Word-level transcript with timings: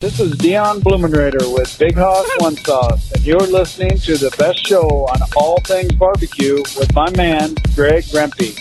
This 0.00 0.18
is 0.18 0.32
Dion 0.38 0.80
Blumenrader 0.80 1.52
with 1.52 1.78
Big 1.78 1.94
Hoss 1.94 2.26
One 2.38 2.56
Sauce, 2.56 3.12
and 3.12 3.22
you're 3.22 3.38
listening 3.38 3.98
to 3.98 4.16
the 4.16 4.34
best 4.38 4.66
show 4.66 4.88
on 4.88 5.20
all 5.36 5.60
things 5.60 5.92
barbecue 5.92 6.56
with 6.78 6.94
my 6.94 7.10
man, 7.18 7.54
Greg 7.74 8.04
Rempe. 8.04 8.56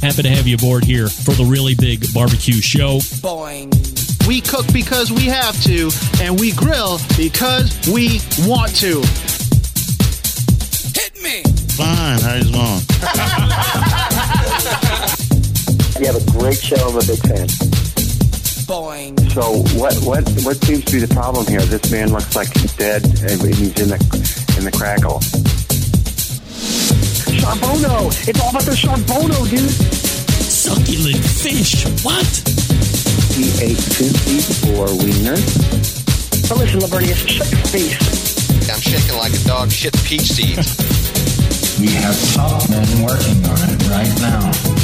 Happy 0.00 0.22
to 0.22 0.30
have 0.30 0.46
you 0.46 0.54
aboard 0.54 0.84
here 0.84 1.08
for 1.08 1.32
the 1.32 1.44
really 1.44 1.74
big 1.74 2.02
barbecue 2.14 2.62
show. 2.62 3.00
Boing. 3.20 3.68
We 4.26 4.40
cook 4.40 4.64
because 4.72 5.12
we 5.12 5.26
have 5.26 5.62
to, 5.64 5.90
and 6.22 6.40
we 6.40 6.52
grill 6.52 6.98
because 7.14 7.78
we 7.92 8.22
want 8.48 8.74
to. 8.76 9.02
Hit 10.98 11.22
me. 11.22 11.42
Fine. 11.76 12.20
How's 12.22 12.50
long? 12.50 14.10
You 15.98 16.06
have 16.06 16.16
a 16.16 16.30
great 16.32 16.58
show. 16.58 16.74
I'm 16.90 16.96
a 16.96 17.06
big 17.06 17.22
fan. 17.22 17.46
Boing. 18.66 19.14
So 19.30 19.62
what 19.78 19.94
what 20.02 20.26
what 20.42 20.56
seems 20.64 20.84
to 20.86 20.92
be 20.92 20.98
the 20.98 21.12
problem 21.14 21.46
here? 21.46 21.60
This 21.60 21.90
man 21.92 22.10
looks 22.10 22.34
like 22.34 22.50
he's 22.52 22.74
dead 22.74 23.04
and 23.04 23.38
he's 23.38 23.78
in 23.78 23.94
the 23.94 24.00
in 24.58 24.64
the 24.66 24.74
crackle. 24.74 25.20
Sean 27.30 27.58
Bono. 27.62 28.10
It's 28.26 28.40
all 28.42 28.50
about 28.50 28.66
the 28.66 28.74
Sean 28.74 29.02
Bono, 29.06 29.46
dude. 29.46 29.70
Succulent 29.70 31.22
fish. 31.22 31.86
What? 32.02 32.26
He 33.38 33.54
ate 33.62 33.78
54 33.78 34.98
wieners. 34.98 36.48
But 36.48 36.58
listen, 36.58 36.80
Lavernius, 36.80 37.22
shut 37.28 37.50
your 37.52 37.60
face. 37.70 38.68
I'm 38.68 38.80
shaking 38.80 39.16
like 39.16 39.32
a 39.32 39.44
dog 39.46 39.70
shit 39.70 39.94
peach 40.02 40.26
seeds. 40.26 40.74
We 41.78 41.88
have 42.02 42.18
top 42.34 42.68
men 42.68 42.82
working 43.02 43.44
on 43.46 43.62
it 43.70 43.88
right 43.88 44.14
now. 44.18 44.83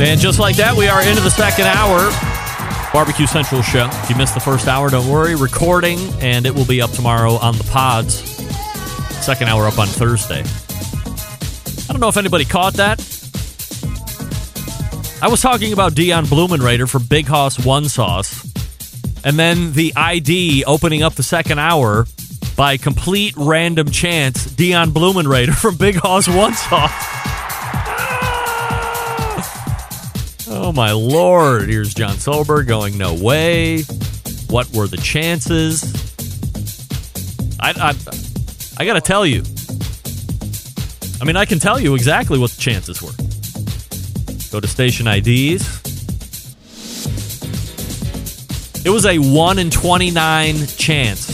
And 0.00 0.20
just 0.20 0.38
like 0.38 0.56
that, 0.56 0.76
we 0.76 0.86
are 0.86 1.02
into 1.02 1.20
the 1.20 1.30
second 1.30 1.66
hour. 1.66 2.10
Barbecue 2.92 3.26
Central 3.26 3.62
show. 3.62 3.88
If 3.92 4.10
you 4.10 4.16
missed 4.16 4.34
the 4.34 4.40
first 4.40 4.68
hour, 4.68 4.88
don't 4.90 5.08
worry. 5.08 5.34
Recording, 5.34 5.98
and 6.20 6.46
it 6.46 6.54
will 6.54 6.64
be 6.64 6.80
up 6.80 6.90
tomorrow 6.92 7.32
on 7.32 7.58
the 7.58 7.64
pods. 7.64 8.14
Second 9.24 9.48
hour 9.48 9.66
up 9.66 9.78
on 9.78 9.88
Thursday. 9.88 10.42
I 11.88 11.92
don't 11.92 12.00
know 12.00 12.08
if 12.08 12.16
anybody 12.16 12.44
caught 12.44 12.74
that. 12.74 13.00
I 15.20 15.28
was 15.28 15.40
talking 15.40 15.72
about 15.72 15.94
Dion 15.94 16.26
Blumenrader 16.26 16.88
for 16.88 17.00
Big 17.00 17.26
Hoss 17.26 17.58
One 17.64 17.88
Sauce, 17.88 18.44
and 19.24 19.36
then 19.36 19.72
the 19.72 19.92
ID 19.96 20.62
opening 20.64 21.02
up 21.02 21.14
the 21.14 21.24
second 21.24 21.58
hour 21.58 22.06
by 22.56 22.76
complete 22.76 23.34
random 23.36 23.90
chance. 23.90 24.44
Dion 24.46 24.92
Blumenrader 24.92 25.54
from 25.60 25.76
Big 25.76 25.96
Hoss 25.96 26.28
One 26.28 26.54
Sauce. 26.54 27.17
Oh 30.68 30.72
my 30.72 30.92
lord! 30.92 31.70
Here's 31.70 31.94
John 31.94 32.16
Solberg 32.16 32.66
going, 32.66 32.98
"No 32.98 33.14
way! 33.14 33.84
What 34.50 34.70
were 34.74 34.86
the 34.86 34.98
chances?" 34.98 35.82
I, 37.58 37.70
I, 37.70 37.94
I 38.76 38.84
got 38.84 38.92
to 38.92 39.00
tell 39.00 39.24
you. 39.24 39.44
I 41.22 41.24
mean, 41.24 41.36
I 41.36 41.46
can 41.46 41.58
tell 41.58 41.80
you 41.80 41.94
exactly 41.94 42.38
what 42.38 42.50
the 42.50 42.60
chances 42.60 43.00
were. 43.00 43.12
Go 44.52 44.60
to 44.60 44.68
station 44.68 45.06
IDs. 45.06 45.64
It 48.84 48.90
was 48.90 49.06
a 49.06 49.18
one 49.18 49.58
in 49.58 49.70
twenty-nine 49.70 50.66
chance 50.66 51.28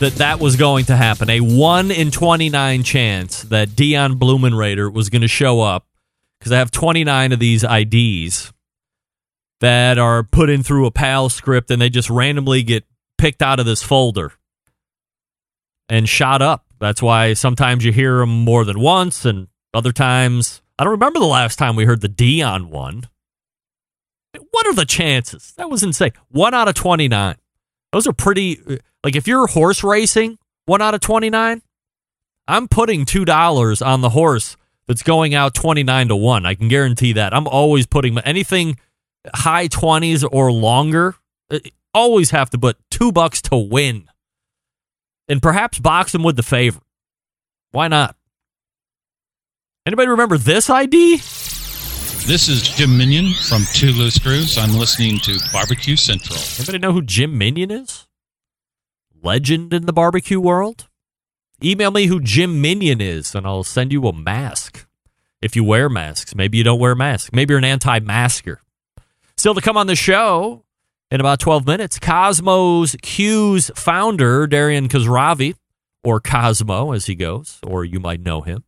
that 0.00 0.16
that 0.16 0.40
was 0.40 0.56
going 0.56 0.86
to 0.86 0.96
happen. 0.96 1.30
A 1.30 1.38
1 1.38 1.92
in 1.92 2.10
29 2.10 2.82
chance 2.82 3.41
that 3.52 3.76
Dion 3.76 4.18
Blumenrader 4.18 4.92
was 4.92 5.10
going 5.10 5.22
to 5.22 5.28
show 5.28 5.60
up 5.60 5.86
because 6.38 6.52
I 6.52 6.58
have 6.58 6.70
29 6.70 7.32
of 7.32 7.38
these 7.38 7.64
IDs 7.64 8.52
that 9.60 9.98
are 9.98 10.22
put 10.22 10.50
in 10.50 10.62
through 10.62 10.86
a 10.86 10.90
PAL 10.90 11.28
script 11.28 11.70
and 11.70 11.80
they 11.80 11.88
just 11.88 12.10
randomly 12.10 12.62
get 12.62 12.84
picked 13.18 13.42
out 13.42 13.60
of 13.60 13.66
this 13.66 13.82
folder 13.82 14.32
and 15.88 16.08
shot 16.08 16.42
up. 16.42 16.64
That's 16.80 17.02
why 17.02 17.34
sometimes 17.34 17.84
you 17.84 17.92
hear 17.92 18.18
them 18.18 18.30
more 18.30 18.64
than 18.64 18.80
once 18.80 19.24
and 19.24 19.48
other 19.72 19.92
times 19.92 20.62
I 20.78 20.84
don't 20.84 20.92
remember 20.92 21.20
the 21.20 21.26
last 21.26 21.58
time 21.58 21.76
we 21.76 21.84
heard 21.84 22.00
the 22.00 22.08
Dion 22.08 22.70
one. 22.70 23.04
What 24.50 24.66
are 24.66 24.74
the 24.74 24.86
chances? 24.86 25.52
That 25.56 25.70
was 25.70 25.82
insane. 25.82 26.12
1 26.30 26.54
out 26.54 26.68
of 26.68 26.74
29. 26.74 27.36
Those 27.92 28.06
are 28.06 28.12
pretty 28.12 28.58
uh, 28.66 28.76
like 29.04 29.14
if 29.14 29.28
you're 29.28 29.46
horse 29.46 29.84
racing, 29.84 30.38
one 30.64 30.80
out 30.80 30.94
of 30.94 31.00
29, 31.00 31.60
I'm 32.52 32.68
putting 32.68 33.06
$2 33.06 33.86
on 33.86 34.02
the 34.02 34.10
horse 34.10 34.58
that's 34.86 35.02
going 35.02 35.34
out 35.34 35.54
29 35.54 36.08
to 36.08 36.16
1. 36.16 36.44
I 36.44 36.54
can 36.54 36.68
guarantee 36.68 37.14
that. 37.14 37.32
I'm 37.32 37.48
always 37.48 37.86
putting 37.86 38.18
anything 38.18 38.78
high 39.32 39.68
20s 39.68 40.22
or 40.30 40.52
longer, 40.52 41.14
uh, 41.50 41.60
always 41.94 42.28
have 42.28 42.50
to 42.50 42.58
put 42.58 42.76
2 42.90 43.10
bucks 43.10 43.40
to 43.42 43.56
win. 43.56 44.04
And 45.28 45.40
perhaps 45.40 45.78
box 45.78 46.12
them 46.12 46.24
with 46.24 46.36
the 46.36 46.42
favorite. 46.42 46.84
Why 47.70 47.88
not? 47.88 48.16
Anybody 49.86 50.08
remember 50.08 50.36
this 50.36 50.68
ID? 50.68 51.16
This 51.16 52.50
is 52.50 52.60
Jim 52.60 52.98
Minion 52.98 53.32
from 53.32 53.62
Two 53.72 53.92
Loose 53.92 54.16
Screws. 54.16 54.58
I'm 54.58 54.78
listening 54.78 55.20
to 55.20 55.38
Barbecue 55.54 55.96
Central. 55.96 56.38
Anybody 56.58 56.78
know 56.80 56.92
who 56.92 57.00
Jim 57.00 57.38
Minion 57.38 57.70
is? 57.70 58.06
Legend 59.22 59.72
in 59.72 59.86
the 59.86 59.92
barbecue 59.94 60.38
world? 60.38 60.86
Email 61.64 61.92
me 61.92 62.06
who 62.06 62.20
Jim 62.20 62.60
Minion 62.60 63.00
is, 63.00 63.34
and 63.36 63.46
I'll 63.46 63.62
send 63.62 63.92
you 63.92 64.06
a 64.08 64.12
mask. 64.12 64.84
If 65.40 65.54
you 65.54 65.62
wear 65.62 65.88
masks, 65.88 66.34
maybe 66.34 66.58
you 66.58 66.64
don't 66.64 66.80
wear 66.80 66.94
masks. 66.96 67.30
Maybe 67.32 67.52
you're 67.52 67.58
an 67.58 67.64
anti-masker. 67.64 68.60
Still 69.36 69.54
to 69.54 69.60
come 69.60 69.76
on 69.76 69.86
the 69.86 69.94
show 69.94 70.64
in 71.10 71.20
about 71.20 71.38
12 71.38 71.66
minutes, 71.66 71.98
Kosmo's 72.00 72.96
Q's 73.02 73.70
founder, 73.76 74.46
Darian 74.46 74.88
Khosravi, 74.88 75.54
or 76.02 76.20
Kosmo 76.20 76.94
as 76.96 77.06
he 77.06 77.14
goes, 77.14 77.60
or 77.64 77.84
you 77.84 78.00
might 78.00 78.20
know 78.20 78.40
him. 78.40 78.64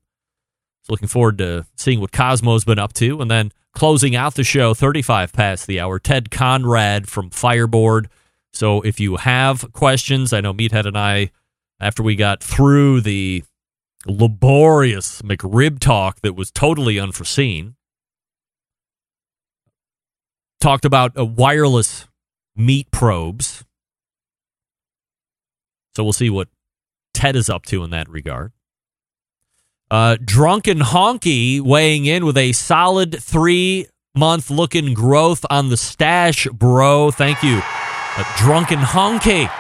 So 0.83 0.93
looking 0.93 1.09
forward 1.09 1.39
to 1.39 1.67
seeing 1.77 2.01
what 2.01 2.13
Kosmo's 2.13 2.65
been 2.65 2.79
up 2.79 2.93
to. 2.95 3.21
And 3.21 3.31
then 3.31 3.51
closing 3.73 4.15
out 4.15 4.35
the 4.35 4.45
show, 4.45 4.73
35 4.75 5.33
past 5.33 5.67
the 5.67 5.81
hour, 5.81 5.99
Ted 5.99 6.31
Conrad 6.31 7.09
from 7.09 7.31
Fireboard. 7.31 8.09
So 8.53 8.83
if 8.83 9.01
you 9.01 9.17
have 9.17 9.73
questions, 9.73 10.33
I 10.33 10.41
know 10.41 10.53
Meathead 10.53 10.87
and 10.87 10.99
I, 10.99 11.33
after 11.81 12.03
we 12.03 12.17
got 12.17 12.43
through 12.43 13.01
the 13.01 13.45
laborious 14.07 15.23
McRib 15.23 15.79
talk 15.79 16.21
that 16.23 16.35
was 16.35 16.51
totally 16.51 16.99
unforeseen, 16.99 17.77
talked 20.61 20.85
about 20.85 21.19
uh, 21.19 21.25
wireless 21.25 22.07
meat 22.57 22.91
probes. 22.91 23.65
So 25.95 26.03
we'll 26.03 26.13
see 26.13 26.31
what 26.31 26.49
Ted 27.13 27.37
is 27.37 27.49
up 27.49 27.65
to 27.67 27.85
in 27.85 27.91
that 27.91 28.09
regard. 28.09 28.53
Uh, 29.91 30.17
Drunken 30.25 30.79
Honky 30.79 31.61
weighing 31.61 32.07
in 32.07 32.25
with 32.25 32.37
a 32.37 32.53
solid 32.53 33.23
three 33.23 33.87
month 34.15 34.51
looking 34.51 34.95
growth 34.95 35.45
on 35.51 35.69
the 35.69 35.77
stash, 35.77 36.47
bro. 36.53 37.11
Thank 37.11 37.43
you. 37.43 37.61
Uh, 38.17 38.25
Drunken 38.39 38.79
Honky. 38.79 39.51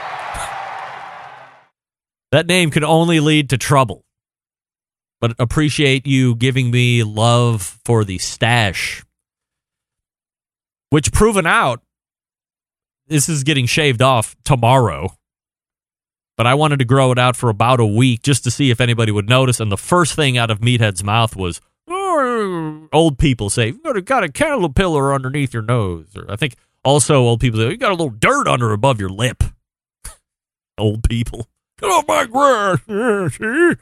That 2.34 2.46
name 2.46 2.70
can 2.70 2.82
only 2.82 3.20
lead 3.20 3.50
to 3.50 3.58
trouble. 3.58 4.04
But 5.20 5.36
appreciate 5.38 6.06
you 6.06 6.34
giving 6.34 6.70
me 6.70 7.02
love 7.02 7.78
for 7.84 8.04
the 8.04 8.18
stash. 8.18 9.04
Which 10.90 11.12
proven 11.12 11.46
out, 11.46 11.80
this 13.06 13.28
is 13.28 13.44
getting 13.44 13.66
shaved 13.66 14.02
off 14.02 14.34
tomorrow 14.44 15.16
but 16.36 16.46
I 16.46 16.54
wanted 16.54 16.80
to 16.80 16.84
grow 16.84 17.12
it 17.12 17.18
out 17.18 17.36
for 17.36 17.48
about 17.48 17.80
a 17.80 17.86
week 17.86 18.22
just 18.22 18.44
to 18.44 18.50
see 18.50 18.70
if 18.70 18.80
anybody 18.80 19.12
would 19.12 19.28
notice. 19.28 19.60
And 19.60 19.70
the 19.70 19.76
first 19.76 20.14
thing 20.14 20.36
out 20.36 20.50
of 20.50 20.60
Meathead's 20.60 21.04
mouth 21.04 21.36
was, 21.36 21.60
old 22.92 23.18
people 23.18 23.50
say, 23.50 23.68
you've 23.68 24.04
got 24.04 24.24
a 24.24 24.28
caterpillar 24.32 25.14
underneath 25.14 25.54
your 25.54 25.62
nose. 25.62 26.08
Or 26.16 26.28
I 26.28 26.36
think 26.36 26.56
also 26.84 27.20
old 27.20 27.40
people 27.40 27.60
say, 27.60 27.70
you 27.70 27.76
got 27.76 27.92
a 27.92 27.94
little 27.94 28.10
dirt 28.10 28.48
under 28.48 28.72
above 28.72 28.98
your 28.98 29.08
lip. 29.10 29.44
old 30.78 31.04
people. 31.04 31.46
Get 31.84 31.92
off 31.92 32.08
my 32.08 32.24
grass. 32.24 32.78
Yeah, 32.88 33.28
see? 33.28 33.80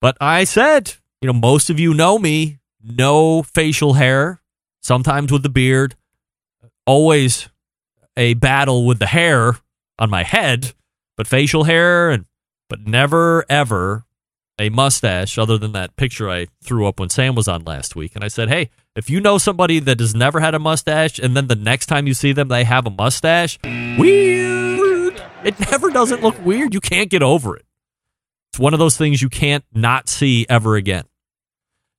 But 0.00 0.16
I 0.20 0.44
said, 0.44 0.94
you 1.20 1.28
know, 1.28 1.32
most 1.32 1.70
of 1.70 1.78
you 1.78 1.94
know 1.94 2.18
me. 2.18 2.58
No 2.82 3.42
facial 3.42 3.94
hair, 3.94 4.42
sometimes 4.82 5.32
with 5.32 5.42
the 5.42 5.48
beard, 5.48 5.94
always 6.86 7.48
a 8.14 8.34
battle 8.34 8.84
with 8.84 8.98
the 8.98 9.06
hair 9.06 9.56
on 9.98 10.10
my 10.10 10.22
head, 10.22 10.74
but 11.16 11.26
facial 11.26 11.64
hair 11.64 12.10
and 12.10 12.26
but 12.68 12.86
never 12.86 13.46
ever 13.48 14.04
a 14.58 14.68
mustache 14.68 15.38
other 15.38 15.56
than 15.56 15.72
that 15.72 15.96
picture 15.96 16.28
I 16.28 16.48
threw 16.62 16.86
up 16.86 17.00
when 17.00 17.08
Sam 17.08 17.34
was 17.34 17.48
on 17.48 17.64
last 17.64 17.96
week. 17.96 18.14
And 18.14 18.22
I 18.22 18.28
said, 18.28 18.50
"Hey, 18.50 18.68
if 18.94 19.08
you 19.08 19.20
know 19.20 19.38
somebody 19.38 19.78
that 19.78 20.00
has 20.00 20.14
never 20.14 20.40
had 20.40 20.54
a 20.54 20.58
mustache 20.58 21.18
and 21.18 21.34
then 21.34 21.46
the 21.46 21.56
next 21.56 21.86
time 21.86 22.06
you 22.06 22.12
see 22.12 22.32
them 22.32 22.48
they 22.48 22.64
have 22.64 22.86
a 22.86 22.90
mustache, 22.90 23.58
weird. 23.64 24.63
It 25.44 25.58
never 25.70 25.90
doesn't 25.90 26.22
look 26.22 26.42
weird. 26.44 26.74
You 26.74 26.80
can't 26.80 27.10
get 27.10 27.22
over 27.22 27.56
it. 27.56 27.64
It's 28.50 28.58
one 28.58 28.72
of 28.72 28.78
those 28.78 28.96
things 28.96 29.20
you 29.20 29.28
can't 29.28 29.64
not 29.72 30.08
see 30.08 30.46
ever 30.48 30.76
again. 30.76 31.04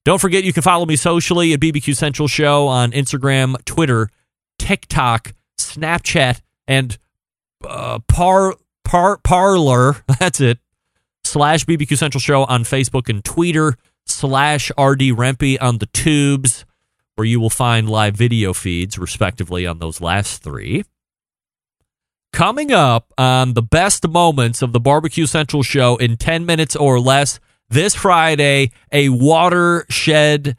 Don't 0.05 0.21
forget 0.21 0.43
you 0.43 0.53
can 0.53 0.63
follow 0.63 0.85
me 0.85 0.95
socially 0.95 1.53
at 1.53 1.59
BBQ 1.59 1.95
Central 1.95 2.27
Show 2.27 2.67
on 2.67 2.91
Instagram, 2.91 3.63
Twitter, 3.65 4.09
TikTok, 4.59 5.33
Snapchat, 5.57 6.41
and 6.67 6.97
uh, 7.67 7.99
Par 8.07 8.55
Par 8.83 9.17
Parler. 9.23 9.97
That's 10.19 10.39
it. 10.39 10.59
Slash 11.23 11.65
BBQ 11.65 11.97
Central 11.97 12.21
Show 12.21 12.45
on 12.45 12.63
Facebook 12.63 13.09
and 13.09 13.23
Twitter. 13.23 13.75
Slash 14.05 14.69
RD 14.71 15.11
Rempy 15.17 15.57
on 15.59 15.79
the 15.79 15.87
tubes, 15.87 16.63
where 17.15 17.25
you 17.25 17.39
will 17.39 17.49
find 17.49 17.89
live 17.89 18.15
video 18.15 18.53
feeds, 18.53 18.99
respectively, 18.99 19.65
on 19.65 19.79
those 19.79 19.99
last 19.99 20.43
three. 20.43 20.83
Coming 22.35 22.73
up 22.73 23.13
on 23.17 23.53
the 23.53 23.61
best 23.61 24.05
moments 24.05 24.61
of 24.61 24.73
the 24.73 24.79
Barbecue 24.81 25.25
Central 25.25 25.63
show 25.63 25.95
in 25.95 26.17
10 26.17 26.45
minutes 26.45 26.75
or 26.75 26.99
less 26.99 27.39
this 27.69 27.95
Friday, 27.95 28.71
a 28.91 29.07
watershed 29.07 30.57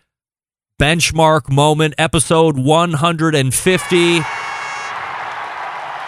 benchmark 0.80 1.50
moment, 1.50 1.92
episode 1.98 2.56
150. 2.56 4.20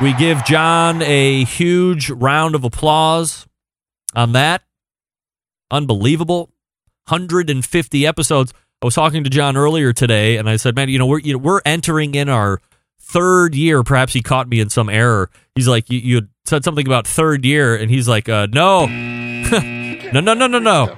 We 0.00 0.12
give 0.14 0.42
John 0.46 1.02
a 1.02 1.44
huge 1.44 2.08
round 2.08 2.54
of 2.54 2.64
applause 2.64 3.46
on 4.14 4.32
that. 4.32 4.62
Unbelievable. 5.70 6.48
150 7.08 8.06
episodes. 8.06 8.54
I 8.80 8.86
was 8.86 8.94
talking 8.94 9.22
to 9.22 9.28
John 9.28 9.54
earlier 9.54 9.92
today, 9.92 10.38
and 10.38 10.48
I 10.48 10.56
said, 10.56 10.74
"Man, 10.74 10.88
you 10.88 10.98
know, 10.98 11.04
we're 11.04 11.20
you 11.20 11.34
know, 11.34 11.38
we're 11.38 11.60
entering 11.66 12.14
in 12.14 12.30
our 12.30 12.58
third 13.08 13.54
year. 13.54 13.82
Perhaps 13.82 14.12
he 14.12 14.22
caught 14.22 14.48
me 14.48 14.60
in 14.60 14.70
some 14.70 14.88
error. 14.88 15.30
He's 15.54 15.66
like, 15.68 15.90
you, 15.90 15.98
you 15.98 16.28
said 16.44 16.64
something 16.64 16.86
about 16.86 17.06
third 17.06 17.44
year, 17.44 17.74
and 17.74 17.90
he's 17.90 18.08
like, 18.08 18.28
uh, 18.28 18.46
no, 18.52 18.86
no, 20.12 20.20
no, 20.20 20.34
no, 20.34 20.46
no, 20.46 20.58
no. 20.58 20.96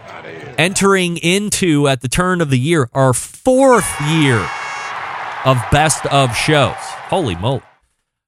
Entering 0.59 1.17
into 1.19 1.89
at 1.89 2.03
the 2.03 2.09
turn 2.09 2.41
of 2.41 2.51
the 2.51 2.59
year 2.59 2.91
our 2.93 3.15
fourth 3.15 3.89
year 4.03 4.47
of 5.45 5.59
best 5.73 6.05
of 6.07 6.37
shows. 6.37 6.75
Holy 7.09 7.35
moly! 7.35 7.63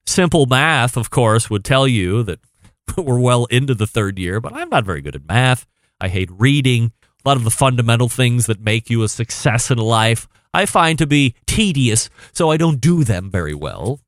Simple 0.07 0.47
math, 0.47 0.97
of 0.97 1.11
course, 1.11 1.51
would 1.51 1.65
tell 1.65 1.87
you 1.87 2.23
that 2.23 2.41
we're 2.97 3.19
well 3.21 3.45
into 3.47 3.75
the 3.75 3.87
third 3.87 4.19
year, 4.19 4.41
but 4.41 4.55
I'm 4.55 4.71
not 4.71 4.85
very 4.85 5.03
good 5.03 5.15
at 5.17 5.29
math. 5.29 5.67
I 6.01 6.09
hate 6.09 6.31
reading. 6.33 6.93
A 7.25 7.29
lot 7.29 7.37
of 7.37 7.45
the 7.45 7.51
fundamental 7.51 8.09
things 8.09 8.47
that 8.47 8.61
make 8.61 8.91
you 8.91 9.03
a 9.03 9.09
success 9.09 9.71
in 9.71 9.79
life 9.79 10.29
I 10.55 10.67
find 10.67 10.99
to 10.99 11.07
be 11.07 11.35
tedious, 11.47 12.11
so 12.33 12.51
I 12.51 12.57
don't 12.57 12.81
do 12.81 13.05
them 13.05 13.31
very 13.31 13.55
well. 13.55 14.01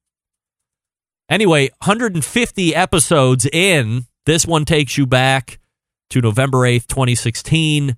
Anyway, 1.30 1.70
150 1.78 2.74
episodes 2.74 3.46
in, 3.46 4.04
this 4.26 4.46
one 4.46 4.66
takes 4.66 4.98
you 4.98 5.06
back 5.06 5.58
to 6.10 6.20
November 6.20 6.58
8th, 6.58 6.86
2016. 6.86 7.96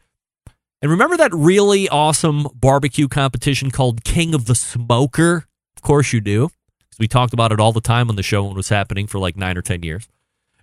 And 0.81 0.91
remember 0.91 1.17
that 1.17 1.35
really 1.35 1.89
awesome 1.89 2.47
barbecue 2.55 3.09
competition 3.09 3.73
called 3.73 4.05
King 4.05 4.33
of 4.33 4.47
the 4.47 4.55
Smoker? 4.55 5.47
Of 5.77 5.83
course 5.83 6.13
you 6.13 6.21
do. 6.21 6.51
We 7.01 7.09
talked 7.09 7.35
about 7.35 7.51
it 7.51 7.59
all 7.59 7.73
the 7.73 7.81
time 7.81 8.09
on 8.09 8.17
the 8.17 8.23
show 8.23 8.45
when 8.45 8.53
it 8.53 8.57
was 8.57 8.69
happening 8.69 9.09
for 9.09 9.19
like 9.19 9.37
nine 9.37 9.59
or 9.59 9.63
10 9.63 9.83
years. 9.83 10.09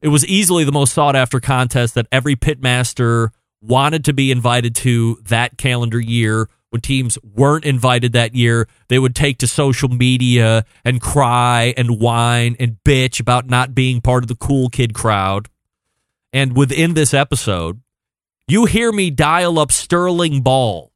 It 0.01 0.07
was 0.07 0.25
easily 0.25 0.63
the 0.63 0.71
most 0.71 0.93
sought 0.93 1.15
after 1.17 1.39
contest 1.41 1.95
that 1.95 2.07
every 2.11 2.35
pitmaster 2.35 3.29
wanted 3.63 4.05
to 4.05 4.13
be 4.13 4.31
invited 4.31 4.75
to 4.75 5.19
that 5.25 5.57
calendar 5.57 5.99
year. 5.99 6.49
When 6.69 6.81
teams 6.81 7.19
weren't 7.23 7.65
invited 7.65 8.13
that 8.13 8.33
year, 8.33 8.67
they 8.89 8.97
would 8.97 9.15
take 9.15 9.37
to 9.39 9.47
social 9.47 9.89
media 9.89 10.65
and 10.83 10.99
cry 10.99 11.73
and 11.77 11.99
whine 11.99 12.55
and 12.59 12.77
bitch 12.83 13.19
about 13.19 13.47
not 13.47 13.75
being 13.75 14.01
part 14.01 14.23
of 14.23 14.27
the 14.27 14.35
cool 14.35 14.69
kid 14.69 14.93
crowd. 14.93 15.49
And 16.31 16.57
within 16.57 16.95
this 16.95 17.13
episode, 17.13 17.81
you 18.47 18.65
hear 18.65 18.91
me 18.91 19.11
dial 19.11 19.59
up 19.59 19.71
Sterling 19.71 20.41
Ball 20.41 20.91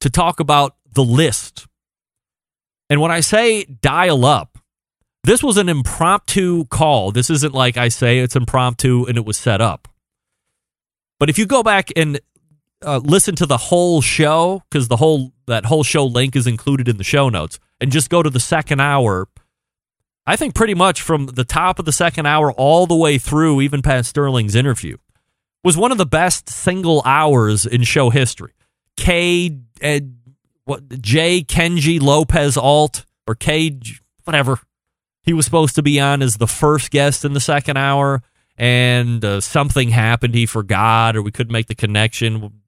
to 0.00 0.08
talk 0.08 0.40
about 0.40 0.76
the 0.94 1.04
list. 1.04 1.66
And 2.88 3.00
when 3.00 3.10
I 3.10 3.20
say 3.20 3.64
dial 3.64 4.24
up, 4.24 4.58
this 5.24 5.42
was 5.42 5.58
an 5.58 5.68
impromptu 5.68 6.64
call. 6.66 7.12
This 7.12 7.28
isn't 7.28 7.52
like 7.52 7.76
I 7.76 7.88
say 7.88 8.20
it's 8.20 8.34
impromptu 8.36 9.04
and 9.06 9.18
it 9.18 9.26
was 9.26 9.36
set 9.36 9.60
up. 9.60 9.88
But 11.18 11.30
if 11.30 11.38
you 11.38 11.46
go 11.46 11.62
back 11.62 11.90
and 11.96 12.20
uh, 12.82 12.98
listen 12.98 13.34
to 13.36 13.46
the 13.46 13.56
whole 13.56 14.00
show, 14.00 14.62
because 14.70 14.88
the 14.88 14.96
whole 14.96 15.32
that 15.46 15.64
whole 15.66 15.82
show 15.82 16.04
link 16.04 16.36
is 16.36 16.46
included 16.46 16.88
in 16.88 16.96
the 16.96 17.04
show 17.04 17.28
notes, 17.28 17.58
and 17.80 17.90
just 17.90 18.10
go 18.10 18.22
to 18.22 18.30
the 18.30 18.40
second 18.40 18.80
hour, 18.80 19.28
I 20.26 20.36
think 20.36 20.54
pretty 20.54 20.74
much 20.74 21.02
from 21.02 21.26
the 21.26 21.44
top 21.44 21.78
of 21.78 21.84
the 21.84 21.92
second 21.92 22.26
hour 22.26 22.52
all 22.52 22.86
the 22.86 22.96
way 22.96 23.18
through, 23.18 23.60
even 23.60 23.82
past 23.82 24.10
Sterling's 24.10 24.54
interview, 24.54 24.96
was 25.64 25.76
one 25.76 25.92
of 25.92 25.98
the 25.98 26.06
best 26.06 26.48
single 26.48 27.02
hours 27.04 27.66
in 27.66 27.82
show 27.82 28.10
history. 28.10 28.52
K, 28.96 29.58
uh, 29.82 30.00
what 30.64 31.00
J 31.00 31.42
Kenji 31.42 32.00
Lopez 32.00 32.56
Alt 32.56 33.06
or 33.26 33.34
K 33.34 33.78
whatever 34.24 34.60
he 35.22 35.32
was 35.32 35.44
supposed 35.44 35.74
to 35.74 35.82
be 35.82 35.98
on 35.98 36.22
as 36.22 36.36
the 36.36 36.46
first 36.46 36.90
guest 36.90 37.24
in 37.24 37.32
the 37.32 37.40
second 37.40 37.76
hour, 37.76 38.22
and 38.58 39.24
uh, 39.24 39.40
something 39.40 39.90
happened. 39.90 40.34
He 40.34 40.44
forgot, 40.44 41.16
or 41.16 41.22
we 41.22 41.30
couldn't 41.30 41.52
make 41.52 41.68
the 41.68 41.74
connection. 41.74 42.60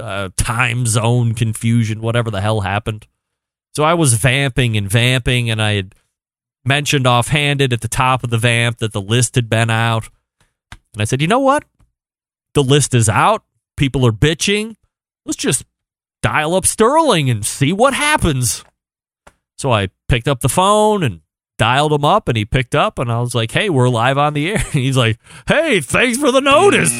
Uh, 0.00 0.28
time 0.36 0.84
zone 0.84 1.34
confusion, 1.34 2.02
whatever 2.02 2.30
the 2.30 2.42
hell 2.42 2.60
happened. 2.60 3.06
So 3.74 3.82
I 3.82 3.94
was 3.94 4.14
vamping 4.14 4.76
and 4.76 4.90
vamping, 4.90 5.48
and 5.48 5.60
I 5.60 5.72
had 5.72 5.94
mentioned 6.66 7.06
offhanded 7.06 7.72
at 7.72 7.80
the 7.80 7.88
top 7.88 8.24
of 8.24 8.30
the 8.30 8.38
vamp 8.38 8.78
that 8.78 8.92
the 8.92 9.00
list 9.00 9.36
had 9.36 9.48
been 9.48 9.70
out. 9.70 10.08
And 10.92 11.00
I 11.00 11.04
said, 11.04 11.22
you 11.22 11.28
know 11.28 11.40
what? 11.40 11.64
The 12.54 12.62
list 12.62 12.94
is 12.94 13.08
out. 13.08 13.44
People 13.76 14.06
are 14.06 14.12
bitching. 14.12 14.76
Let's 15.24 15.36
just 15.36 15.64
dial 16.22 16.54
up 16.54 16.66
Sterling 16.66 17.30
and 17.30 17.44
see 17.44 17.72
what 17.72 17.94
happens. 17.94 18.64
So 19.58 19.72
I 19.72 19.88
picked 20.08 20.28
up 20.28 20.40
the 20.40 20.48
phone 20.48 21.02
and 21.02 21.20
dialed 21.58 21.92
him 21.92 22.04
up, 22.04 22.28
and 22.28 22.36
he 22.36 22.44
picked 22.44 22.74
up, 22.74 22.98
and 22.98 23.10
I 23.10 23.20
was 23.20 23.34
like, 23.34 23.50
hey, 23.50 23.70
we're 23.70 23.88
live 23.88 24.18
on 24.18 24.34
the 24.34 24.50
air. 24.50 24.58
And 24.58 24.66
he's 24.72 24.96
like, 24.96 25.18
hey, 25.46 25.80
thanks 25.80 26.18
for 26.18 26.30
the 26.30 26.40
notice. 26.40 26.90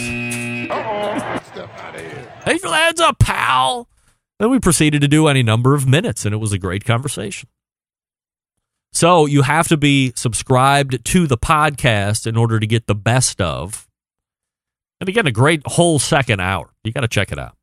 Thanks 2.45 2.63
for 2.63 2.69
the 2.69 2.77
heads 2.77 3.01
up, 3.01 3.19
pal. 3.19 3.89
Then 4.39 4.51
we 4.51 4.61
proceeded 4.61 5.01
to 5.01 5.09
do 5.09 5.27
any 5.29 5.43
number 5.43 5.75
of 5.75 5.89
minutes, 5.89 6.25
and 6.25 6.35
it 6.35 6.39
was 6.39 6.53
a 6.53 6.59
great 6.59 6.85
conversation. 6.85 7.49
So 8.93 9.27
you 9.27 9.43
have 9.43 9.69
to 9.69 9.77
be 9.77 10.13
subscribed 10.17 11.05
to 11.05 11.27
the 11.27 11.37
podcast 11.37 12.27
in 12.27 12.37
order 12.37 12.59
to 12.59 12.67
get 12.67 12.87
the 12.87 12.95
best 12.95 13.41
of. 13.41 13.87
And 15.01 15.09
again, 15.09 15.27
a 15.27 15.33
great 15.33 15.63
whole 15.67 15.99
second 15.99 16.41
hour. 16.41 16.73
You 16.83 16.93
got 16.93 17.03
to 17.03 17.09
check 17.09 17.31
it 17.31 17.39
out. 17.39 17.57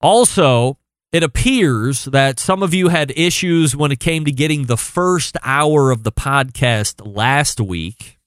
Also, 0.00 0.78
it 1.12 1.22
appears 1.22 2.04
that 2.06 2.38
some 2.38 2.62
of 2.62 2.74
you 2.74 2.88
had 2.88 3.12
issues 3.16 3.74
when 3.74 3.90
it 3.90 4.00
came 4.00 4.24
to 4.24 4.32
getting 4.32 4.66
the 4.66 4.76
first 4.76 5.36
hour 5.42 5.90
of 5.90 6.02
the 6.02 6.12
podcast 6.12 7.00
last 7.04 7.60
week. 7.60 8.18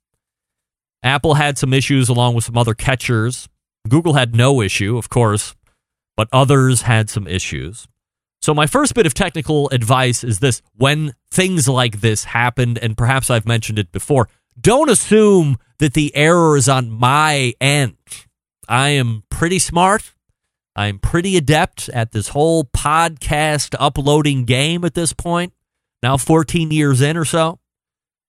Apple 1.04 1.36
had 1.36 1.58
some 1.58 1.74
issues 1.74 2.10
along 2.10 2.36
with 2.36 2.46
some 2.46 2.58
other 2.58 2.74
catchers. 2.74 3.48
Google 3.88 4.14
had 4.14 4.36
no 4.36 4.62
issue, 4.62 4.98
of 4.98 5.10
course, 5.10 5.56
but 6.16 6.28
others 6.32 6.84
had 6.84 7.10
some 7.10 7.28
issues. 7.28 7.88
So, 8.42 8.56
my 8.56 8.66
first 8.66 8.96
bit 8.96 9.06
of 9.06 9.14
technical 9.14 9.70
advice 9.70 10.24
is 10.24 10.40
this 10.40 10.64
when 10.76 11.14
things 11.30 11.68
like 11.68 12.02
this 12.02 12.24
happened, 12.24 12.80
and 12.80 12.98
perhaps 12.98 13.30
I've 13.30 13.46
mentioned 13.46 13.78
it 13.78 13.92
before, 13.92 14.28
don't 14.60 14.90
assume 14.90 15.58
that 15.78 15.94
the 15.94 16.16
error 16.16 16.58
is 16.58 16.68
on 16.68 16.90
my 16.90 17.54
end. 17.62 17.98
I 18.68 18.90
am 18.90 19.24
pretty 19.30 19.60
smart. 19.60 20.14
I'm 20.75 21.00
pretty 21.00 21.36
adept 21.38 21.90
at 21.90 22.12
this 22.12 22.30
whole 22.30 22.63
podcast 22.63 23.75
uploading 23.80 24.46
game 24.46 24.86
at 24.86 24.94
this 24.94 25.13
point, 25.13 25.54
now 26.01 26.18
14 26.18 26.72
years 26.72 27.01
in 27.01 27.18
or 27.18 27.25
so. 27.25 27.60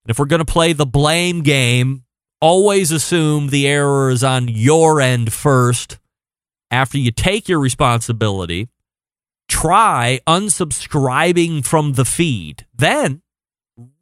And 0.04 0.10
if 0.10 0.18
we're 0.18 0.26
going 0.26 0.44
to 0.44 0.52
play 0.52 0.72
the 0.72 0.86
blame 0.86 1.42
game, 1.42 2.04
always 2.40 2.90
assume 2.90 3.48
the 3.48 3.68
error 3.68 4.10
is 4.10 4.24
on 4.24 4.48
your 4.48 5.00
end 5.00 5.32
first. 5.32 5.98
After 6.70 6.98
you 6.98 7.12
take 7.12 7.48
your 7.48 7.60
responsibility, 7.60 8.68
try 9.46 10.20
unsubscribing 10.26 11.64
from 11.64 11.92
the 11.92 12.04
feed. 12.04 12.66
Then 12.74 13.22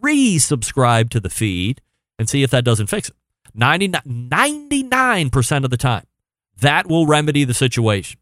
resubscribe 0.02 1.10
to 1.10 1.20
the 1.20 1.28
feed 1.28 1.82
and 2.18 2.28
see 2.28 2.42
if 2.42 2.50
that 2.50 2.64
doesn't 2.64 2.86
fix 2.86 3.08
it. 3.08 3.16
99, 3.54 4.30
99% 4.30 5.64
of 5.64 5.70
the 5.70 5.76
time, 5.76 6.04
that 6.60 6.86
will 6.86 7.06
remedy 7.06 7.44
the 7.44 7.54
situation. 7.54 8.19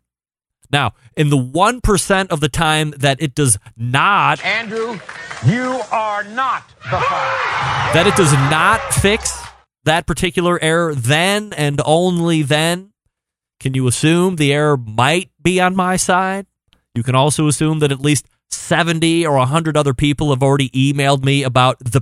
Now, 0.71 0.93
in 1.17 1.31
the 1.31 1.39
1% 1.39 2.29
of 2.29 2.41
the 2.41 2.49
time 2.49 2.91
that 2.99 3.23
it 3.23 3.35
does 3.35 3.59
not, 3.77 4.45
Andrew, 4.45 4.99
you 5.47 5.81
are 5.91 6.25
not 6.25 6.69
the 6.85 7.01
father. 7.01 7.95
that 7.95 8.07
it 8.07 8.17
does 8.17 8.33
not 8.33 8.81
fix 8.93 9.41
that 9.85 10.07
particular 10.07 10.63
error, 10.63 10.95
then 10.95 11.53
and 11.55 11.81
only 11.85 12.43
then 12.43 12.93
can 13.61 13.75
you 13.75 13.87
assume 13.87 14.37
the 14.37 14.53
error 14.53 14.77
might 14.77 15.31
be 15.43 15.61
on 15.61 15.75
my 15.75 15.97
side. 15.97 16.47
You 16.95 17.03
can 17.03 17.15
also 17.15 17.49
assume 17.49 17.79
that 17.81 17.93
at 17.93 18.01
least 18.01 18.29
70 18.51 19.27
or 19.27 19.37
100 19.37 19.77
other 19.77 19.95
people 19.95 20.31
have 20.31 20.43
already 20.43 20.71
emailed 20.71 21.25
me 21.25 21.43
about 21.43 21.79
the, 21.81 22.01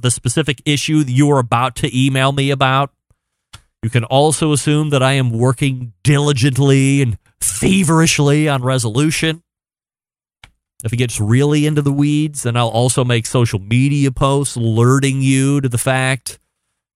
the 0.00 0.10
specific 0.10 0.62
issue 0.64 1.04
you 1.06 1.30
are 1.30 1.38
about 1.38 1.76
to 1.76 1.98
email 1.98 2.32
me 2.32 2.50
about. 2.50 2.92
You 3.82 3.90
can 3.90 4.04
also 4.04 4.52
assume 4.52 4.90
that 4.90 5.02
I 5.02 5.12
am 5.12 5.30
working 5.30 5.92
diligently 6.02 7.02
and 7.02 7.18
feverishly 7.50 8.48
on 8.48 8.62
resolution. 8.62 9.42
If 10.84 10.92
it 10.92 10.96
gets 10.96 11.20
really 11.20 11.66
into 11.66 11.82
the 11.82 11.92
weeds, 11.92 12.42
then 12.42 12.56
I'll 12.56 12.68
also 12.68 13.04
make 13.04 13.26
social 13.26 13.58
media 13.58 14.10
posts 14.10 14.56
alerting 14.56 15.22
you 15.22 15.60
to 15.60 15.68
the 15.68 15.78
fact 15.78 16.38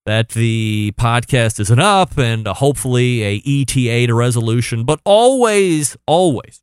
that 0.04 0.30
the 0.30 0.92
podcast 0.98 1.60
isn't 1.60 1.78
up 1.80 2.18
and 2.18 2.48
uh, 2.48 2.54
hopefully 2.54 3.22
a 3.22 3.42
ETA 3.44 4.06
to 4.06 4.14
resolution. 4.14 4.84
But 4.84 5.00
always, 5.04 5.96
always 6.06 6.62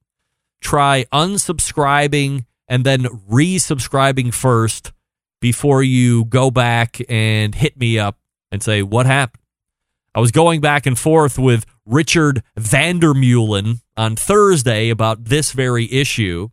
try 0.62 1.06
unsubscribing 1.13 2.46
and 2.68 2.84
then 2.84 3.04
resubscribing 3.04 4.34
first 4.34 4.94
before 5.42 5.84
you 5.84 6.25
go 6.25 6.50
back 6.50 7.00
and 7.08 7.54
hit 7.54 7.77
me 7.77 8.00
up 8.00 8.18
and 8.51 8.63
say, 8.63 8.82
What 8.82 9.06
happened? 9.06 9.45
I 10.16 10.22
was 10.22 10.32
going 10.32 10.62
back 10.62 10.86
and 10.86 10.98
forth 10.98 11.38
with 11.38 11.66
Richard 11.86 12.42
Vandermeulen 12.58 13.82
on 13.98 14.16
Thursday 14.16 14.90
about 14.90 15.26
this 15.26 15.52
very 15.52 15.92
issue. 15.92 16.50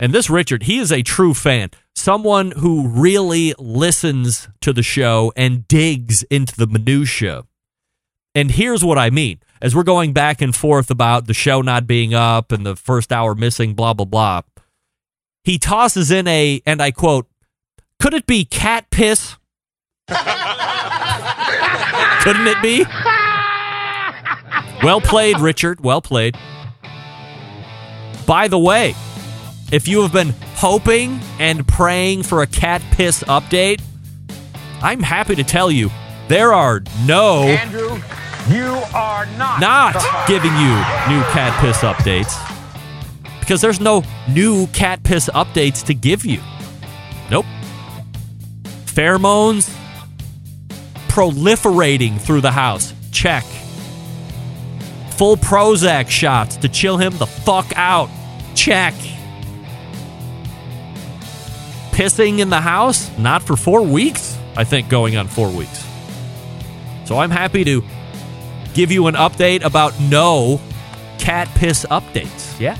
And 0.00 0.12
this 0.12 0.28
Richard, 0.28 0.64
he 0.64 0.78
is 0.78 0.90
a 0.90 1.02
true 1.02 1.32
fan, 1.32 1.70
someone 1.94 2.50
who 2.50 2.88
really 2.88 3.54
listens 3.56 4.48
to 4.62 4.72
the 4.72 4.82
show 4.82 5.32
and 5.36 5.68
digs 5.68 6.24
into 6.24 6.56
the 6.56 6.66
minutia. 6.66 7.44
And 8.34 8.50
here's 8.50 8.84
what 8.84 8.98
I 8.98 9.10
mean. 9.10 9.38
As 9.62 9.74
we're 9.74 9.84
going 9.84 10.12
back 10.12 10.42
and 10.42 10.54
forth 10.54 10.90
about 10.90 11.28
the 11.28 11.34
show 11.34 11.62
not 11.62 11.86
being 11.86 12.14
up 12.14 12.50
and 12.50 12.66
the 12.66 12.74
first 12.74 13.12
hour 13.12 13.36
missing, 13.36 13.74
blah, 13.74 13.94
blah, 13.94 14.04
blah, 14.04 14.42
he 15.44 15.56
tosses 15.56 16.10
in 16.10 16.26
a, 16.26 16.60
and 16.66 16.82
I 16.82 16.90
quote, 16.90 17.28
could 18.00 18.12
it 18.12 18.26
be 18.26 18.44
cat 18.44 18.90
piss? 18.90 19.36
Couldn't 22.26 22.48
it 22.48 22.60
be? 22.60 22.84
Well 24.82 25.00
played, 25.00 25.38
Richard. 25.38 25.80
Well 25.80 26.02
played. 26.02 26.36
By 28.26 28.48
the 28.48 28.58
way, 28.58 28.96
if 29.70 29.86
you 29.86 30.02
have 30.02 30.12
been 30.12 30.34
hoping 30.56 31.20
and 31.38 31.64
praying 31.68 32.24
for 32.24 32.42
a 32.42 32.48
cat 32.48 32.82
piss 32.90 33.22
update, 33.28 33.80
I'm 34.82 35.04
happy 35.04 35.36
to 35.36 35.44
tell 35.44 35.70
you 35.70 35.88
there 36.26 36.52
are 36.52 36.82
no 37.06 37.42
Andrew, 37.44 38.00
you 38.48 38.82
are 38.92 39.26
not. 39.38 39.60
not 39.60 40.26
giving 40.26 40.50
you 40.50 40.74
new 41.08 41.22
cat 41.30 41.56
piss 41.60 41.78
updates 41.82 42.34
because 43.38 43.60
there's 43.60 43.80
no 43.80 44.02
new 44.28 44.66
cat 44.68 45.04
piss 45.04 45.30
updates 45.32 45.86
to 45.86 45.94
give 45.94 46.24
you. 46.24 46.40
Nope. 47.30 47.46
Pheromones 48.86 49.72
proliferating 51.16 52.20
through 52.20 52.42
the 52.42 52.50
house. 52.50 52.92
Check. 53.10 53.42
Full 55.12 55.38
Prozac 55.38 56.10
shots 56.10 56.58
to 56.58 56.68
chill 56.68 56.98
him 56.98 57.16
the 57.16 57.26
fuck 57.26 57.72
out. 57.74 58.10
Check. 58.54 58.92
Pissing 61.92 62.40
in 62.40 62.50
the 62.50 62.60
house? 62.60 63.10
Not 63.16 63.42
for 63.42 63.56
four 63.56 63.80
weeks. 63.80 64.36
I 64.56 64.64
think 64.64 64.90
going 64.90 65.16
on 65.16 65.26
four 65.26 65.50
weeks. 65.50 65.86
So 67.06 67.16
I'm 67.16 67.30
happy 67.30 67.64
to 67.64 67.82
give 68.74 68.92
you 68.92 69.06
an 69.06 69.14
update 69.14 69.64
about 69.64 69.98
no 69.98 70.60
cat 71.18 71.48
piss 71.54 71.86
updates. 71.86 72.60
Yeah. 72.60 72.76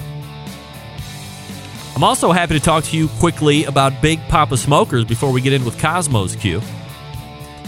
I'm 1.95 2.05
also 2.05 2.33
happy 2.33 2.52
to 2.52 2.61
talk 2.61 2.85
to 2.85 2.97
you 2.99 3.09
quickly 3.19 3.64
about 3.64 4.02
Big 4.02 4.21
Poppa 4.28 4.59
Smokers 4.59 5.07
before 5.07 5.33
we 5.33 5.40
get 5.40 5.55
in 5.55 5.64
with 5.64 5.78
Kosmo's 5.78 6.37
Q. 6.37 6.61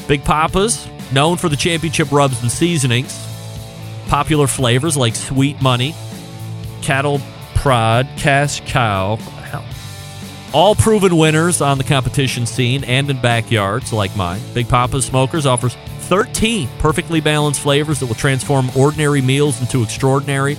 Big 0.08 0.24
Poppa's, 0.24 0.88
known 1.12 1.36
for 1.36 1.50
the 1.50 1.56
championship 1.56 2.10
rubs 2.10 2.40
and 2.40 2.50
seasonings, 2.50 3.14
popular 4.08 4.46
flavors 4.46 4.96
like 4.96 5.14
Sweet 5.14 5.60
Money, 5.60 5.94
Cattle 6.80 7.20
Prod, 7.54 8.08
Cash 8.16 8.62
Cow? 8.62 9.18
All 10.54 10.74
proven 10.74 11.14
winners 11.18 11.60
on 11.60 11.76
the 11.76 11.84
competition 11.84 12.46
scene 12.46 12.82
and 12.84 13.10
in 13.10 13.20
backyards 13.20 13.92
like 13.92 14.16
mine. 14.16 14.40
Big 14.54 14.66
Poppa's 14.66 15.04
Smokers 15.04 15.44
offers 15.44 15.74
13 16.00 16.70
perfectly 16.78 17.20
balanced 17.20 17.60
flavors 17.60 18.00
that 18.00 18.06
will 18.06 18.14
transform 18.14 18.70
ordinary 18.74 19.20
meals 19.20 19.60
into 19.60 19.82
extraordinary. 19.82 20.54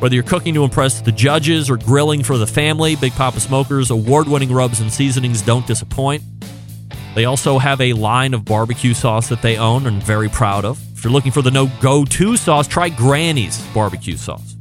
Whether 0.00 0.16
you're 0.16 0.24
cooking 0.24 0.52
to 0.54 0.64
impress 0.64 1.00
the 1.00 1.10
judges 1.10 1.70
or 1.70 1.78
grilling 1.78 2.22
for 2.22 2.36
the 2.36 2.46
family, 2.46 2.96
Big 2.96 3.12
Poppa 3.12 3.40
Smokers 3.40 3.90
award 3.90 4.28
winning 4.28 4.52
rubs 4.52 4.80
and 4.80 4.92
seasonings 4.92 5.40
don't 5.40 5.66
disappoint. 5.66 6.22
They 7.14 7.26
also 7.26 7.58
have 7.58 7.80
a 7.80 7.92
line 7.92 8.34
of 8.34 8.44
barbecue 8.44 8.92
sauce 8.92 9.28
that 9.28 9.40
they 9.40 9.56
own 9.56 9.86
and 9.86 10.02
very 10.02 10.28
proud 10.28 10.64
of. 10.64 10.80
If 10.96 11.04
you're 11.04 11.12
looking 11.12 11.32
for 11.32 11.42
the 11.42 11.50
no 11.50 11.70
go 11.80 12.04
to 12.04 12.36
sauce, 12.36 12.66
try 12.66 12.88
Granny's 12.88 13.64
barbecue 13.68 14.16
sauce, 14.16 14.56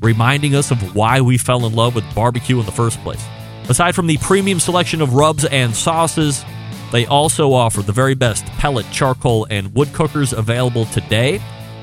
reminding 0.00 0.54
us 0.54 0.70
of 0.70 0.94
why 0.94 1.20
we 1.20 1.36
fell 1.36 1.66
in 1.66 1.74
love 1.74 1.94
with 1.94 2.04
barbecue 2.14 2.60
in 2.60 2.66
the 2.66 2.72
first 2.72 3.00
place. 3.00 3.24
Aside 3.68 3.96
from 3.96 4.06
the 4.06 4.18
premium 4.18 4.60
selection 4.60 5.02
of 5.02 5.14
rubs 5.14 5.44
and 5.44 5.74
sauces, 5.74 6.44
they 6.92 7.06
also 7.06 7.52
offer 7.52 7.82
the 7.82 7.92
very 7.92 8.14
best 8.14 8.46
pellet, 8.58 8.86
charcoal, 8.92 9.46
and 9.50 9.74
wood 9.74 9.92
cookers 9.92 10.32
available 10.32 10.84
today. 10.86 11.40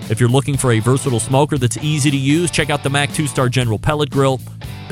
If 0.09 0.19
you're 0.19 0.29
looking 0.29 0.55
for 0.55 0.71
a 0.71 0.79
versatile 0.79 1.19
smoker 1.19 1.57
that's 1.57 1.77
easy 1.77 2.11
to 2.11 2.17
use, 2.17 2.51
check 2.51 2.69
out 2.69 2.83
the 2.83 2.89
MAK 2.89 3.13
2 3.13 3.27
Star 3.27 3.49
General 3.49 3.79
Pellet 3.79 4.09
Grill. 4.09 4.39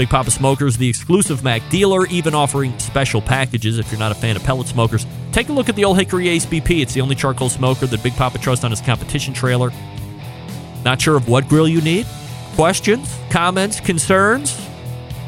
Big 0.02 0.10
Poppa 0.10 0.32
Smokers, 0.32 0.78
the 0.78 0.90
exclusive 0.90 1.44
MAK 1.44 1.62
dealer, 1.70 2.08
even 2.08 2.34
offering 2.34 2.76
special 2.80 3.22
packages 3.22 3.78
if 3.78 3.92
you're 3.92 4.00
not 4.00 4.12
a 4.12 4.16
fan 4.16 4.36
of 4.36 4.44
pellet 4.44 4.66
smokers. 4.66 5.06
Take 5.32 5.50
a 5.50 5.54
look 5.54 5.70
at 5.70 5.76
the 5.76 5.86
Old 5.86 6.00
Hickory 6.00 6.28
Ace 6.30 6.44
BP. 6.44 6.82
It's 6.82 6.96
the 6.96 7.02
only 7.02 7.14
charcoal 7.14 7.50
smoker 7.50 7.86
that 7.86 8.02
Big 8.02 8.16
Papa 8.16 8.40
trusts 8.40 8.66
on 8.66 8.72
his 8.72 8.82
competition 8.82 9.32
trailer. 9.32 9.72
Not 10.84 11.00
sure 11.00 11.16
of 11.16 11.28
what 11.28 11.48
grill 11.48 11.68
you 11.68 11.82
need? 11.82 12.08
Questions, 12.56 13.16
comments, 13.30 13.80
concerns? 13.80 14.60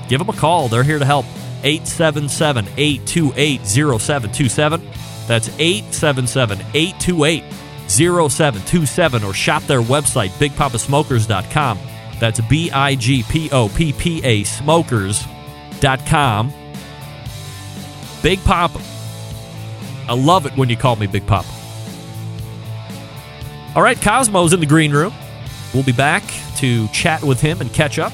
Give 0.10 0.18
them 0.18 0.30
a 0.30 0.34
call. 0.34 0.70
They're 0.70 0.82
here 0.82 0.98
to 0.98 1.06
help. 1.06 1.28
877 1.62 2.66
828 2.76 3.62
0727. 3.68 4.82
That's 5.28 5.50
877 5.60 6.58
828 6.74 7.44
0727 7.88 9.24
or 9.24 9.36
shop 9.36 9.62
their 9.68 9.84
website, 9.84 10.30
bigpoppasmokers.com. 10.40 11.78
That's 12.20 12.40
B 12.42 12.72
I 12.72 12.96
G 12.96 13.24
P 13.24 13.50
O 13.52 13.70
P 13.70 13.94
P 13.94 14.24
A 14.24 14.44
smokers.com. 14.44 16.54
Big 18.22 18.44
Poppa. 18.44 18.82
I 20.08 20.16
love 20.16 20.46
it 20.46 20.56
when 20.58 20.70
you 20.70 20.78
call 20.78 20.96
me 20.96 21.08
Big 21.08 21.26
Poppa. 21.28 21.50
All 23.76 23.82
right, 23.82 23.98
Kosmo's 23.98 24.54
in 24.54 24.60
the 24.60 24.66
green 24.66 24.92
room. 24.92 25.14
We'll 25.74 25.84
be 25.84 25.92
back 25.92 26.24
to 26.58 26.88
chat 26.90 27.24
with 27.24 27.42
him 27.42 27.62
and 27.62 27.74
catch 27.74 27.98
up. 27.98 28.14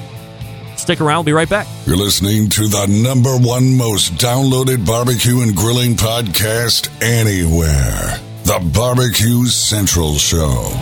Stick 0.76 1.02
around, 1.02 1.18
we'll 1.18 1.24
be 1.24 1.32
right 1.32 1.48
back. 1.48 1.66
You're 1.84 1.98
listening 1.98 2.48
to 2.50 2.66
the 2.66 2.86
number 2.86 3.36
one 3.36 3.76
most 3.76 4.14
downloaded 4.14 4.86
barbecue 4.86 5.42
and 5.42 5.54
grilling 5.54 5.94
podcast 5.94 6.88
anywhere 7.02 8.18
The 8.44 8.66
Barbecue 8.72 9.44
Central 9.44 10.14
Show. 10.14 10.72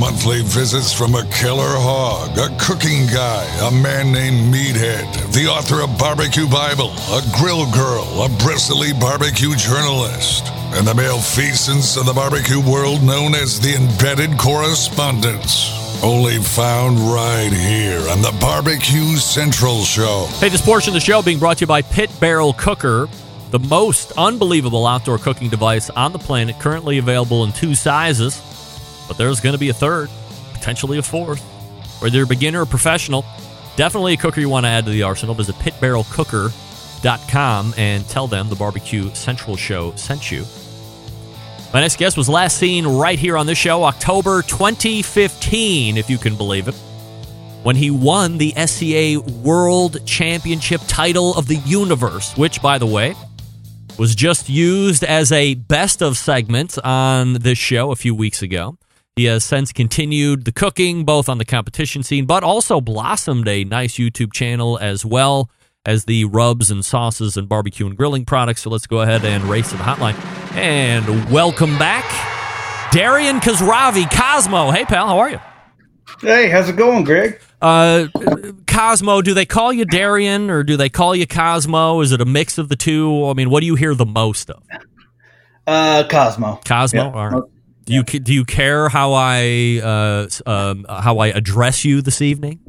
Monthly 0.00 0.40
visits 0.40 0.94
from 0.94 1.14
a 1.14 1.26
killer 1.26 1.76
hog, 1.76 2.38
a 2.38 2.48
cooking 2.56 3.04
guy, 3.06 3.44
a 3.68 3.70
man 3.70 4.10
named 4.12 4.50
Meathead, 4.52 5.30
the 5.34 5.46
author 5.46 5.82
of 5.82 5.98
Barbecue 5.98 6.48
Bible, 6.48 6.88
a 7.12 7.20
grill 7.36 7.70
girl, 7.70 8.22
a 8.22 8.30
bristly 8.42 8.94
barbecue 8.94 9.54
journalist, 9.56 10.46
and 10.72 10.86
the 10.86 10.94
malfeasance 10.94 11.98
of 11.98 12.06
the 12.06 12.14
barbecue 12.14 12.62
world 12.62 13.02
known 13.02 13.34
as 13.34 13.60
the 13.60 13.74
embedded 13.74 14.38
correspondents. 14.38 15.68
Only 16.02 16.38
found 16.38 16.98
right 16.98 17.52
here 17.52 18.00
on 18.08 18.22
the 18.22 18.34
Barbecue 18.40 19.16
Central 19.16 19.82
Show. 19.82 20.28
Hey, 20.40 20.48
this 20.48 20.64
portion 20.64 20.92
of 20.92 20.94
the 20.94 21.00
show 21.00 21.20
being 21.20 21.38
brought 21.38 21.58
to 21.58 21.64
you 21.64 21.66
by 21.66 21.82
Pit 21.82 22.10
Barrel 22.18 22.54
Cooker, 22.54 23.06
the 23.50 23.58
most 23.58 24.12
unbelievable 24.16 24.86
outdoor 24.86 25.18
cooking 25.18 25.50
device 25.50 25.90
on 25.90 26.12
the 26.12 26.18
planet, 26.18 26.58
currently 26.58 26.96
available 26.96 27.44
in 27.44 27.52
two 27.52 27.74
sizes, 27.74 28.40
but 29.10 29.18
there's 29.18 29.40
going 29.40 29.54
to 29.54 29.58
be 29.58 29.70
a 29.70 29.74
third, 29.74 30.08
potentially 30.52 30.96
a 30.96 31.02
fourth. 31.02 31.42
Whether 32.00 32.18
you're 32.18 32.26
a 32.26 32.28
beginner 32.28 32.62
or 32.62 32.66
professional, 32.66 33.24
definitely 33.74 34.12
a 34.12 34.16
cooker 34.16 34.40
you 34.40 34.48
want 34.48 34.66
to 34.66 34.70
add 34.70 34.84
to 34.84 34.92
the 34.92 35.02
arsenal. 35.02 35.34
Visit 35.34 35.56
pitbarrelcooker.com 35.56 37.74
and 37.76 38.08
tell 38.08 38.28
them 38.28 38.48
the 38.48 38.54
Barbecue 38.54 39.12
Central 39.12 39.56
Show 39.56 39.92
sent 39.96 40.30
you. 40.30 40.44
My 41.72 41.80
next 41.80 41.96
guest 41.96 42.16
was 42.16 42.28
last 42.28 42.56
seen 42.56 42.86
right 42.86 43.18
here 43.18 43.36
on 43.36 43.46
this 43.46 43.58
show, 43.58 43.82
October 43.82 44.42
2015, 44.42 45.96
if 45.96 46.08
you 46.08 46.16
can 46.16 46.36
believe 46.36 46.68
it, 46.68 46.76
when 47.64 47.74
he 47.74 47.90
won 47.90 48.38
the 48.38 48.54
SCA 48.64 49.18
World 49.42 50.06
Championship 50.06 50.82
title 50.86 51.34
of 51.34 51.48
the 51.48 51.56
universe, 51.56 52.36
which, 52.36 52.62
by 52.62 52.78
the 52.78 52.86
way, 52.86 53.16
was 53.98 54.14
just 54.14 54.48
used 54.48 55.02
as 55.02 55.32
a 55.32 55.54
best 55.54 56.00
of 56.00 56.16
segment 56.16 56.78
on 56.84 57.32
this 57.32 57.58
show 57.58 57.90
a 57.90 57.96
few 57.96 58.14
weeks 58.14 58.40
ago. 58.40 58.78
He 59.16 59.24
has 59.24 59.44
since 59.44 59.72
continued 59.72 60.44
the 60.44 60.52
cooking 60.52 61.04
both 61.04 61.28
on 61.28 61.38
the 61.38 61.44
competition 61.44 62.02
scene, 62.02 62.26
but 62.26 62.42
also 62.42 62.80
blossomed 62.80 63.48
a 63.48 63.64
nice 63.64 63.94
YouTube 63.94 64.32
channel 64.32 64.78
as 64.78 65.04
well 65.04 65.50
as 65.84 66.04
the 66.04 66.24
rubs 66.26 66.70
and 66.70 66.84
sauces 66.84 67.36
and 67.36 67.48
barbecue 67.48 67.86
and 67.86 67.96
grilling 67.96 68.24
products. 68.24 68.62
So 68.62 68.70
let's 68.70 68.86
go 68.86 69.00
ahead 69.00 69.24
and 69.24 69.44
race 69.44 69.70
to 69.70 69.76
the 69.76 69.82
hotline. 69.82 70.14
And 70.54 71.30
welcome 71.30 71.76
back, 71.76 72.04
Darian 72.92 73.40
Khosravi, 73.40 74.04
Kosmo. 74.04 74.72
Hey, 74.72 74.84
pal, 74.84 75.08
how 75.08 75.18
are 75.18 75.30
you? 75.30 75.40
Hey, 76.20 76.48
how's 76.48 76.68
it 76.68 76.76
going, 76.76 77.04
Greg? 77.04 77.40
Uh, 77.60 78.06
Kosmo, 78.66 79.22
do 79.22 79.34
they 79.34 79.44
call 79.44 79.72
you 79.72 79.84
Darian 79.84 80.50
or 80.50 80.62
do 80.62 80.76
they 80.76 80.88
call 80.88 81.16
you 81.16 81.26
Kosmo? 81.26 82.02
Is 82.02 82.12
it 82.12 82.20
a 82.20 82.24
mix 82.24 82.58
of 82.58 82.68
the 82.68 82.76
two? 82.76 83.26
I 83.26 83.34
mean, 83.34 83.50
what 83.50 83.60
do 83.60 83.66
you 83.66 83.74
hear 83.74 83.94
the 83.94 84.06
most 84.06 84.50
of? 84.50 84.62
Uh, 85.66 86.04
Kosmo. 86.08 86.62
Kosmo. 86.64 86.94
Yeah. 86.94 87.10
All 87.12 87.28
right. 87.28 87.50
Do 87.84 87.94
you 87.94 88.02
do 88.04 88.32
you 88.32 88.44
care 88.44 88.88
how 88.88 89.12
I 89.14 89.80
uh, 89.82 90.28
um, 90.46 90.86
how 90.88 91.18
I 91.18 91.28
address 91.28 91.84
you 91.84 92.02
this 92.02 92.22
evening? 92.22 92.60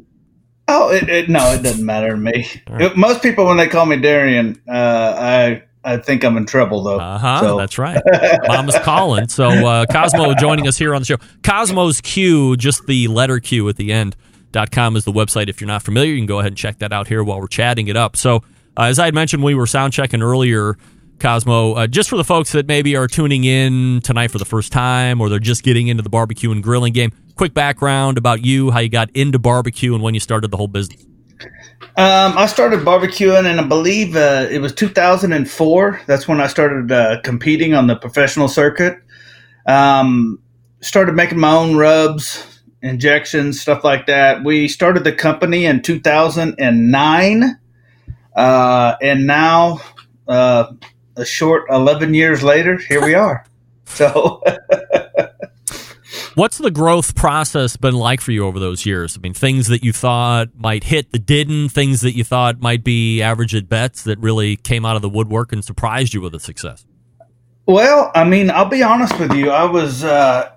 Oh, 0.68 0.89
it, 0.91 1.10
it, 1.10 1.30
no, 1.30 1.51
it 1.51 1.63
doesn't 1.63 1.86
matter 1.86 2.12
to 2.12 2.18
me. 2.18 2.48
It- 2.68 2.96
most 2.96 3.22
people, 3.22 3.46
when 3.46 3.58
they 3.58 3.68
call 3.68 3.86
me 3.86 3.98
Darian, 4.00 4.62
uh, 4.68 4.72
I 4.74 5.63
I 5.84 5.98
think 5.98 6.24
I'm 6.24 6.38
in 6.38 6.46
trouble 6.46 6.82
though. 6.84 7.00
Uh 7.00 7.18
huh. 7.18 7.39
So- 7.41 7.58
That's 7.58 7.77
right. 7.77 8.01
Mama's 8.48 8.77
calling. 8.80 9.27
So 9.27 9.50
uh, 9.50 9.86
Kosmo 9.86 10.36
joining 10.39 10.68
us 10.68 10.77
here 10.77 10.96
on 10.96 11.01
the 11.01 11.06
show. 11.06 11.18
Kosmo's 11.41 12.01
Q, 12.01 12.56
just 12.58 12.86
the 12.88 13.08
letter 13.08 13.39
Q 13.39 13.68
at 13.70 13.75
the 13.75 13.91
end. 13.91 14.15
Dot 14.51 14.72
com 14.72 14.96
is 14.96 15.06
the 15.06 15.12
website. 15.13 15.50
If 15.50 15.62
you're 15.62 15.68
not 15.68 15.82
familiar, 15.84 16.12
you 16.12 16.20
can 16.20 16.25
go 16.25 16.39
ahead 16.39 16.51
and 16.51 16.58
check 16.58 16.80
that 16.80 16.91
out 16.91 17.08
here 17.08 17.24
while 17.24 17.39
we're 17.39 17.48
chatting 17.48 17.88
it 17.88 17.96
up. 17.98 18.15
So, 18.18 18.38
uh, 18.77 18.84
as 18.84 19.00
I 19.00 19.06
had 19.06 19.13
mentioned, 19.15 19.44
we 19.44 19.56
were 19.56 19.65
sound 19.68 19.94
checking 19.94 20.22
earlier, 20.22 20.77
Kosmo, 21.22 21.78
uh, 21.78 21.88
just 21.88 22.10
for 22.10 22.18
the 22.18 22.24
folks 22.24 22.51
that 22.51 22.68
maybe 22.68 22.96
are 22.96 23.08
tuning 23.08 23.44
in 23.44 24.01
tonight 24.04 24.32
for 24.32 24.40
the 24.40 24.46
first 24.46 24.72
time 24.72 25.22
or 25.22 25.30
they're 25.30 25.40
just 25.40 25.63
getting 25.63 25.88
into 25.88 26.04
the 26.04 26.10
barbecue 26.10 26.51
and 26.51 26.63
grilling 26.63 26.92
game, 26.92 27.12
quick 27.36 27.54
background 27.54 28.18
about 28.18 28.44
you, 28.44 28.72
how 28.72 28.80
you 28.80 28.90
got 28.90 29.10
into 29.12 29.40
barbecue, 29.40 29.94
and 29.94 30.04
when 30.04 30.13
you 30.13 30.20
started 30.20 30.51
the 30.51 30.58
whole 30.58 30.68
business. 30.68 31.06
Um, 31.98 32.38
I 32.38 32.46
started 32.46 32.82
barbecuing, 32.82 33.46
and 33.46 33.60
I 33.60 33.63
believe 33.63 34.16
uh, 34.16 34.48
it 34.50 34.60
was 34.60 34.74
2004. 34.74 36.01
That's 36.06 36.28
when 36.28 36.40
I 36.40 36.48
started 36.48 36.92
uh, 36.92 37.22
competing 37.22 37.74
on 37.74 37.88
the 37.88 37.96
professional 37.96 38.48
circuit. 38.48 38.98
Um, 39.66 40.40
started 40.82 41.16
making 41.16 41.40
my 41.40 41.54
own 41.54 41.75
rubs, 41.75 42.62
injections, 42.82 43.60
stuff 43.60 43.84
like 43.84 44.08
that. 44.08 44.44
We 44.44 44.68
started 44.68 45.04
the 45.04 45.12
company 45.12 45.66
in 45.66 45.82
2009, 45.82 47.60
uh, 48.36 48.96
and 49.01 49.28
now, 49.28 49.82
uh, 50.28 50.74
a 51.15 51.25
short 51.25 51.65
11 51.70 52.13
years 52.13 52.44
later, 52.44 52.77
here 52.77 53.03
we 53.03 53.13
are. 53.13 53.46
So. 53.86 54.41
What's 56.36 56.60
the 56.60 56.72
growth 56.72 57.13
process 57.13 57.75
been 57.75 57.96
like 57.96 58.22
for 58.22 58.32
you 58.32 58.46
over 58.46 58.58
those 58.58 58.86
years? 58.86 59.18
I 59.18 59.20
mean, 59.20 59.34
things 59.34 59.68
that 59.68 59.84
you 59.84 59.91
thought 59.91 60.48
might 60.56 60.86
hit 60.86 61.12
that 61.12 61.25
didn't, 61.25 61.70
things 61.70 62.00
that 62.01 62.15
you 62.15 62.24
thought 62.24 62.62
might 62.62 62.86
be 62.86 63.22
average 63.22 63.53
at 63.53 63.68
bets 63.68 64.03
that 64.03 64.18
really 64.20 64.56
came 64.56 64.86
out 64.86 64.96
of 64.96 65.01
the 65.01 65.10
woodwork 65.10 65.51
and 65.51 65.63
surprised 65.63 66.13
you 66.13 66.22
with 66.22 66.34
a 66.34 66.39
success. 66.39 66.86
Well, 67.65 68.12
I 68.15 68.24
mean, 68.24 68.50
I'll 68.50 68.65
be 68.65 68.82
honest 68.82 69.20
with 69.20 69.34
you. 69.34 69.51
I 69.51 69.65
was 69.65 70.06
uh, 70.06 70.51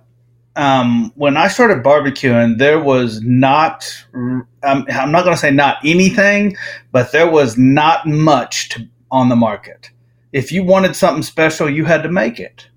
um, 0.56 1.12
when 1.16 1.36
I 1.36 1.48
started 1.48 1.82
barbecuing, 1.82 2.58
there 2.58 2.80
was 2.80 3.20
not. 3.22 3.84
I'm, 4.14 4.46
I'm 4.62 5.10
not 5.10 5.24
going 5.24 5.34
to 5.34 5.40
say 5.40 5.50
not 5.50 5.78
anything, 5.84 6.56
but 6.92 7.12
there 7.12 7.30
was 7.30 7.58
not 7.58 8.06
much 8.06 8.70
to, 8.70 8.88
on 9.10 9.28
the 9.28 9.36
market. 9.36 9.90
If 10.34 10.50
you 10.50 10.64
wanted 10.64 10.96
something 10.96 11.22
special, 11.22 11.70
you 11.70 11.84
had 11.84 12.02
to 12.02 12.10
make 12.10 12.40
it, 12.40 12.68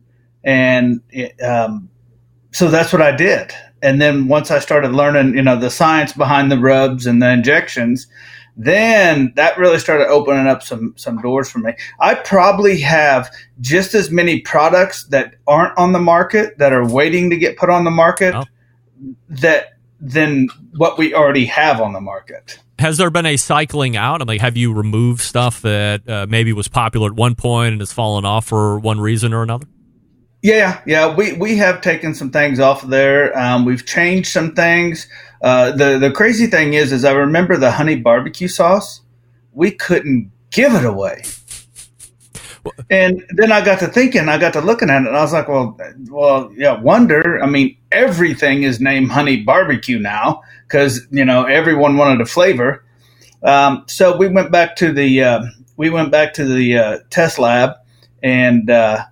and 0.43 1.01
it, 1.09 1.41
um, 1.41 1.89
so 2.51 2.69
that's 2.69 2.93
what 2.93 3.01
I 3.01 3.15
did. 3.15 3.51
And 3.81 3.99
then 3.99 4.27
once 4.27 4.51
I 4.51 4.59
started 4.59 4.91
learning, 4.91 5.35
you 5.35 5.41
know, 5.41 5.59
the 5.59 5.71
science 5.71 6.13
behind 6.13 6.51
the 6.51 6.59
rubs 6.59 7.07
and 7.07 7.19
the 7.21 7.29
injections, 7.31 8.07
then 8.55 9.33
that 9.35 9.57
really 9.57 9.79
started 9.79 10.07
opening 10.07 10.45
up 10.45 10.61
some 10.61 10.93
some 10.97 11.19
doors 11.19 11.49
for 11.49 11.57
me. 11.59 11.73
I 11.99 12.13
probably 12.13 12.79
have 12.81 13.29
just 13.59 13.95
as 13.95 14.11
many 14.11 14.41
products 14.41 15.05
that 15.07 15.35
aren't 15.47 15.77
on 15.79 15.93
the 15.93 15.99
market 15.99 16.59
that 16.59 16.73
are 16.73 16.87
waiting 16.87 17.31
to 17.31 17.37
get 17.37 17.57
put 17.57 17.71
on 17.71 17.83
the 17.83 17.91
market 17.91 18.35
that 19.29 19.77
than 19.99 20.47
what 20.75 20.97
we 20.97 21.13
already 21.13 21.45
have 21.45 21.81
on 21.81 21.93
the 21.93 22.01
market. 22.01 22.59
Has 22.79 22.97
there 22.97 23.09
been 23.09 23.25
a 23.25 23.37
cycling 23.37 23.97
out? 23.97 24.21
I'm 24.21 24.27
like, 24.27 24.41
have 24.41 24.55
you 24.55 24.73
removed 24.73 25.21
stuff 25.21 25.61
that 25.61 26.07
uh, 26.07 26.27
maybe 26.29 26.53
was 26.53 26.67
popular 26.67 27.07
at 27.07 27.15
one 27.15 27.35
point 27.35 27.73
and 27.73 27.81
has 27.81 27.91
fallen 27.91 28.23
off 28.23 28.45
for 28.45 28.77
one 28.79 28.99
reason 28.99 29.33
or 29.33 29.41
another? 29.41 29.65
Yeah, 30.43 30.81
yeah, 30.85 31.13
we, 31.13 31.33
we 31.33 31.57
have 31.57 31.81
taken 31.81 32.13
some 32.13 32.29
things 32.29 32.59
off 32.59 32.83
of 32.83 32.89
there. 32.89 33.37
Um, 33.37 33.65
we've 33.65 33.85
changed 33.85 34.29
some 34.29 34.53
things. 34.53 35.07
Uh, 35.41 35.71
the 35.71 35.97
the 35.97 36.11
crazy 36.11 36.47
thing 36.47 36.73
is, 36.73 36.91
is 36.91 37.03
I 37.03 37.11
remember 37.11 37.57
the 37.57 37.71
honey 37.71 37.95
barbecue 37.95 38.47
sauce. 38.47 39.01
We 39.51 39.71
couldn't 39.71 40.31
give 40.51 40.73
it 40.75 40.85
away. 40.85 41.23
And 42.89 43.23
then 43.29 43.51
I 43.51 43.63
got 43.63 43.79
to 43.79 43.87
thinking, 43.87 44.29
I 44.29 44.37
got 44.37 44.53
to 44.53 44.61
looking 44.61 44.89
at 44.89 45.01
it, 45.01 45.07
and 45.07 45.17
I 45.17 45.21
was 45.21 45.33
like, 45.33 45.47
well, 45.47 45.77
well, 46.09 46.51
yeah, 46.55 46.79
wonder. 46.79 47.41
I 47.41 47.47
mean, 47.47 47.77
everything 47.91 48.63
is 48.63 48.79
named 48.79 49.11
honey 49.11 49.37
barbecue 49.37 49.99
now 49.99 50.41
because 50.67 51.07
you 51.11 51.25
know 51.25 51.43
everyone 51.45 51.97
wanted 51.97 52.21
a 52.21 52.25
flavor. 52.25 52.83
Um, 53.43 53.83
so 53.87 54.17
we 54.17 54.27
went 54.27 54.51
back 54.51 54.75
to 54.77 54.91
the 54.91 55.23
uh, 55.23 55.43
we 55.75 55.89
went 55.89 56.11
back 56.11 56.33
to 56.35 56.45
the 56.45 56.77
uh, 56.77 56.99
test 57.09 57.39
lab 57.39 57.71
and 58.23 58.69
uh, 58.69 59.05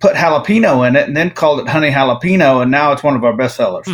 put 0.00 0.14
jalapeno 0.14 0.86
in 0.86 0.96
it, 0.96 1.06
and 1.06 1.16
then 1.16 1.30
called 1.30 1.60
it 1.60 1.68
honey 1.68 1.90
jalapeno, 1.90 2.62
and 2.62 2.70
now 2.70 2.92
it's 2.92 3.02
one 3.02 3.16
of 3.16 3.24
our 3.24 3.36
best 3.36 3.56
sellers. 3.56 3.88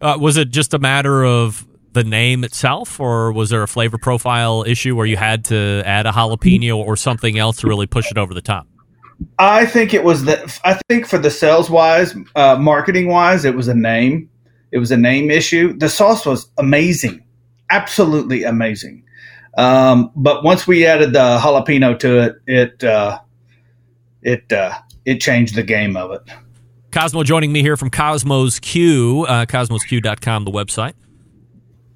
Uh, 0.00 0.16
was 0.20 0.36
it 0.36 0.50
just 0.50 0.74
a 0.74 0.78
matter 0.78 1.24
of 1.24 1.66
the 1.92 2.04
name 2.04 2.44
itself, 2.44 2.98
or 2.98 3.32
was 3.32 3.50
there 3.50 3.62
a 3.62 3.68
flavor 3.68 3.98
profile 3.98 4.64
issue 4.66 4.96
where 4.96 5.06
you 5.06 5.16
had 5.16 5.44
to 5.46 5.82
add 5.84 6.06
a 6.06 6.10
jalapeno 6.10 6.76
or 6.76 6.96
something 6.96 7.38
else 7.38 7.58
to 7.58 7.66
really 7.66 7.86
push 7.86 8.10
it 8.10 8.18
over 8.18 8.34
the 8.34 8.42
top? 8.42 8.66
I 9.38 9.66
think 9.66 9.94
it 9.94 10.04
was 10.04 10.24
the. 10.24 10.60
I 10.64 10.80
think 10.88 11.06
for 11.06 11.18
the 11.18 11.30
sales 11.30 11.70
wise, 11.70 12.14
uh, 12.34 12.56
marketing 12.56 13.08
wise, 13.08 13.44
it 13.44 13.54
was 13.54 13.68
a 13.68 13.74
name. 13.74 14.28
It 14.72 14.78
was 14.78 14.90
a 14.90 14.96
name 14.96 15.30
issue. 15.30 15.76
The 15.76 15.88
sauce 15.88 16.24
was 16.24 16.48
amazing, 16.58 17.22
absolutely 17.70 18.44
amazing. 18.44 19.04
Um, 19.56 20.10
but 20.16 20.42
once 20.42 20.66
we 20.66 20.86
added 20.86 21.12
the 21.12 21.38
jalapeno 21.38 21.98
to 22.00 22.20
it, 22.20 22.36
it 22.46 22.84
uh, 22.84 23.20
it 24.22 24.52
uh, 24.52 24.72
it 25.04 25.20
changed 25.20 25.54
the 25.54 25.62
game 25.62 25.96
of 25.96 26.10
it. 26.12 26.22
Kosmo 26.90 27.24
joining 27.24 27.52
me 27.52 27.62
here 27.62 27.76
from 27.76 27.90
Kosmo's 27.90 28.60
Q, 28.60 29.24
uh, 29.26 29.46
kosmosq.com, 29.46 30.44
the 30.44 30.50
website. 30.50 30.92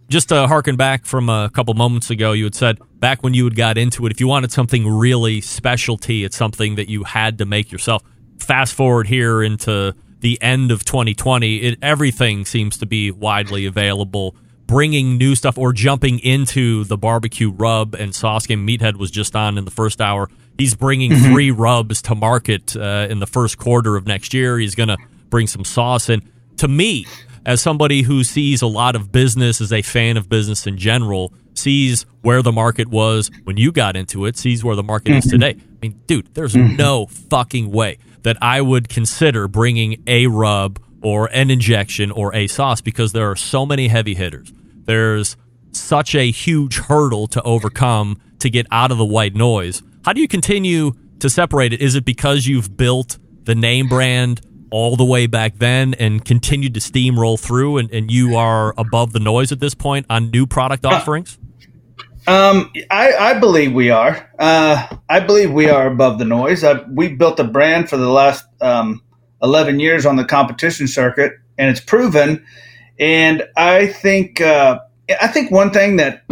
Just 0.09 0.29
to 0.29 0.47
harken 0.47 0.77
back 0.77 1.05
from 1.05 1.29
a 1.29 1.51
couple 1.53 1.75
moments 1.75 2.11
ago, 2.11 2.33
you 2.33 2.45
had 2.45 2.55
said 2.55 2.79
back 3.01 3.23
when 3.25 3.35
you 3.35 3.45
had 3.45 3.57
got 3.57 3.77
into 3.77 4.07
it, 4.07 4.13
if 4.13 4.21
you 4.21 4.29
wanted 4.29 4.53
something 4.53 4.89
really 4.89 5.41
specialty, 5.41 6.23
it's 6.23 6.37
something 6.37 6.77
that 6.77 6.89
you 6.89 7.03
had 7.05 7.39
to 7.39 7.45
make 7.45 7.73
yourself. 7.73 8.03
Fast 8.39 8.75
forward 8.75 9.09
here 9.09 9.43
into 9.43 9.95
the 10.21 10.41
end 10.41 10.71
of 10.71 10.85
2020, 10.85 11.57
it, 11.57 11.79
everything 11.83 12.45
seems 12.45 12.79
to 12.79 12.87
be 12.87 13.11
widely 13.11 13.67
available. 13.67 14.37
Bringing 14.67 15.17
new 15.19 15.35
stuff 15.35 15.59
or 15.59 15.73
jumping 15.73 16.19
into 16.21 16.85
the 16.85 16.97
barbecue 16.97 17.51
rub 17.51 17.95
and 17.95 18.15
sauce 18.15 18.47
game. 18.47 18.67
Meathead 18.67 18.97
was 18.97 19.11
just 19.11 19.35
on 19.37 19.59
in 19.59 19.65
the 19.65 19.71
first 19.71 20.01
hour. 20.01 20.29
He's 20.59 20.75
bringing 20.75 21.11
Mm-hmm. 21.13 21.33
three 21.33 21.51
rubs 21.51 22.03
to 22.03 22.15
market 22.15 22.77
uh, 22.77 23.07
in 23.11 23.19
the 23.19 23.27
first 23.27 23.59
quarter 23.59 23.97
of 23.97 24.07
next 24.07 24.33
year. 24.35 24.59
He's 24.59 24.75
going 24.75 24.89
to 24.89 24.97
bring 25.31 25.47
some 25.49 25.65
sauce 25.65 26.09
in. 26.09 26.23
To 26.59 26.69
me, 26.69 27.07
as 27.47 27.61
somebody 27.63 28.03
who 28.03 28.25
sees 28.25 28.61
a 28.61 28.67
lot 28.67 28.97
of 28.97 29.13
business, 29.13 29.61
as 29.61 29.73
a 29.73 29.81
fan 29.81 30.17
of 30.17 30.29
business 30.29 30.67
in 30.67 30.77
general, 30.77 31.33
sees 31.55 32.05
where 32.21 32.43
the 32.43 32.53
market 32.53 32.89
was 32.89 33.31
when 33.45 33.57
you 33.57 33.71
got 33.71 33.97
into 33.97 34.27
it, 34.27 34.37
sees 34.37 34.65
where 34.65 34.75
the 34.75 34.83
market 34.83 35.15
is 35.15 35.25
mm-hmm. 35.25 35.41
today. 35.41 35.61
I 35.61 35.79
mean, 35.81 36.01
dude, 36.07 36.35
there's 36.35 36.55
mm-hmm. 36.55 36.77
no 36.77 37.07
fucking 37.07 37.71
way 37.71 37.99
that 38.25 38.37
I 38.43 38.61
would 38.61 38.89
consider 38.89 39.47
bringing 39.47 40.03
a 40.09 40.27
rub 40.27 40.81
or 41.03 41.31
an 41.33 41.53
injection 41.53 42.11
or 42.11 42.35
a 42.35 42.49
sauce 42.49 42.81
because 42.81 43.13
there 43.13 43.31
are 43.31 43.37
so 43.37 43.65
many 43.65 43.87
heavy 43.87 44.17
hitters. 44.17 44.53
There's 44.85 45.37
such 45.71 46.17
a 46.17 46.31
huge 46.33 46.79
hurdle 46.79 47.29
to 47.29 47.43
overcome 47.43 48.21
to 48.41 48.51
get 48.51 48.67
out 48.73 48.91
of 48.91 48.99
the 48.99 49.05
white 49.05 49.37
noise. 49.37 49.83
How 50.05 50.13
do 50.13 50.21
you 50.21 50.29
continue 50.29 50.95
to 51.21 51.31
separate 51.31 51.73
it? 51.73 51.81
Is 51.81 51.95
it 51.95 52.05
because 52.05 52.47
you've 52.47 52.77
built 52.77 53.19
the 53.45 53.55
name 53.55 53.87
brand 53.87 54.41
all 54.71 54.97
the 54.97 55.05
way 55.05 55.27
back 55.27 55.59
then 55.59 55.95
and 55.95 56.25
continued 56.25 56.75
to 56.75 56.81
steamroll 56.81 57.39
through 57.39 57.79
and, 57.79 57.91
and 57.93 58.11
you 58.11 58.37
are 58.37 58.75
above 58.77 59.13
the 59.13 59.21
noise 59.21 59.53
at 59.53 59.61
this 59.61 59.75
point 59.75 60.07
on 60.11 60.31
new 60.31 60.47
product 60.47 60.85
offerings? 60.85 61.39
Um, 62.29 62.73
I, 62.91 63.15
I 63.15 63.35
believe 63.39 63.73
we 63.73 63.91
are. 63.91 64.29
Uh, 64.39 64.87
I 65.09 65.21
believe 65.21 65.53
we 65.53 65.71
are 65.71 65.87
above 65.87 66.19
the 66.19 66.25
noise. 66.25 66.65
I, 66.65 66.83
we 66.83 67.09
built 67.09 67.39
a 67.39 67.45
brand 67.45 67.89
for 67.89 67.97
the 67.97 68.11
last 68.11 68.45
um, 68.61 69.01
11 69.43 69.79
years 69.79 70.05
on 70.05 70.17
the 70.17 70.25
competition 70.25 70.89
circuit, 70.89 71.33
and 71.57 71.71
it's 71.71 71.81
proven. 71.81 72.45
And 72.99 73.45
I 73.57 73.87
think 73.87 74.41
uh, 74.41 74.81
I 75.21 75.29
think 75.29 75.51
one 75.51 75.71
thing 75.71 75.97
that 75.97 76.25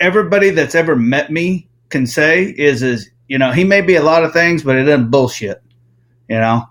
everybody 0.00 0.50
that's 0.50 0.74
ever 0.74 0.96
met 0.96 1.30
me 1.30 1.68
can 1.88 2.06
say 2.06 2.44
is 2.44 2.82
is 2.82 3.10
you 3.28 3.38
know 3.38 3.52
he 3.52 3.64
may 3.64 3.80
be 3.80 3.94
a 3.94 4.02
lot 4.02 4.24
of 4.24 4.32
things, 4.32 4.62
but 4.62 4.76
it 4.76 4.88
isn't 4.88 5.10
bullshit. 5.10 5.62
You 6.28 6.38
know, 6.38 6.64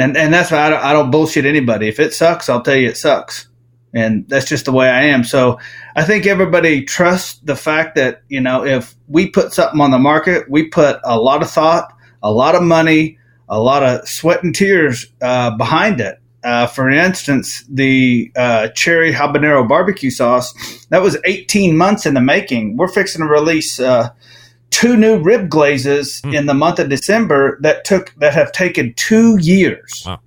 and 0.00 0.16
and 0.16 0.32
that's 0.32 0.50
why 0.50 0.66
I 0.66 0.70
don't, 0.70 0.82
I 0.82 0.92
don't 0.92 1.10
bullshit 1.10 1.44
anybody. 1.44 1.88
If 1.88 2.00
it 2.00 2.14
sucks, 2.14 2.48
I'll 2.48 2.62
tell 2.62 2.74
you 2.74 2.88
it 2.88 2.96
sucks, 2.96 3.48
and 3.92 4.26
that's 4.28 4.48
just 4.48 4.64
the 4.64 4.72
way 4.72 4.88
I 4.88 5.02
am. 5.02 5.24
So 5.24 5.58
I 5.94 6.04
think 6.04 6.26
everybody 6.26 6.84
trusts 6.84 7.38
the 7.40 7.54
fact 7.54 7.96
that 7.96 8.22
you 8.28 8.40
know 8.40 8.64
if 8.64 8.94
we 9.08 9.28
put 9.28 9.52
something 9.52 9.80
on 9.80 9.90
the 9.90 9.98
market, 9.98 10.50
we 10.50 10.68
put 10.68 11.00
a 11.04 11.20
lot 11.20 11.42
of 11.42 11.50
thought, 11.50 11.92
a 12.22 12.32
lot 12.32 12.54
of 12.54 12.62
money, 12.62 13.18
a 13.48 13.60
lot 13.60 13.82
of 13.82 14.08
sweat 14.08 14.42
and 14.42 14.54
tears 14.54 15.06
uh, 15.20 15.54
behind 15.56 16.00
it. 16.00 16.18
Uh, 16.42 16.66
for 16.66 16.88
instance, 16.88 17.62
the 17.68 18.32
uh, 18.34 18.68
cherry 18.68 19.12
habanero 19.12 19.68
barbecue 19.68 20.10
sauce 20.10 20.54
that 20.88 21.02
was 21.02 21.18
18 21.26 21.76
months 21.76 22.06
in 22.06 22.14
the 22.14 22.20
making. 22.22 22.78
We're 22.78 22.88
fixing 22.88 23.20
to 23.20 23.30
release 23.30 23.78
uh, 23.78 24.08
two 24.70 24.96
new 24.96 25.18
rib 25.18 25.48
glazes 25.48 26.20
Hmm. 26.24 26.34
in 26.34 26.46
the 26.46 26.54
month 26.54 26.78
of 26.78 26.88
December 26.88 27.58
that 27.62 27.84
took 27.84 28.14
that 28.18 28.34
have 28.34 28.52
taken 28.52 28.94
two 28.94 29.36
years. 29.40 30.04
Wow. 30.06 30.20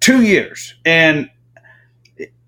Two 0.00 0.22
years, 0.22 0.74
and 0.84 1.28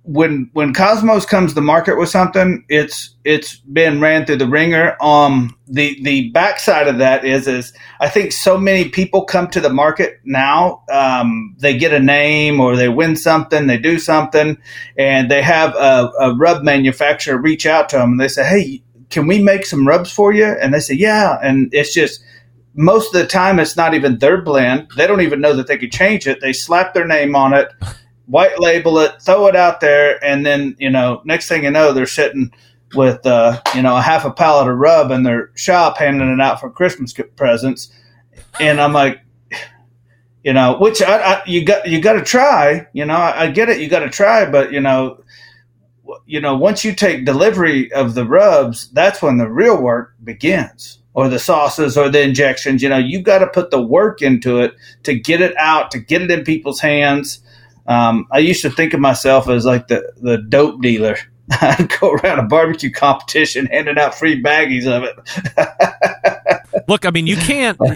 when 0.06 0.50
when 0.52 0.74
Kosmo's 0.74 1.24
comes 1.24 1.54
to 1.54 1.60
market 1.62 1.96
with 1.98 2.10
something, 2.10 2.64
it's 2.68 3.14
it's 3.24 3.56
been 3.56 4.00
ran 4.02 4.26
through 4.26 4.36
the 4.36 4.46
ringer. 4.46 4.96
Um, 5.00 5.56
the 5.66 5.98
the 6.02 6.30
backside 6.30 6.88
of 6.88 6.98
that 6.98 7.24
is 7.24 7.48
is 7.48 7.72
I 8.00 8.08
think 8.10 8.32
so 8.32 8.58
many 8.58 8.90
people 8.90 9.24
come 9.24 9.48
to 9.48 9.60
the 9.62 9.70
market 9.72 10.20
now. 10.24 10.82
Um, 10.92 11.56
they 11.58 11.78
get 11.78 11.94
a 11.94 12.00
name 12.00 12.60
or 12.60 12.76
they 12.76 12.90
win 12.90 13.16
something, 13.16 13.66
they 13.66 13.78
do 13.78 13.98
something, 13.98 14.58
and 14.98 15.30
they 15.30 15.40
have 15.42 15.74
a, 15.74 16.10
a 16.20 16.34
rub 16.36 16.62
manufacturer 16.62 17.38
reach 17.38 17.64
out 17.64 17.88
to 17.90 17.96
them 17.96 18.12
and 18.12 18.20
they 18.20 18.28
say, 18.28 18.44
"Hey, 18.44 18.82
can 19.14 19.26
we 19.26 19.42
make 19.42 19.64
some 19.64 19.88
rubs 19.88 20.12
for 20.12 20.32
you?" 20.32 20.44
And 20.44 20.74
they 20.74 20.80
say, 20.80 20.94
"Yeah," 20.94 21.38
and 21.42 21.72
it's 21.72 21.94
just 21.94 22.22
most 22.74 23.14
of 23.14 23.20
the 23.20 23.26
time 23.26 23.58
it's 23.58 23.76
not 23.76 23.94
even 23.94 24.18
their 24.18 24.42
blend. 24.42 24.88
They 24.96 25.06
don't 25.06 25.20
even 25.20 25.40
know 25.40 25.54
that 25.54 25.68
they 25.68 25.78
could 25.78 25.92
change 25.92 26.26
it. 26.26 26.40
They 26.40 26.52
slap 26.52 26.92
their 26.92 27.06
name 27.06 27.36
on 27.36 27.54
it, 27.54 27.68
white 28.26 28.58
label 28.58 28.98
it, 28.98 29.22
throw 29.22 29.46
it 29.46 29.56
out 29.56 29.80
there, 29.80 30.22
and 30.24 30.44
then 30.44 30.76
you 30.78 30.90
know, 30.90 31.22
next 31.24 31.48
thing 31.48 31.64
you 31.64 31.70
know, 31.70 31.92
they're 31.92 32.06
sitting 32.06 32.52
with 32.94 33.24
uh, 33.26 33.60
you 33.74 33.82
know 33.82 33.96
a 33.96 34.02
half 34.02 34.24
a 34.24 34.30
pallet 34.30 34.68
of 34.68 34.76
rub 34.76 35.10
in 35.10 35.22
their 35.22 35.50
shop, 35.54 35.98
handing 35.98 36.28
it 36.28 36.40
out 36.40 36.60
for 36.60 36.70
Christmas 36.70 37.14
presents. 37.36 37.90
And 38.60 38.80
I'm 38.80 38.92
like, 38.92 39.20
you 40.44 40.52
know, 40.52 40.76
which 40.78 41.02
I, 41.02 41.18
I 41.18 41.42
you 41.46 41.64
got 41.64 41.88
you 41.88 42.00
got 42.00 42.14
to 42.14 42.22
try. 42.22 42.86
You 42.92 43.04
know, 43.06 43.14
I, 43.14 43.44
I 43.44 43.50
get 43.50 43.68
it, 43.70 43.80
you 43.80 43.88
got 43.88 44.00
to 44.00 44.10
try, 44.10 44.48
but 44.48 44.72
you 44.72 44.80
know, 44.80 45.23
you 46.26 46.40
know, 46.40 46.56
once 46.56 46.84
you 46.84 46.94
take 46.94 47.24
delivery 47.24 47.92
of 47.92 48.14
the 48.14 48.26
rubs, 48.26 48.88
that's 48.92 49.22
when 49.22 49.38
the 49.38 49.48
real 49.48 49.80
work 49.80 50.14
begins. 50.22 50.98
Or 51.14 51.28
the 51.28 51.38
sauces 51.38 51.96
or 51.96 52.08
the 52.08 52.22
injections, 52.22 52.82
you 52.82 52.88
know, 52.88 52.98
you 52.98 53.22
got 53.22 53.38
to 53.38 53.46
put 53.46 53.70
the 53.70 53.80
work 53.80 54.20
into 54.20 54.60
it 54.60 54.74
to 55.04 55.14
get 55.14 55.40
it 55.40 55.56
out, 55.56 55.92
to 55.92 56.00
get 56.00 56.22
it 56.22 56.30
in 56.30 56.42
people's 56.42 56.80
hands. 56.80 57.38
Um, 57.86 58.26
I 58.32 58.38
used 58.38 58.62
to 58.62 58.70
think 58.70 58.94
of 58.94 59.00
myself 59.00 59.48
as 59.48 59.64
like 59.64 59.86
the, 59.86 60.12
the 60.16 60.38
dope 60.38 60.82
dealer. 60.82 61.16
I'd 61.50 61.92
go 62.00 62.12
around 62.12 62.40
a 62.40 62.42
barbecue 62.44 62.90
competition 62.90 63.66
handing 63.66 63.96
out 63.98 64.16
free 64.16 64.42
baggies 64.42 64.86
of 64.86 65.04
it. 65.04 66.84
Look, 66.88 67.06
I 67.06 67.10
mean, 67.10 67.26
you 67.26 67.36
can't. 67.36 67.78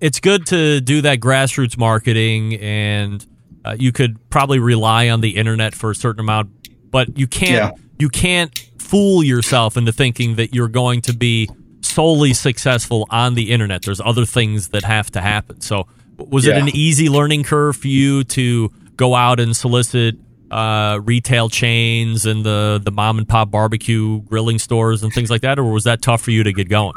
It's 0.00 0.20
good 0.20 0.46
to 0.46 0.80
do 0.80 1.00
that 1.00 1.18
grassroots 1.18 1.76
marketing, 1.76 2.54
and 2.54 3.26
uh, 3.64 3.74
you 3.76 3.90
could 3.90 4.16
probably 4.30 4.60
rely 4.60 5.08
on 5.08 5.22
the 5.22 5.30
internet 5.30 5.74
for 5.74 5.90
a 5.90 5.94
certain 5.94 6.20
amount, 6.20 6.50
but 6.90 7.18
you 7.18 7.26
can't. 7.26 7.76
Yeah. 7.76 7.84
You 7.98 8.08
can't 8.08 8.56
fool 8.78 9.24
yourself 9.24 9.76
into 9.76 9.92
thinking 9.92 10.36
that 10.36 10.54
you're 10.54 10.68
going 10.68 11.00
to 11.02 11.12
be 11.12 11.48
solely 11.80 12.32
successful 12.32 13.06
on 13.10 13.34
the 13.34 13.50
internet. 13.50 13.82
There's 13.82 14.00
other 14.00 14.24
things 14.24 14.68
that 14.68 14.84
have 14.84 15.10
to 15.12 15.20
happen. 15.20 15.60
So, 15.60 15.86
was 16.16 16.46
it 16.46 16.56
an 16.56 16.68
easy 16.68 17.08
learning 17.08 17.44
curve 17.44 17.76
for 17.76 17.88
you 17.88 18.24
to 18.24 18.70
go 18.96 19.14
out 19.14 19.40
and 19.40 19.56
solicit? 19.56 20.16
Uh, 20.50 20.98
retail 21.04 21.50
chains 21.50 22.24
and 22.24 22.42
the 22.42 22.80
the 22.82 22.90
mom 22.90 23.18
and 23.18 23.28
pop 23.28 23.50
barbecue 23.50 24.22
grilling 24.22 24.58
stores 24.58 25.02
and 25.02 25.12
things 25.12 25.28
like 25.28 25.42
that, 25.42 25.58
or 25.58 25.64
was 25.64 25.84
that 25.84 26.00
tough 26.00 26.22
for 26.22 26.30
you 26.30 26.42
to 26.42 26.54
get 26.54 26.70
going? 26.70 26.94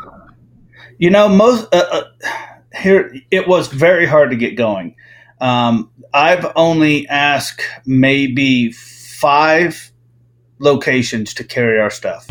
You 0.99 1.10
know, 1.10 1.27
most 1.27 1.67
uh, 1.75 1.84
uh, 1.91 2.04
here 2.73 3.13
it 3.30 3.49
was 3.49 3.67
very 3.67 4.06
hard 4.06 4.30
to 4.30 4.38
get 4.38 4.56
going. 4.56 4.95
Um, 5.41 5.91
I've 6.13 6.45
only 6.56 7.08
asked 7.10 7.62
maybe 7.86 8.71
five 9.21 9.91
locations 10.57 11.34
to 11.36 11.43
carry 11.43 11.79
our 11.79 11.91
stuff. 11.91 12.27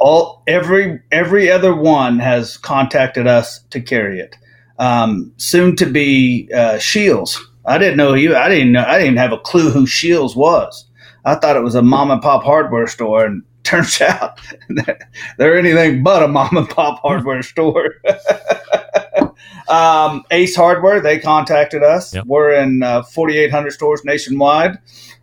All 0.00 0.42
every 0.46 1.00
every 1.10 1.50
other 1.50 1.74
one 1.74 2.18
has 2.18 2.56
contacted 2.56 3.26
us 3.26 3.60
to 3.70 3.80
carry 3.80 4.20
it. 4.20 4.36
Um, 4.78 5.32
soon 5.38 5.76
to 5.76 5.86
be 5.86 6.50
uh, 6.54 6.78
Scheels. 6.78 7.44
I 7.64 7.78
didn't 7.78 7.96
know 7.96 8.14
you. 8.14 8.36
I 8.36 8.48
didn't 8.48 8.72
know. 8.72 8.84
I 8.84 8.98
didn't 8.98 9.16
have 9.16 9.32
a 9.32 9.38
clue 9.38 9.70
who 9.70 9.86
Scheels 9.86 10.36
was. 10.36 10.84
I 11.24 11.34
thought 11.34 11.56
it 11.56 11.62
was 11.62 11.74
a 11.74 11.82
mom 11.82 12.10
and 12.10 12.22
pop 12.22 12.42
hardware 12.42 12.86
store, 12.86 13.24
and 13.24 13.42
turns 13.64 14.00
out 14.00 14.40
they're 15.36 15.58
anything 15.58 16.02
but 16.02 16.22
a 16.22 16.28
mom 16.28 16.56
and 16.56 16.68
pop 16.68 17.00
hardware 17.02 17.42
store. 17.42 17.96
um, 19.68 20.24
Ace 20.30 20.56
Hardware, 20.56 21.00
they 21.00 21.18
contacted 21.18 21.82
us. 21.82 22.14
Yep. 22.14 22.24
We're 22.26 22.52
in 22.52 22.82
uh, 22.82 23.02
4,800 23.02 23.72
stores 23.72 24.04
nationwide. 24.04 24.78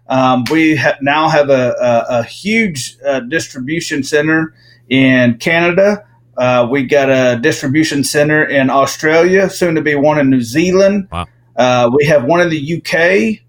Um, 0.08 0.44
we 0.52 0.76
ha- 0.76 0.98
now 1.02 1.30
have 1.30 1.50
a, 1.50 1.76
a, 1.80 2.20
a 2.20 2.24
huge 2.24 2.98
uh, 3.06 3.22
distribution 3.22 4.04
center 4.04 4.54
in 4.90 5.38
Canada. 5.38 6.06
Uh, 6.38 6.68
we 6.70 6.84
got 6.84 7.10
a 7.10 7.40
distribution 7.40 8.04
center 8.04 8.44
in 8.44 8.70
Australia, 8.70 9.50
soon 9.50 9.76
to 9.76 9.82
be 9.82 9.96
one 9.96 10.20
in 10.20 10.30
New 10.30 10.42
Zealand. 10.42 11.08
Wow. 11.12 11.26
Uh, 11.56 11.90
we 11.94 12.06
have 12.06 12.26
one 12.26 12.42
in 12.42 12.50
the 12.50 12.78
UK, 12.78 13.42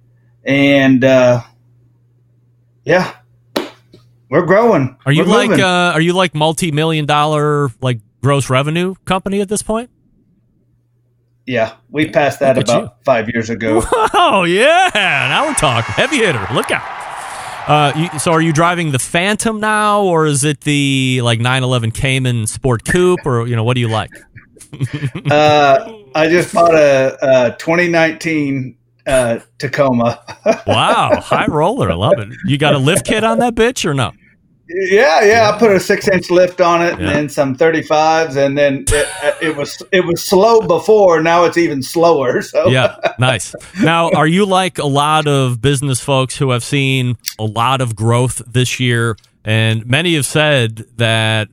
and 0.44 1.02
uh, 1.02 1.42
yeah, 2.84 3.16
we're 4.30 4.46
growing. 4.46 4.96
Are 5.04 5.12
you 5.12 5.24
We're 5.24 5.46
like 5.46 5.58
uh, 5.58 5.92
are 5.92 6.00
you 6.00 6.12
like 6.12 6.34
multi 6.34 6.70
million 6.70 7.06
dollar 7.06 7.70
like 7.80 7.98
gross 8.22 8.48
revenue 8.48 8.94
company 9.04 9.40
at 9.40 9.48
this 9.48 9.62
point? 9.62 9.90
Yeah, 11.46 11.76
we 11.90 12.08
passed 12.10 12.40
that 12.40 12.58
about 12.58 13.04
five 13.04 13.28
years 13.28 13.50
ago. 13.50 13.82
Oh 14.18 14.44
yeah, 14.44 14.90
now 14.92 15.46
we're 15.46 15.54
talking 15.54 15.92
heavy 15.94 16.18
hitter. 16.18 16.46
Look 16.52 16.70
out. 16.70 16.82
Uh, 17.68 17.92
you, 17.96 18.18
so 18.18 18.32
are 18.32 18.40
you 18.40 18.52
driving 18.52 18.92
the 18.92 18.98
Phantom 18.98 19.60
now, 19.60 20.02
or 20.02 20.26
is 20.26 20.44
it 20.44 20.62
the 20.62 21.20
like 21.22 21.38
911 21.38 21.90
Cayman 21.92 22.46
Sport 22.46 22.84
Coupe, 22.84 23.24
or 23.24 23.46
you 23.46 23.56
know 23.56 23.64
what 23.64 23.74
do 23.74 23.80
you 23.80 23.88
like? 23.88 24.10
uh, 25.30 25.92
I 26.14 26.28
just 26.28 26.54
bought 26.54 26.74
a, 26.74 27.16
a 27.20 27.56
2019 27.58 28.76
uh, 29.06 29.38
Tacoma. 29.58 30.22
Wow, 30.66 31.20
high 31.20 31.46
roller, 31.46 31.90
I 31.90 31.94
love 31.94 32.18
it. 32.18 32.28
You 32.46 32.58
got 32.58 32.74
a 32.74 32.78
lift 32.78 33.06
kit 33.06 33.24
on 33.24 33.38
that 33.40 33.54
bitch 33.54 33.84
or 33.84 33.94
no? 33.94 34.12
Yeah, 34.68 35.24
yeah. 35.24 35.50
I 35.54 35.58
put 35.58 35.70
a 35.70 35.78
six 35.78 36.08
inch 36.08 36.30
lift 36.30 36.60
on 36.60 36.82
it 36.82 36.98
Yeah. 36.98 37.06
and 37.06 37.08
then 37.08 37.28
some 37.28 37.56
35s, 37.56 38.36
and 38.36 38.58
then 38.58 38.84
it, 38.88 39.36
it 39.42 39.56
was 39.56 39.80
it 39.92 40.04
was 40.04 40.22
slow 40.24 40.60
before. 40.60 41.22
Now 41.22 41.44
it's 41.44 41.56
even 41.58 41.82
slower. 41.82 42.42
So 42.46 42.68
Yeah, 42.68 42.96
nice. 43.18 43.54
Now, 43.82 44.10
are 44.10 44.26
you 44.26 44.44
like 44.46 44.78
a 44.78 44.86
lot 44.86 45.26
of 45.28 45.60
business 45.60 46.00
folks 46.00 46.36
who 46.36 46.50
have 46.50 46.64
seen 46.64 47.16
a 47.38 47.44
lot 47.44 47.80
of 47.80 47.94
growth 47.94 48.42
this 48.46 48.80
year? 48.80 49.16
And 49.44 49.86
many 49.86 50.14
have 50.16 50.26
said 50.26 50.84
that 50.96 51.48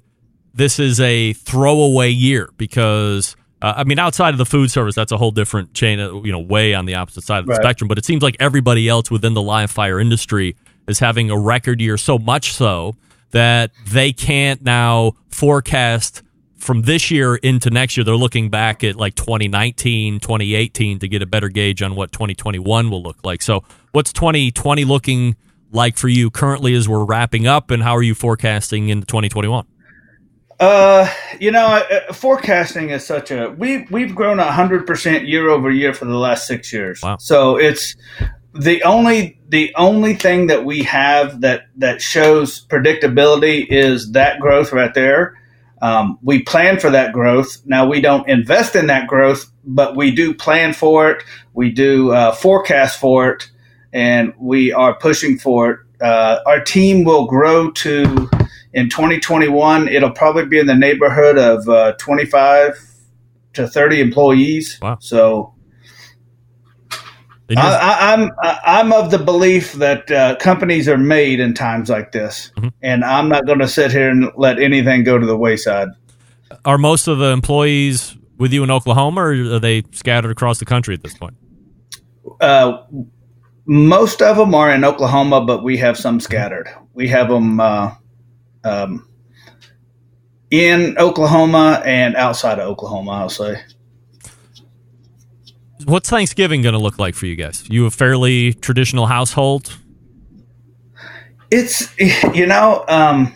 this 0.55 0.79
is 0.79 0.99
a 0.99 1.33
throwaway 1.33 2.09
year 2.09 2.49
because, 2.57 3.35
uh, 3.61 3.73
I 3.77 3.83
mean, 3.83 3.99
outside 3.99 4.33
of 4.33 4.37
the 4.39 4.45
food 4.45 4.71
service, 4.71 4.95
that's 4.95 5.11
a 5.11 5.17
whole 5.17 5.31
different 5.31 5.73
chain, 5.73 5.99
of, 5.99 6.25
you 6.25 6.31
know, 6.31 6.39
way 6.39 6.73
on 6.73 6.85
the 6.85 6.95
opposite 6.95 7.23
side 7.23 7.39
of 7.39 7.45
the 7.45 7.51
Right. 7.51 7.61
spectrum. 7.61 7.87
But 7.87 7.97
it 7.99 8.05
seems 8.05 8.23
like 8.23 8.35
everybody 8.39 8.87
else 8.89 9.11
within 9.11 9.33
the 9.35 9.41
live 9.41 9.69
fire 9.71 9.99
industry 9.99 10.55
is 10.87 10.99
having 10.99 11.29
a 11.29 11.37
record 11.37 11.81
year, 11.81 11.97
so 11.97 12.17
much 12.17 12.53
so 12.53 12.95
that 13.31 13.71
they 13.87 14.13
can't 14.13 14.61
now 14.61 15.13
forecast 15.29 16.21
from 16.57 16.83
this 16.83 17.11
year 17.11 17.35
into 17.35 17.69
next 17.69 17.97
year. 17.97 18.03
They're 18.03 18.15
looking 18.15 18.49
back 18.49 18.83
at 18.83 18.95
like 18.95 19.15
2019, 19.15 20.19
2018 20.19 20.99
to 20.99 21.07
get 21.07 21.21
a 21.21 21.25
better 21.25 21.49
gauge 21.49 21.81
on 21.81 21.95
what 21.95 22.11
2021 22.11 22.89
will 22.89 23.03
look 23.03 23.17
like. 23.23 23.41
So, 23.41 23.63
what's 23.91 24.13
2020 24.13 24.85
looking 24.85 25.35
like 25.71 25.97
for 25.97 26.07
you 26.07 26.29
currently 26.29 26.73
as 26.73 26.87
we're 26.87 27.03
wrapping 27.03 27.47
up, 27.47 27.71
and 27.71 27.83
how 27.83 27.95
are 27.95 28.03
you 28.03 28.15
forecasting 28.15 28.89
into 28.89 29.05
2021? 29.05 29.65
Uh, 30.59 31.11
you 31.39 31.51
know, 31.51 31.65
uh, 31.65 32.13
forecasting 32.13 32.91
is 32.91 33.05
such 33.05 33.31
a 33.31 33.49
we 33.49 33.85
we've 33.89 34.15
grown 34.15 34.37
hundred 34.37 34.87
percent 34.87 35.27
year 35.27 35.49
over 35.49 35.69
year 35.69 35.93
for 35.93 36.05
the 36.05 36.15
last 36.15 36.47
six 36.47 36.71
years. 36.71 37.01
Wow. 37.01 37.17
So 37.19 37.57
it's 37.57 37.95
the 38.53 38.83
only 38.83 39.39
the 39.49 39.73
only 39.75 40.15
thing 40.15 40.47
that 40.47 40.65
we 40.65 40.83
have 40.83 41.41
that 41.41 41.67
that 41.77 42.01
shows 42.01 42.65
predictability 42.67 43.65
is 43.69 44.11
that 44.11 44.39
growth 44.39 44.71
right 44.71 44.93
there. 44.93 45.39
Um, 45.81 46.17
we 46.21 46.43
plan 46.43 46.79
for 46.79 46.89
that 46.91 47.11
growth. 47.11 47.57
Now 47.65 47.87
we 47.87 47.99
don't 47.99 48.27
invest 48.29 48.75
in 48.75 48.87
that 48.87 49.07
growth, 49.07 49.51
but 49.65 49.95
we 49.95 50.11
do 50.11 50.33
plan 50.33 50.73
for 50.73 51.11
it. 51.11 51.23
We 51.53 51.71
do 51.71 52.11
uh, 52.11 52.31
forecast 52.31 52.99
for 52.99 53.31
it, 53.31 53.49
and 53.91 54.33
we 54.37 54.71
are 54.71 54.93
pushing 54.93 55.37
for 55.37 55.71
it. 55.71 55.79
Uh, 56.01 56.39
our 56.45 56.63
team 56.63 57.03
will 57.03 57.25
grow 57.25 57.71
to 57.71 58.29
in 58.73 58.89
2021. 58.89 59.87
It'll 59.87 60.11
probably 60.11 60.45
be 60.45 60.59
in 60.59 60.67
the 60.67 60.75
neighborhood 60.75 61.37
of 61.37 61.67
uh, 61.67 61.93
25 61.93 62.79
to 63.53 63.67
30 63.67 64.01
employees. 64.01 64.79
Wow. 64.81 64.97
So 64.99 65.52
I, 67.57 67.77
I, 67.77 68.13
I'm 68.13 68.31
I'm 68.65 68.93
of 68.93 69.11
the 69.11 69.19
belief 69.19 69.73
that 69.73 70.09
uh, 70.11 70.35
companies 70.37 70.87
are 70.87 70.97
made 70.97 71.39
in 71.39 71.53
times 71.53 71.89
like 71.89 72.11
this, 72.11 72.51
Mm-hmm. 72.57 72.69
and 72.81 73.03
I'm 73.03 73.29
not 73.29 73.45
going 73.45 73.59
to 73.59 73.67
sit 73.67 73.91
here 73.91 74.09
and 74.09 74.31
let 74.37 74.59
anything 74.59 75.03
go 75.03 75.17
to 75.17 75.25
the 75.25 75.37
wayside. 75.37 75.89
are 76.65 76.77
most 76.77 77.07
of 77.07 77.17
the 77.19 77.31
employees 77.31 78.15
with 78.37 78.53
you 78.53 78.63
in 78.63 78.71
Oklahoma, 78.71 79.21
or 79.21 79.31
are 79.55 79.59
they 79.59 79.83
scattered 79.91 80.31
across 80.31 80.59
the 80.59 80.65
country 80.65 80.93
at 80.93 81.03
this 81.03 81.17
point? 81.17 81.35
Uh, 82.41 82.83
most 83.65 84.21
of 84.21 84.37
them 84.37 84.53
are 84.55 84.69
in 84.71 84.83
Oklahoma, 84.83 85.41
but 85.41 85.63
we 85.63 85.77
have 85.77 85.97
some 85.97 86.19
scattered. 86.19 86.67
We 86.93 87.07
have 87.09 87.29
them 87.29 87.59
uh, 87.59 87.91
um, 88.63 89.07
in 90.51 90.97
Oklahoma 90.97 91.81
and 91.85 92.15
outside 92.15 92.59
of 92.59 92.67
Oklahoma. 92.69 93.11
I'll 93.11 93.29
say. 93.29 93.55
What's 95.85 96.09
Thanksgiving 96.09 96.61
going 96.61 96.73
to 96.73 96.79
look 96.79 96.99
like 96.99 97.15
for 97.15 97.25
you 97.25 97.35
guys? 97.35 97.67
You 97.69 97.85
a 97.85 97.91
fairly 97.91 98.53
traditional 98.53 99.05
household? 99.05 99.75
It's 101.51 101.95
you 102.33 102.45
know, 102.47 102.83
um, 102.87 103.35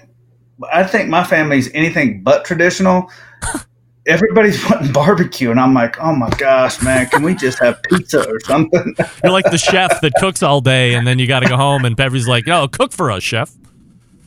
I 0.72 0.84
think 0.84 1.10
my 1.10 1.24
family's 1.24 1.72
anything 1.74 2.24
but 2.24 2.46
traditional. 2.46 3.12
Everybody's 4.08 4.64
wanting 4.70 4.94
barbecue, 4.94 5.52
and 5.52 5.60
I'm 5.60 5.74
like, 5.74 6.00
oh 6.00 6.16
my 6.16 6.30
gosh, 6.30 6.82
man, 6.82 7.08
can 7.08 7.24
we 7.24 7.36
just 7.36 7.60
have 7.60 7.84
pizza 7.84 8.26
or 8.26 8.40
something? 8.40 8.96
You're 9.24 9.34
like 9.34 9.52
the 9.52 9.58
chef 9.58 10.00
that 10.00 10.14
cooks 10.16 10.42
all 10.42 10.62
day, 10.62 10.94
and 10.94 11.06
then 11.06 11.20
you 11.20 11.28
got 11.28 11.42
to 11.42 11.50
go 11.50 11.58
home, 11.58 11.84
and 11.84 11.94
Beverly's 11.98 12.28
like, 12.28 12.48
"No, 12.48 12.70
cook 12.70 12.94
for 12.94 13.12
us, 13.12 13.22
chef." 13.22 13.52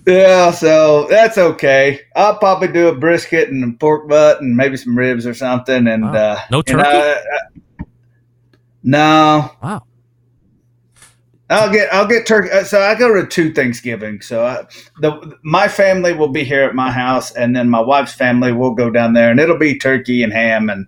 yeah, 0.06 0.50
so 0.50 1.06
that's 1.08 1.38
okay. 1.38 2.00
I'll 2.14 2.36
probably 2.38 2.68
do 2.68 2.88
a 2.88 2.94
brisket 2.94 3.48
and 3.48 3.64
a 3.64 3.76
pork 3.76 4.08
butt 4.08 4.40
and 4.42 4.56
maybe 4.56 4.76
some 4.76 4.96
ribs 4.96 5.26
or 5.26 5.34
something. 5.34 5.86
And 5.86 6.04
uh, 6.04 6.38
No 6.50 6.58
and 6.58 6.66
turkey? 6.66 6.88
I- 6.88 7.12
I- 7.12 7.60
no. 8.82 9.50
Wow. 9.62 9.82
I'll 11.48 11.72
get 11.72 11.92
I'll 11.92 12.06
get 12.06 12.26
turkey. 12.26 12.48
uh, 12.50 12.62
So 12.62 12.80
I 12.80 12.94
go 12.94 13.12
to 13.12 13.26
two 13.26 13.52
Thanksgiving. 13.52 14.20
So 14.20 14.46
I, 14.46 14.64
the 15.00 15.36
my 15.42 15.66
family 15.66 16.12
will 16.12 16.28
be 16.28 16.44
here 16.44 16.62
at 16.62 16.74
my 16.76 16.92
house, 16.92 17.32
and 17.32 17.56
then 17.56 17.68
my 17.68 17.80
wife's 17.80 18.12
family 18.12 18.52
will 18.52 18.72
go 18.74 18.88
down 18.88 19.14
there, 19.14 19.30
and 19.32 19.40
it'll 19.40 19.58
be 19.58 19.76
turkey 19.76 20.22
and 20.22 20.32
ham 20.32 20.70
and 20.70 20.86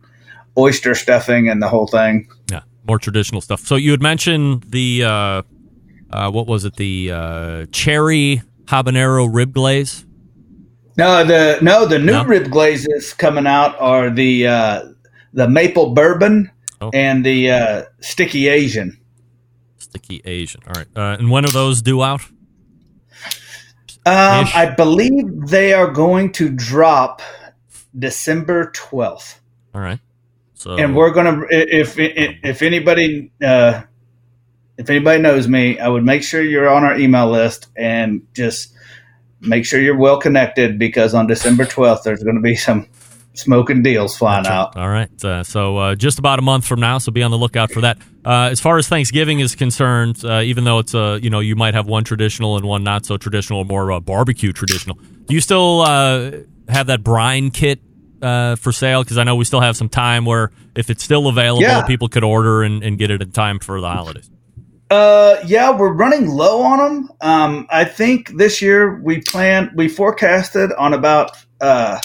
oyster 0.57 0.94
stuffing 0.94 1.48
and 1.48 1.61
the 1.61 1.68
whole 1.68 1.88
thing. 1.88 2.28
Yeah, 2.48 2.61
more 2.87 2.98
traditional 3.00 3.40
stuff. 3.40 3.61
So 3.66 3.74
you 3.74 3.90
had 3.90 4.02
mentioned 4.02 4.62
the 4.68 5.02
uh, 5.02 5.42
uh, 6.12 6.31
what 6.31 6.46
was 6.46 6.64
it? 6.64 6.76
The 6.76 7.11
uh, 7.11 7.66
cherry 7.72 8.42
habanero 8.66 9.28
rib 9.33 9.52
glaze. 9.52 10.07
No, 10.96 11.24
the 11.24 11.59
no 11.61 11.87
the 11.87 11.98
new 11.98 12.12
No? 12.12 12.24
rib 12.24 12.50
glazes 12.52 13.14
coming 13.14 13.48
out 13.48 13.74
are 13.81 14.11
the 14.11 14.46
uh, 14.46 14.83
the 15.33 15.48
maple 15.48 15.92
bourbon 15.92 16.52
Oh. 16.83 16.90
and 16.92 17.25
the 17.25 17.51
uh, 17.51 17.83
sticky 18.01 18.49
Asian. 18.49 18.99
Sticky 19.79 20.21
Asian. 20.25 20.62
All 20.66 20.73
right. 20.75 20.88
Uh, 20.97 21.16
and 21.16 21.31
when 21.31 21.45
are 21.45 21.51
those 21.53 21.81
due 21.81 22.03
out? 22.03 22.23
Um, 24.05 24.49
I 24.53 24.75
believe 24.77 25.47
they 25.47 25.75
are 25.75 25.87
going 25.87 26.33
to 26.33 26.51
drop 26.51 27.23
December 27.97 28.73
twelfth. 28.73 29.40
All 29.73 29.81
right. 29.81 30.01
So 30.55 30.77
and 30.77 30.97
we're 30.97 31.12
gonna 31.12 31.42
if 31.51 31.99
if, 32.01 32.38
if 32.42 32.62
anybody 32.62 33.31
uh, 33.45 33.83
if 34.77 34.90
anybody 34.90 35.23
knows 35.23 35.47
me, 35.47 35.79
I 35.79 35.87
would 35.87 36.05
make 36.05 36.25
sure 36.25 36.42
you're 36.42 36.68
on 36.68 36.83
our 36.83 36.99
email 36.99 37.31
list 37.31 37.68
and 37.77 38.27
just 38.35 38.75
make 39.40 39.64
sure 39.66 39.81
you're 39.81 39.97
well 39.97 40.18
connected 40.18 40.79
because 40.79 41.14
on 41.14 41.27
December 41.27 41.64
12th 41.64 42.05
there's 42.05 42.23
going 42.23 42.37
to 42.37 42.42
be 42.42 42.57
some 42.57 42.88
smoking 43.35 43.83
deals 43.83 44.16
flying 44.16 44.47
out. 44.47 44.77
All 44.77 44.88
right. 44.88 45.25
Uh, 45.25 45.42
so 45.42 45.77
uh, 45.79 45.95
just 45.95 46.18
about 46.18 46.38
a 46.38 46.42
month 46.42 46.66
from 46.66 46.81
now, 46.81 46.99
so 46.99 47.11
be 47.12 47.23
on 47.23 47.31
the 47.31 47.38
lookout 47.38 47.71
for 47.73 47.81
that. 47.83 47.99
Uh, 48.25 48.49
as 48.51 48.61
far 48.61 48.79
as 48.79 48.88
Thanksgiving 48.88 49.40
is 49.40 49.55
concerned, 49.55 50.25
uh, 50.25 50.40
even 50.42 50.64
though 50.64 50.79
it's 50.79 50.95
uh, 50.95 51.18
you 51.23 51.31
know 51.31 51.40
you 51.40 51.57
might 51.57 51.75
have 51.75 51.87
one 51.87 52.05
traditional 52.05 52.57
and 52.57 52.66
one 52.66 52.85
not 52.85 53.05
so 53.07 53.16
traditional, 53.16 53.64
more 53.64 54.01
barbecue 54.01 54.53
traditional. 54.53 54.97
Do 55.27 55.35
you 55.35 55.40
still 55.40 55.81
uh, 55.81 56.33
have 56.68 56.87
that 56.88 57.03
brine 57.03 57.51
kit 57.51 57.81
uh, 58.21 58.57
for 58.57 58.73
sale? 58.73 59.03
Because 59.03 59.18
I 59.18 59.25
know 59.25 59.37
we 59.37 59.45
still 59.45 59.61
have 59.61 59.77
some 59.77 59.88
time 59.88 60.25
where 60.25 60.51
if 60.75 60.90
it's 60.90 61.03
still 61.03 61.27
available, 61.29 61.62
Yeah. 61.62 61.83
people 61.85 62.09
could 62.09 62.25
order 62.25 62.62
and, 62.62 62.83
and 62.83 62.99
get 62.99 63.11
it 63.11 63.23
in 63.23 63.33
time 63.33 63.59
for 63.59 63.81
the 63.81 63.88
holidays. 63.88 64.31
Uh, 64.90 65.37
yeah, 65.47 65.71
we're 65.71 65.92
running 65.92 66.29
low 66.29 66.61
on 66.61 66.79
them. 66.79 67.11
Um, 67.23 67.66
I 67.71 67.85
think 67.85 68.37
this 68.37 68.61
year 68.61 69.01
we 69.03 69.23
planned, 69.23 69.71
we 69.75 69.88
forecasted 69.88 70.71
on 70.75 70.92
about 70.92 71.31
uh, 71.62 71.99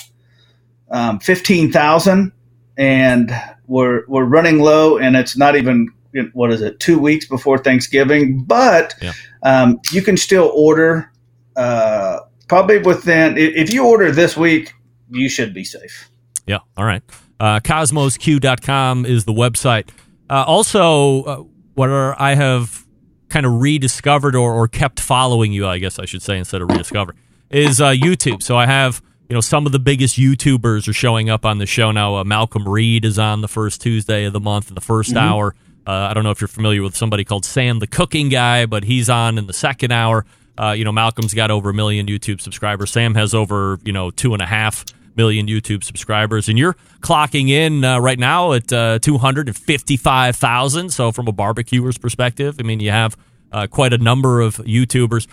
um, 0.91 1.19
fifteen 1.19 1.71
thousand, 1.71 2.31
and 2.77 3.31
we're 3.67 4.03
we're 4.07 4.25
running 4.25 4.59
low, 4.59 4.97
and 4.97 5.15
it's 5.15 5.35
not 5.37 5.55
even 5.55 5.89
what 6.33 6.51
is 6.51 6.61
it 6.61 6.79
two 6.79 6.97
weeks 6.97 7.27
before 7.27 7.57
Thanksgiving, 7.57 8.43
but 8.43 8.95
Yeah. 9.01 9.13
um, 9.43 9.79
you 9.91 10.01
can 10.01 10.17
still 10.17 10.51
order. 10.55 11.11
Uh, 11.55 12.19
probably 12.47 12.77
within 12.79 13.35
if 13.37 13.71
you 13.73 13.85
order 13.85 14.11
this 14.11 14.37
week, 14.37 14.73
you 15.09 15.27
should 15.29 15.53
be 15.53 15.63
safe. 15.63 16.09
Yeah. 16.45 16.59
All 16.77 16.85
right. 16.85 17.03
Uh, 17.39 17.59
kosmosq.com 17.59 19.05
is 19.05 19.25
the 19.25 19.33
website. 19.33 19.89
Uh, 20.29 20.43
also, 20.47 21.23
uh, 21.23 21.43
what 21.75 21.89
are, 21.89 22.19
I 22.19 22.35
have 22.35 22.85
kind 23.29 23.45
of 23.45 23.61
rediscovered 23.61 24.35
or, 24.35 24.53
or 24.53 24.67
kept 24.67 24.99
following 24.99 25.51
you, 25.51 25.67
I 25.67 25.77
guess 25.77 25.99
I 25.99 26.05
should 26.05 26.21
say, 26.21 26.37
instead 26.37 26.61
of 26.61 26.69
rediscover, 26.69 27.15
is 27.49 27.79
uh, 27.81 27.91
YouTube. 27.91 28.41
So 28.41 28.55
I 28.57 28.65
have, 28.65 29.01
you 29.29 29.33
know, 29.33 29.41
some 29.41 29.65
of 29.65 29.71
the 29.71 29.79
biggest 29.79 30.17
YouTubers 30.17 30.87
are 30.87 30.93
showing 30.93 31.29
up 31.29 31.45
on 31.45 31.57
the 31.57 31.65
show 31.65 31.91
now. 31.91 32.15
Uh, 32.15 32.23
Malcolm 32.23 32.67
Reed 32.67 33.03
is 33.05 33.19
on 33.19 33.41
the 33.41 33.47
first 33.47 33.81
Tuesday 33.81 34.25
of 34.25 34.33
the 34.33 34.39
month 34.39 34.69
in 34.69 34.75
the 34.75 34.81
1st 34.81 35.13
Mhm. 35.13 35.17
hour. 35.17 35.55
Uh, 35.85 36.07
I 36.09 36.13
don't 36.13 36.23
know 36.23 36.31
if 36.31 36.41
you're 36.41 36.47
familiar 36.47 36.81
with 36.83 36.95
somebody 36.95 37.23
called 37.23 37.45
Sam 37.45 37.79
the 37.79 37.87
Cooking 37.87 38.29
Guy, 38.29 38.65
but 38.65 38.83
he's 38.85 39.09
on 39.09 39.37
in 39.37 39.47
the 39.47 39.53
second 39.53 39.91
hour. 39.91 40.25
Uh, 40.57 40.71
you 40.71 40.83
know, 40.83 40.91
Malcolm's 40.91 41.33
got 41.33 41.51
over 41.51 41.69
a 41.69 41.73
million 41.73 42.07
YouTube 42.07 42.41
subscribers. 42.41 42.91
Sam 42.91 43.15
has 43.15 43.33
over, 43.33 43.79
you 43.85 43.93
know, 43.93 44.09
two 44.11 44.33
and 44.33 44.41
a 44.41 44.45
half 44.45 44.83
million 45.15 45.47
YouTube 45.47 45.83
subscribers. 45.83 46.49
And 46.49 46.57
you're 46.57 46.75
clocking 47.01 47.49
in 47.49 47.83
uh, 47.83 47.99
right 47.99 48.19
now 48.19 48.53
at 48.53 48.71
uh, 48.73 48.99
255,000. 48.99 50.89
So, 50.91 51.11
from 51.11 51.27
a 51.27 51.31
barbecuer's 51.31 51.97
perspective, 51.97 52.57
I 52.59 52.63
mean, 52.63 52.79
you 52.79 52.91
have 52.91 53.15
uh, 53.51 53.67
quite 53.67 53.93
a 53.93 53.97
number 53.97 54.41
of 54.41 54.57
YouTubers. 54.57 55.27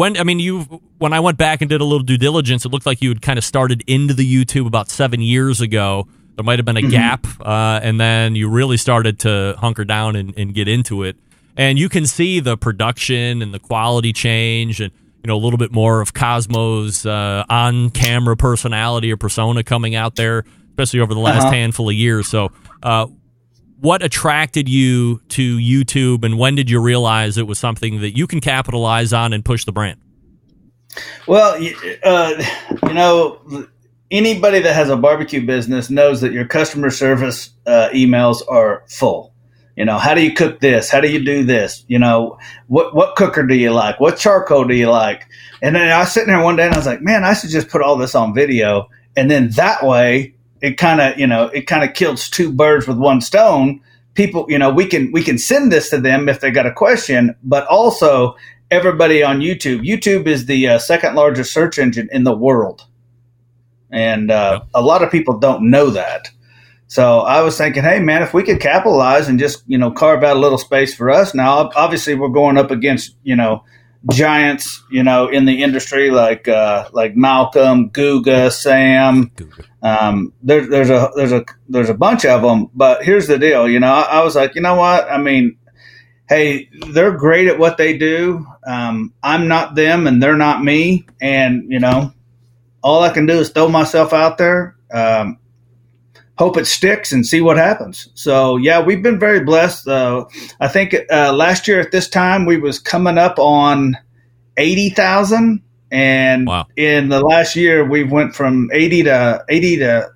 When 0.00 0.16
I 0.16 0.24
mean, 0.24 0.38
you 0.38 0.60
when 0.96 1.12
I 1.12 1.20
went 1.20 1.36
back 1.36 1.60
and 1.60 1.68
did 1.68 1.82
a 1.82 1.84
little 1.84 2.02
due 2.02 2.16
diligence, 2.16 2.64
it 2.64 2.70
looked 2.72 2.86
like 2.86 3.02
you 3.02 3.10
had 3.10 3.20
kind 3.20 3.38
of 3.38 3.44
started 3.44 3.84
into 3.86 4.14
the 4.14 4.24
YouTube 4.24 4.66
about 4.66 4.88
seven 4.88 5.20
years 5.20 5.60
ago. 5.60 6.08
There 6.36 6.42
might 6.42 6.58
have 6.58 6.64
been 6.64 6.78
a 6.78 6.80
Mhm. 6.80 6.90
gap, 6.90 7.26
uh, 7.38 7.80
and 7.82 8.00
then 8.00 8.34
you 8.34 8.48
really 8.48 8.78
started 8.78 9.18
to 9.20 9.56
hunker 9.58 9.84
down 9.84 10.16
and, 10.16 10.32
and 10.38 10.54
get 10.54 10.68
into 10.68 11.02
it. 11.02 11.16
And 11.54 11.78
you 11.78 11.90
can 11.90 12.06
see 12.06 12.40
the 12.40 12.56
production 12.56 13.42
and 13.42 13.52
the 13.52 13.58
quality 13.58 14.14
change, 14.14 14.80
and 14.80 14.90
you 15.22 15.28
know 15.28 15.36
a 15.36 15.42
little 15.44 15.58
bit 15.58 15.70
more 15.70 16.00
of 16.00 16.14
Kosmo's 16.14 17.04
uh, 17.04 17.44
on-camera 17.50 18.38
personality 18.38 19.12
or 19.12 19.18
persona 19.18 19.62
coming 19.62 19.94
out 19.94 20.16
there, 20.16 20.44
especially 20.70 21.00
over 21.00 21.12
the 21.12 21.20
last 21.20 21.42
Uh-huh. 21.42 21.52
handful 21.52 21.90
of 21.90 21.94
years. 21.94 22.26
So, 22.26 22.52
uh, 22.82 23.04
what 23.80 24.02
attracted 24.02 24.68
you 24.68 25.20
to 25.30 25.56
YouTube, 25.56 26.24
and 26.24 26.38
when 26.38 26.54
did 26.54 26.70
you 26.70 26.80
realize 26.80 27.38
it 27.38 27.46
was 27.46 27.58
something 27.58 28.00
that 28.00 28.16
you 28.16 28.26
can 28.26 28.40
capitalize 28.40 29.12
on 29.12 29.32
and 29.32 29.44
push 29.44 29.64
the 29.64 29.72
brand? 29.72 30.00
Well, 31.26 31.54
uh, 32.02 32.44
you 32.86 32.94
know, 32.94 33.66
anybody 34.10 34.60
that 34.60 34.74
has 34.74 34.90
a 34.90 34.96
barbecue 34.96 35.44
business 35.44 35.88
knows 35.88 36.20
that 36.20 36.32
your 36.32 36.46
customer 36.46 36.90
service 36.90 37.50
uh, 37.66 37.88
emails 37.92 38.42
are 38.48 38.84
full. 38.88 39.32
You 39.76 39.86
know, 39.86 39.98
how 39.98 40.14
do 40.14 40.20
you 40.20 40.34
cook 40.34 40.60
this? 40.60 40.90
How 40.90 41.00
do 41.00 41.10
you 41.10 41.24
do 41.24 41.44
this? 41.44 41.84
You 41.88 41.98
know, 41.98 42.38
what 42.66 42.94
what 42.94 43.16
cooker 43.16 43.46
do 43.46 43.54
you 43.54 43.70
like? 43.70 43.98
What 43.98 44.18
charcoal 44.18 44.64
do 44.64 44.74
you 44.74 44.90
like? 44.90 45.26
And 45.62 45.74
then 45.74 45.90
I 45.90 46.00
was 46.00 46.12
sitting 46.12 46.28
there 46.28 46.42
one 46.42 46.56
day 46.56 46.66
and 46.66 46.74
I 46.74 46.76
was 46.76 46.86
like, 46.86 47.00
man, 47.00 47.24
I 47.24 47.32
should 47.34 47.50
just 47.50 47.68
put 47.68 47.80
all 47.80 47.96
this 47.96 48.14
on 48.14 48.34
video, 48.34 48.90
and 49.16 49.30
then 49.30 49.50
that 49.50 49.82
way 49.82 50.34
it 50.60 50.76
kind 50.76 51.00
of 51.00 51.18
you 51.18 51.26
know 51.26 51.46
it 51.46 51.66
kind 51.66 51.84
of 51.84 51.94
kills 51.94 52.28
two 52.28 52.52
birds 52.52 52.86
with 52.86 52.98
one 52.98 53.20
stone. 53.20 53.80
People, 54.14 54.44
you 54.48 54.58
know, 54.58 54.70
we 54.70 54.86
can 54.86 55.10
we 55.12 55.22
can 55.22 55.38
send 55.38 55.72
this 55.72 55.90
to 55.90 56.00
them 56.00 56.28
if 56.28 56.40
they 56.40 56.50
got 56.50 56.66
a 56.66 56.72
question, 56.72 57.34
but 57.42 57.66
also 57.68 58.36
everybody 58.70 59.22
on 59.22 59.40
YouTube. 59.40 59.86
YouTube 59.86 60.26
is 60.26 60.46
the 60.46 60.68
uh, 60.68 60.78
second 60.78 61.14
largest 61.14 61.52
search 61.52 61.78
engine 61.78 62.08
in 62.12 62.24
the 62.24 62.36
world, 62.36 62.86
and 63.90 64.30
uh, 64.30 64.60
a 64.74 64.82
lot 64.82 65.02
of 65.02 65.10
people 65.10 65.38
don't 65.38 65.70
know 65.70 65.90
that. 65.90 66.30
So 66.88 67.20
I 67.20 67.42
was 67.42 67.56
thinking, 67.56 67.84
hey 67.84 68.00
man, 68.00 68.22
if 68.22 68.34
we 68.34 68.42
could 68.42 68.60
capitalize 68.60 69.28
and 69.28 69.38
just 69.38 69.62
you 69.66 69.78
know 69.78 69.92
carve 69.92 70.24
out 70.24 70.36
a 70.36 70.40
little 70.40 70.58
space 70.58 70.94
for 70.94 71.08
us. 71.08 71.34
Now, 71.34 71.70
obviously, 71.76 72.14
we're 72.14 72.28
going 72.28 72.58
up 72.58 72.70
against 72.70 73.14
you 73.22 73.36
know 73.36 73.64
giants, 74.08 74.82
you 74.90 75.02
know, 75.02 75.28
in 75.28 75.44
the 75.44 75.62
industry 75.62 76.10
like 76.10 76.48
uh, 76.48 76.88
like 76.92 77.16
Malcolm, 77.16 77.90
Guga, 77.90 78.50
Sam. 78.50 79.30
Um, 79.82 80.32
there, 80.42 80.66
there's 80.66 80.90
a 80.90 81.10
there's 81.16 81.32
a 81.32 81.44
there's 81.68 81.90
a 81.90 81.94
bunch 81.94 82.24
of 82.24 82.42
them, 82.42 82.70
but 82.74 83.02
here's 83.04 83.26
the 83.26 83.38
deal. 83.38 83.68
You 83.68 83.80
know, 83.80 83.92
I, 83.92 84.02
I 84.02 84.24
was 84.24 84.36
like, 84.36 84.54
you 84.54 84.62
know 84.62 84.76
what? 84.76 85.10
I 85.10 85.18
mean, 85.18 85.58
hey, 86.28 86.68
they're 86.88 87.16
great 87.16 87.48
at 87.48 87.58
what 87.58 87.76
they 87.76 87.96
do. 87.96 88.46
Um, 88.66 89.12
I'm 89.22 89.48
not 89.48 89.74
them, 89.74 90.06
and 90.06 90.22
they're 90.22 90.36
not 90.36 90.62
me. 90.62 91.06
And 91.20 91.70
you 91.70 91.80
know, 91.80 92.12
all 92.82 93.02
I 93.02 93.10
can 93.10 93.26
do 93.26 93.38
is 93.38 93.50
throw 93.50 93.68
myself 93.68 94.12
out 94.12 94.38
there. 94.38 94.76
Um, 94.92 95.38
hope 96.40 96.56
it 96.56 96.66
sticks 96.66 97.12
and 97.12 97.26
see 97.26 97.42
what 97.42 97.58
happens. 97.58 98.08
So 98.14 98.56
yeah, 98.56 98.80
we've 98.80 99.02
been 99.02 99.18
very 99.18 99.40
blessed. 99.44 99.86
Uh, 99.86 100.24
I 100.58 100.68
think 100.68 100.96
uh, 101.12 101.34
last 101.34 101.68
year 101.68 101.78
at 101.80 101.92
this 101.92 102.08
time 102.08 102.46
we 102.46 102.56
was 102.56 102.78
coming 102.78 103.18
up 103.18 103.38
on 103.38 103.94
eighty 104.56 104.88
thousand, 104.88 105.60
and 105.90 106.46
Wow. 106.46 106.66
in 106.76 107.10
the 107.10 107.20
last 107.20 107.56
year 107.56 107.84
we 107.84 108.04
went 108.04 108.34
from 108.34 108.70
eighty 108.72 109.02
to 109.02 109.44
eighty 109.50 109.76
to 109.76 110.08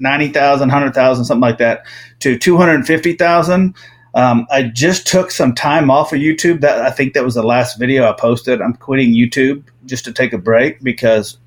90,000, 0.00 0.68
100,000, 0.68 1.24
something 1.24 1.40
like 1.40 1.58
that, 1.58 1.84
to 2.20 2.38
250,000. 2.38 3.74
Um, 4.14 4.46
I 4.50 4.62
just 4.62 5.06
took 5.06 5.30
some 5.30 5.54
time 5.54 5.90
off 5.90 6.12
of 6.12 6.18
YouTube. 6.18 6.60
That 6.60 6.80
I 6.82 6.90
think 6.90 7.14
that 7.14 7.24
was 7.24 7.34
the 7.34 7.42
last 7.44 7.78
video 7.78 8.08
I 8.08 8.14
posted. 8.18 8.60
I'm 8.60 8.74
quitting 8.74 9.12
YouTube 9.12 9.62
just 9.86 10.04
to 10.06 10.12
take 10.12 10.32
a 10.32 10.38
break 10.38 10.80
because 10.82 11.38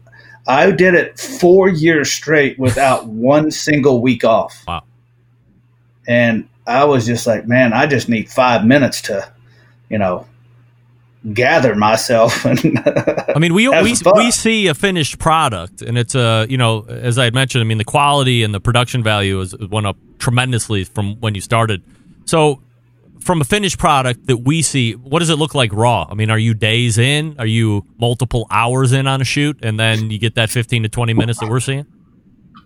I 0.47 0.71
did 0.71 0.93
it 0.93 1.19
four 1.19 1.69
years 1.69 2.11
straight 2.11 2.57
without 2.57 3.05
one 3.07 3.51
single 3.51 4.01
week 4.01 4.23
off. 4.23 4.63
Wow. 4.67 4.83
And 6.07 6.47
I 6.65 6.85
was 6.85 7.05
just 7.05 7.27
like, 7.27 7.47
man, 7.47 7.73
I 7.73 7.85
just 7.85 8.09
need 8.09 8.29
five 8.29 8.65
minutes 8.65 9.01
to, 9.03 9.31
you 9.89 9.97
know, 9.97 10.25
gather 11.33 11.75
myself 11.75 12.45
and 12.45 12.59
I 13.35 13.37
mean, 13.37 13.53
we 13.53 13.69
we, 13.69 13.95
fun. 13.95 14.13
we 14.17 14.31
see 14.31 14.67
a 14.67 14.73
finished 14.73 15.19
product, 15.19 15.81
and 15.81 15.97
it's 15.97 16.15
a 16.15 16.47
you 16.49 16.57
know, 16.57 16.81
as 16.87 17.17
I 17.17 17.25
had 17.25 17.33
mentioned, 17.33 17.61
I 17.61 17.65
mean, 17.65 17.77
the 17.77 17.85
quality 17.85 18.43
and 18.43 18.53
the 18.53 18.59
production 18.59 19.03
value 19.03 19.39
has 19.39 19.55
went 19.55 19.85
up 19.85 19.97
tremendously 20.19 20.83
from 20.83 21.19
when 21.19 21.35
you 21.35 21.41
started. 21.41 21.83
So, 22.25 22.61
from 23.21 23.41
a 23.41 23.43
finished 23.43 23.77
product 23.77 24.27
that 24.27 24.37
we 24.37 24.61
see, 24.61 24.93
what 24.93 25.19
does 25.19 25.29
it 25.29 25.37
look 25.37 25.55
like 25.55 25.71
raw? 25.73 26.07
I 26.09 26.15
mean, 26.15 26.29
are 26.29 26.39
you 26.39 26.53
days 26.53 26.97
in? 26.97 27.35
Are 27.39 27.45
you 27.45 27.85
multiple 27.97 28.47
hours 28.49 28.91
in 28.91 29.07
on 29.07 29.21
a 29.21 29.23
shoot, 29.23 29.57
and 29.63 29.79
then 29.79 30.11
you 30.11 30.19
get 30.19 30.35
that 30.35 30.49
fifteen 30.49 30.83
to 30.83 30.89
twenty 30.89 31.13
minutes 31.13 31.39
that 31.39 31.49
we're 31.49 31.59
seeing? 31.59 31.85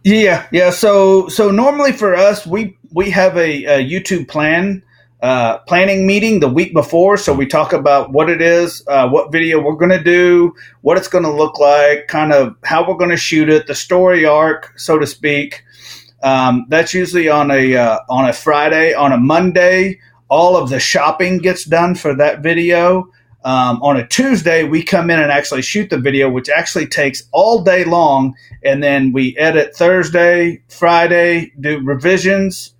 Yeah, 0.03 0.47
yeah. 0.51 0.69
So 0.69 1.27
so 1.29 1.51
normally 1.51 1.91
for 1.91 2.15
us, 2.15 2.45
we 2.45 2.77
we 2.91 3.09
have 3.11 3.35
a, 3.37 3.65
a 3.65 3.83
YouTube 3.83 4.27
plan 4.27 4.83
uh, 5.21 5.57
planning 5.59 6.05
meeting 6.05 6.39
the 6.39 6.47
week 6.47 6.73
before. 6.73 7.17
So 7.17 7.33
we 7.33 7.47
talk 7.47 7.73
about 7.73 8.11
what 8.11 8.29
it 8.29 8.41
is, 8.41 8.83
uh, 8.87 9.09
what 9.09 9.31
video 9.31 9.59
we're 9.59 9.75
going 9.75 9.91
to 9.91 10.03
do, 10.03 10.53
what 10.81 10.97
it's 10.97 11.07
going 11.07 11.23
to 11.23 11.31
look 11.31 11.57
like, 11.57 12.07
kind 12.07 12.31
of 12.31 12.55
how 12.63 12.87
we're 12.87 12.97
going 12.97 13.09
to 13.09 13.17
shoot 13.17 13.49
it, 13.49 13.65
the 13.65 13.73
story 13.73 14.25
arc, 14.25 14.77
so 14.77 14.99
to 14.99 15.07
speak. 15.07 15.63
Um, 16.21 16.65
that's 16.69 16.93
usually 16.93 17.29
on 17.29 17.51
a 17.51 17.75
uh, 17.75 17.99
on 18.09 18.29
a 18.29 18.33
Friday. 18.33 18.93
On 18.93 19.11
a 19.11 19.17
Monday, 19.17 19.99
all 20.29 20.57
of 20.57 20.69
the 20.69 20.79
shopping 20.79 21.37
gets 21.37 21.65
done 21.65 21.95
for 21.95 22.15
that 22.15 22.41
video. 22.41 23.11
Um, 23.43 23.81
on 23.83 23.95
a 23.97 24.07
Tuesday, 24.07 24.63
we 24.63 24.81
come 24.81 25.11
in 25.11 25.19
and 25.19 25.31
actually 25.31 25.61
shoot 25.61 25.91
the 25.91 25.99
video, 25.99 26.29
which 26.29 26.49
actually 26.49 26.87
takes 26.87 27.23
all 27.31 27.63
day 27.63 27.83
long, 27.83 28.35
and 28.63 28.81
then 28.81 29.11
we 29.11 29.37
edit 29.37 29.75
Thursday, 29.75 30.63
Friday, 30.67 31.51
do 31.59 31.79
revisions 31.83 32.73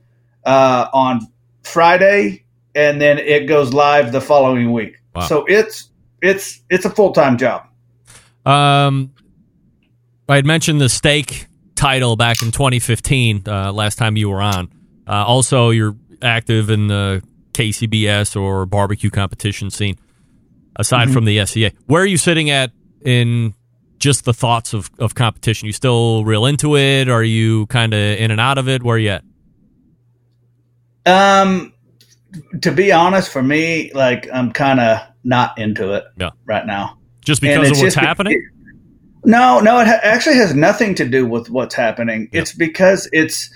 uh, 0.43 0.87
on 0.91 1.21
Friday, 1.63 2.45
and 2.73 2.99
then 2.99 3.19
it 3.19 3.47
goes 3.47 3.73
live 3.73 4.11
the 4.11 4.21
following 4.21 4.73
week. 4.73 4.95
Wow. 5.13 5.21
So 5.27 5.45
it's 5.45 5.91
it's 6.21 6.61
it's 6.71 6.85
a 6.85 6.89
full 6.89 7.11
time 7.11 7.37
job. 7.37 7.67
Um, 8.43 9.11
I 10.27 10.35
had 10.35 10.45
mentioned 10.47 10.81
the 10.81 10.89
steak 10.89 11.47
title 11.75 12.15
back 12.15 12.41
in 12.41 12.51
2015, 12.51 13.43
uh, 13.47 13.71
last 13.71 13.97
time 13.97 14.17
you 14.17 14.29
were 14.29 14.41
on. 14.41 14.71
Uh, 15.07 15.23
also, 15.25 15.69
you're 15.69 15.95
active 16.21 16.69
in 16.71 16.87
the 16.87 17.21
KCBS 17.55 18.35
or 18.39 18.65
barbecue 18.65 19.09
competition 19.09 19.69
scene, 19.71 19.97
aside 20.75 21.07
Mhm. 21.09 21.13
from 21.13 21.25
the 21.25 21.39
SCA. 21.39 21.71
Where 21.87 22.01
are 22.03 22.05
you 22.05 22.17
sitting 22.17 22.49
at 22.49 22.71
in 23.03 23.53
just 23.99 24.25
the 24.25 24.33
thoughts 24.33 24.73
of, 24.73 24.91
of 24.99 25.15
competition? 25.15 25.65
You 25.67 25.73
still 25.73 26.23
real 26.25 26.45
into 26.45 26.75
it? 26.75 27.09
Are 27.09 27.23
you 27.23 27.65
kind 27.67 27.93
of 27.93 27.99
in 27.99 28.29
and 28.31 28.41
out 28.41 28.57
of 28.57 28.67
it? 28.67 28.83
Where 28.83 28.95
are 28.97 28.99
you 28.99 29.09
at? 29.09 29.23
Um, 31.05 31.73
to 32.61 32.71
be 32.71 32.91
honest, 32.91 33.31
for 33.31 33.43
me, 33.43 33.91
like 33.93 34.27
I'm 34.33 34.51
kind 34.51 34.79
of 34.79 34.99
not 35.23 35.57
into 35.57 35.93
it 35.93 36.03
Yeah. 36.17 36.31
right 36.45 36.65
now. 36.65 36.97
Just 37.23 37.41
because 37.41 37.71
of 37.71 37.77
what's 37.79 37.95
be- 37.95 38.01
happening? 38.01 38.41
No, 39.23 39.59
no, 39.59 39.79
it 39.79 39.87
ha- 39.87 39.99
actually 40.03 40.35
has 40.35 40.53
nothing 40.53 40.93
to 40.95 41.05
do 41.05 41.25
with 41.25 41.49
what's 41.49 41.73
happening. 41.73 42.27
It's 42.31 42.53
because 42.53 43.09
it's 43.11 43.49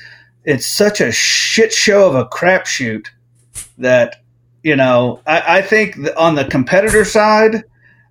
it's 0.45 0.65
such 0.65 1.01
a 1.01 1.11
shit 1.11 1.71
show 1.73 2.07
of 2.07 2.15
a 2.15 2.25
crapshoot 2.25 3.07
that 3.79 4.17
you 4.63 4.75
know. 4.75 5.21
I, 5.25 5.57
I 5.57 5.61
think 5.61 5.97
on 6.17 6.35
the 6.35 6.45
competitor 6.45 7.03
side, 7.05 7.63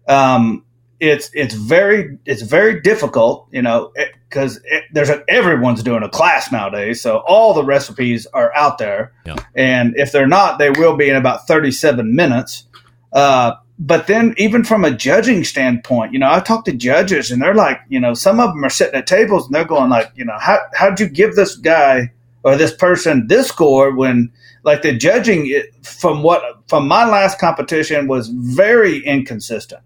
um, 0.08 0.64
it's 1.00 1.30
it's 1.34 1.54
very 1.54 2.18
it's 2.26 2.42
very 2.42 2.80
difficult. 2.80 3.46
You 3.52 3.62
know, 3.62 3.92
because 4.28 4.60
there's 4.92 5.10
a, 5.10 5.22
everyone's 5.28 5.82
doing 5.82 6.02
a 6.02 6.08
class 6.08 6.50
nowadays, 6.50 7.00
so 7.00 7.22
all 7.26 7.54
the 7.54 7.64
recipes 7.64 8.26
are 8.34 8.54
out 8.54 8.78
there, 8.78 9.12
Yeah. 9.24 9.36
and 9.54 9.94
if 9.96 10.12
they're 10.12 10.26
not, 10.26 10.58
they 10.58 10.70
will 10.70 10.96
be 10.96 11.08
in 11.08 11.16
about 11.16 11.46
37 11.46 12.14
minutes. 12.14 12.64
Uh, 13.12 13.52
but 13.78 14.08
then 14.08 14.34
even 14.38 14.64
from 14.64 14.84
a 14.84 14.90
judging 14.90 15.44
standpoint, 15.44 16.12
you 16.12 16.18
know, 16.18 16.30
I 16.30 16.40
talk 16.40 16.64
to 16.64 16.72
judges 16.72 17.30
and 17.30 17.40
they're 17.40 17.54
like, 17.54 17.80
you 17.88 18.00
know, 18.00 18.12
some 18.12 18.40
of 18.40 18.50
them 18.50 18.64
are 18.64 18.68
sitting 18.70 18.96
at 18.96 19.06
tables 19.06 19.46
and 19.46 19.54
they're 19.54 19.64
going 19.64 19.88
like, 19.88 20.10
you 20.16 20.24
know, 20.24 20.36
how 20.38 20.58
how'd 20.74 20.98
you 20.98 21.08
give 21.08 21.36
this 21.36 21.54
guy 21.54 22.10
or 22.42 22.56
this 22.56 22.74
person 22.74 23.28
this 23.28 23.46
score 23.48 23.94
when 23.94 24.32
like 24.68 24.82
the 24.82 24.96
judging 24.96 25.46
it, 25.46 25.74
from 25.84 26.22
what 26.22 26.42
from 26.68 26.86
my 26.86 27.04
last 27.08 27.38
competition 27.40 28.06
was 28.06 28.28
very 28.28 29.04
inconsistent, 29.04 29.82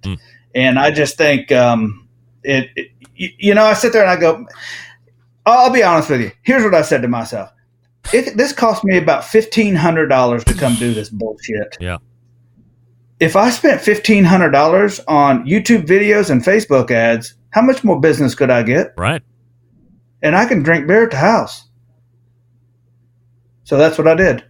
and 0.55 0.79
I 0.79 0.91
just 0.91 1.17
think 1.17 1.51
um, 1.53 2.09
it, 2.43 2.69
it 2.77 2.89
you, 3.15 3.55
know 3.55 3.65
I 3.65 3.75
sit 3.75 3.93
there 3.93 4.03
and 4.03 4.11
I 4.11 4.17
go, 4.17 4.47
I'll, 5.47 5.67
I'll 5.67 5.73
be 5.73 5.83
honest 5.83 6.11
with 6.11 6.21
you. 6.21 6.33
Here's 6.43 6.65
what 6.65 6.75
I 6.75 6.83
said 6.83 7.03
to 7.03 7.09
myself: 7.09 7.51
if 8.13 8.35
this 8.35 8.53
cost 8.53 8.85
me 8.85 8.99
about 8.99 9.25
fifteen 9.25 9.75
hundred 9.77 10.09
dollars 10.09 10.45
to 10.45 10.55
come 10.55 10.75
do 10.75 10.93
this 10.93 11.09
bullshit 11.09 11.77
Yeah. 11.81 11.99
if 13.21 13.37
I 13.37 13.51
spent 13.51 13.81
fifteen 13.81 14.25
hundred 14.25 14.51
dollars 14.51 15.01
on 15.07 15.47
YouTube 15.47 15.87
videos 15.87 16.29
and 16.29 16.43
Facebook 16.43 16.91
ads, 16.91 17.35
how 17.51 17.63
much 17.63 17.85
more 17.85 18.01
business 18.01 18.35
could 18.35 18.51
I 18.51 18.65
get? 18.65 18.93
Right. 18.97 19.23
And 20.23 20.35
I 20.37 20.47
can 20.47 20.63
drink 20.63 20.87
beer 20.87 21.05
at 21.05 21.11
the 21.13 21.17
house. 21.19 21.69
So 23.65 23.79
that's 23.79 23.97
what 23.97 24.09
I 24.09 24.15
did. 24.15 24.45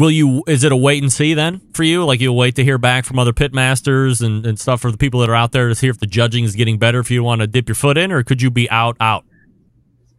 Will 0.00 0.10
you? 0.10 0.42
Is 0.46 0.64
it 0.64 0.72
a 0.72 0.76
wait 0.76 1.02
and 1.02 1.12
see 1.12 1.34
then 1.34 1.60
for 1.74 1.82
you? 1.82 2.06
Like 2.06 2.22
you'll 2.22 2.34
wait 2.34 2.54
to 2.56 2.64
hear 2.64 2.78
back 2.78 3.04
from 3.04 3.18
other 3.18 3.34
pit 3.34 3.52
masters 3.52 4.22
and, 4.22 4.46
and 4.46 4.58
stuff 4.58 4.80
for 4.80 4.90
the 4.90 4.96
people 4.96 5.20
that 5.20 5.28
are 5.28 5.34
out 5.34 5.52
there 5.52 5.68
to 5.68 5.74
see 5.74 5.88
if 5.88 6.00
the 6.00 6.06
judging 6.06 6.42
is 6.42 6.56
getting 6.56 6.78
better. 6.78 7.00
If 7.00 7.10
you 7.10 7.22
want 7.22 7.42
to 7.42 7.46
dip 7.46 7.68
your 7.68 7.74
foot 7.74 7.98
in, 7.98 8.10
or 8.10 8.22
could 8.22 8.40
you 8.40 8.50
be 8.50 8.68
out 8.70 8.96
out? 8.98 9.26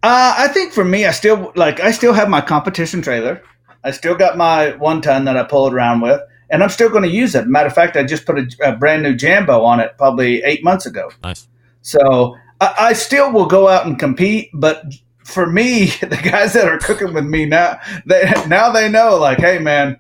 Uh, 0.04 0.36
I 0.38 0.50
think 0.50 0.72
for 0.72 0.86
me, 0.86 1.08
I 1.08 1.12
still 1.12 1.52
like. 1.56 1.80
I 1.80 1.90
still 1.90 2.14
have 2.14 2.30
my 2.30 2.42
competition 2.42 3.02
trailer. 3.02 3.42
I 3.84 3.90
still 3.90 4.14
got 4.14 4.38
my 4.38 4.76
one 4.78 5.02
ton 5.02 5.26
that 5.26 5.36
I 5.36 5.42
pulled 5.42 5.74
around 5.74 6.02
with, 6.02 6.22
and 6.52 6.62
I'm 6.62 6.70
still 6.70 6.90
going 6.90 7.02
to 7.02 7.10
use 7.10 7.34
it. 7.34 7.48
Matter 7.48 7.66
of 7.66 7.74
fact, 7.74 7.98
I 7.98 8.04
just 8.04 8.28
put 8.28 8.38
a, 8.38 8.48
a 8.64 8.76
brand 8.76 9.02
new 9.02 9.16
Jambo 9.16 9.64
on 9.64 9.80
it 9.80 9.98
probably 9.98 10.44
eight 10.44 10.64
months 10.64 10.86
ago. 10.86 11.10
Nice. 11.24 11.48
So 11.82 12.36
I, 12.60 12.76
I 12.78 12.94
still 12.94 13.32
will 13.32 13.48
go 13.48 13.68
out 13.68 13.88
and 13.88 13.98
compete, 13.98 14.52
but 14.54 14.86
for 15.24 15.46
me, 15.46 15.86
the 16.02 16.20
guys 16.24 16.54
that 16.54 16.68
are 16.68 16.78
cooking 16.78 17.14
with 17.14 17.26
me 17.26 17.46
now, 17.46 17.80
they 18.06 18.32
now 18.48 18.72
they 18.72 18.90
know 18.90 19.18
like, 19.18 19.40
hey 19.40 19.60
man, 19.60 20.00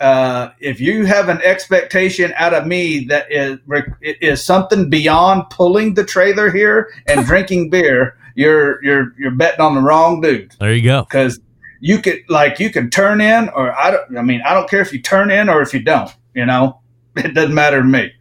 uh, 0.00 0.50
if 0.60 0.80
you 0.80 1.04
have 1.04 1.28
an 1.28 1.40
expectation 1.42 2.32
out 2.36 2.54
of 2.54 2.66
me 2.66 3.04
that 3.06 3.30
is 3.30 3.58
is 4.02 4.42
something 4.42 4.90
beyond 4.90 5.48
pulling 5.50 5.94
the 5.94 6.04
trailer 6.04 6.50
here 6.50 6.92
and 7.06 7.24
drinking 7.26 7.70
beer, 7.70 8.16
you're 8.34 8.82
you're 8.84 9.14
you're 9.18 9.30
betting 9.30 9.60
on 9.60 9.74
the 9.74 9.80
wrong 9.80 10.20
dude. 10.20 10.52
There 10.58 10.74
you 10.74 10.82
go. 10.82 11.04
Because 11.04 11.40
you 11.80 11.98
could 11.98 12.20
like 12.28 12.58
you 12.58 12.70
can 12.70 12.90
turn 12.90 13.20
in, 13.20 13.48
or 13.50 13.78
I 13.78 13.90
don't. 13.90 14.18
I 14.18 14.22
mean, 14.22 14.42
I 14.44 14.54
don't 14.54 14.68
care 14.68 14.80
if 14.80 14.92
you 14.92 15.00
turn 15.00 15.30
in 15.30 15.48
or 15.48 15.62
if 15.62 15.72
you 15.72 15.80
don't. 15.80 16.14
You 16.34 16.46
know, 16.46 16.80
it 17.16 17.34
doesn't 17.34 17.54
matter 17.54 17.80
to 17.80 17.86
me. 17.86 18.12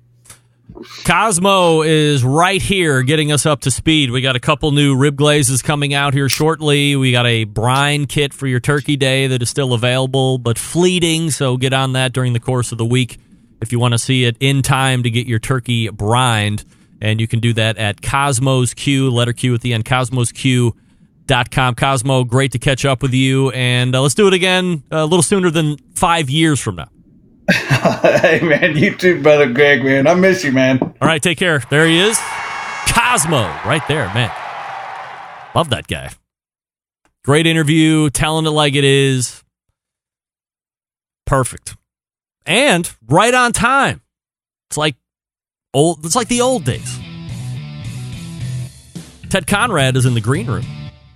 Kosmo 0.83 1.85
is 1.85 2.23
right 2.23 2.61
here 2.61 3.03
getting 3.03 3.31
us 3.31 3.45
up 3.45 3.61
to 3.61 3.71
speed. 3.71 4.11
We 4.11 4.21
got 4.21 4.35
a 4.35 4.39
couple 4.39 4.71
new 4.71 4.95
rib 4.95 5.15
glazes 5.15 5.61
coming 5.61 5.93
out 5.93 6.13
here 6.13 6.29
shortly. 6.29 6.95
We 6.95 7.11
got 7.11 7.25
a 7.25 7.43
brine 7.45 8.05
kit 8.05 8.33
for 8.33 8.47
your 8.47 8.59
turkey 8.59 8.95
day 8.95 9.27
that 9.27 9.41
is 9.41 9.49
still 9.49 9.73
available, 9.73 10.37
but 10.37 10.57
fleeting. 10.57 11.31
So 11.31 11.57
get 11.57 11.73
on 11.73 11.93
that 11.93 12.13
during 12.13 12.33
the 12.33 12.39
course 12.39 12.71
of 12.71 12.77
the 12.77 12.85
week 12.85 13.19
if 13.63 13.71
you 13.71 13.79
want 13.79 13.93
to 13.93 13.97
see 13.97 14.25
it 14.25 14.37
in 14.39 14.61
time 14.61 15.03
to 15.03 15.09
get 15.09 15.25
your 15.25 15.39
turkey 15.39 15.89
brined. 15.89 16.63
And 17.01 17.19
you 17.19 17.27
can 17.27 17.39
do 17.39 17.53
that 17.53 17.77
at 17.77 18.01
Kosmo's 18.01 18.73
Q, 18.73 19.09
letter 19.09 19.33
Q 19.33 19.55
at 19.55 19.61
the 19.61 19.73
end, 19.73 19.85
kosmosq.com. 19.85 20.75
Kosmo, 21.75 22.27
great 22.27 22.51
to 22.51 22.59
catch 22.59 22.85
up 22.85 23.01
with 23.01 23.13
you. 23.13 23.49
And 23.51 23.95
uh, 23.95 24.01
let's 24.01 24.15
do 24.15 24.27
it 24.27 24.33
again 24.33 24.83
a 24.91 25.05
little 25.05 25.23
sooner 25.23 25.49
than 25.49 25.77
five 25.95 26.29
years 26.29 26.59
from 26.59 26.75
now. 26.75 26.89
hey 27.51 28.39
man, 28.41 28.77
you 28.77 28.95
too, 28.95 29.21
brother 29.21 29.51
Greg. 29.51 29.83
Man, 29.83 30.07
I 30.07 30.13
miss 30.13 30.43
you, 30.43 30.51
man. 30.51 30.79
All 30.81 31.07
right, 31.07 31.21
take 31.21 31.37
care. 31.37 31.59
There 31.69 31.85
he 31.85 31.99
is. 31.99 32.17
Kosmo, 32.85 33.43
right 33.65 33.85
there, 33.87 34.05
man. 34.13 34.31
Love 35.53 35.69
that 35.69 35.87
guy. 35.87 36.09
Great 37.25 37.45
interview, 37.45 38.09
talented 38.09 38.53
like 38.53 38.75
it 38.75 38.83
is. 38.83 39.43
Perfect. 41.25 41.75
And 42.45 42.89
right 43.07 43.33
on 43.33 43.51
time. 43.51 44.01
It's 44.69 44.77
like 44.77 44.95
old 45.73 46.05
it's 46.05 46.15
like 46.15 46.27
the 46.29 46.41
old 46.41 46.63
days. 46.63 46.99
Ted 49.29 49.47
Conrad 49.47 49.97
is 49.97 50.05
in 50.05 50.13
the 50.13 50.21
green 50.21 50.47
room 50.47 50.65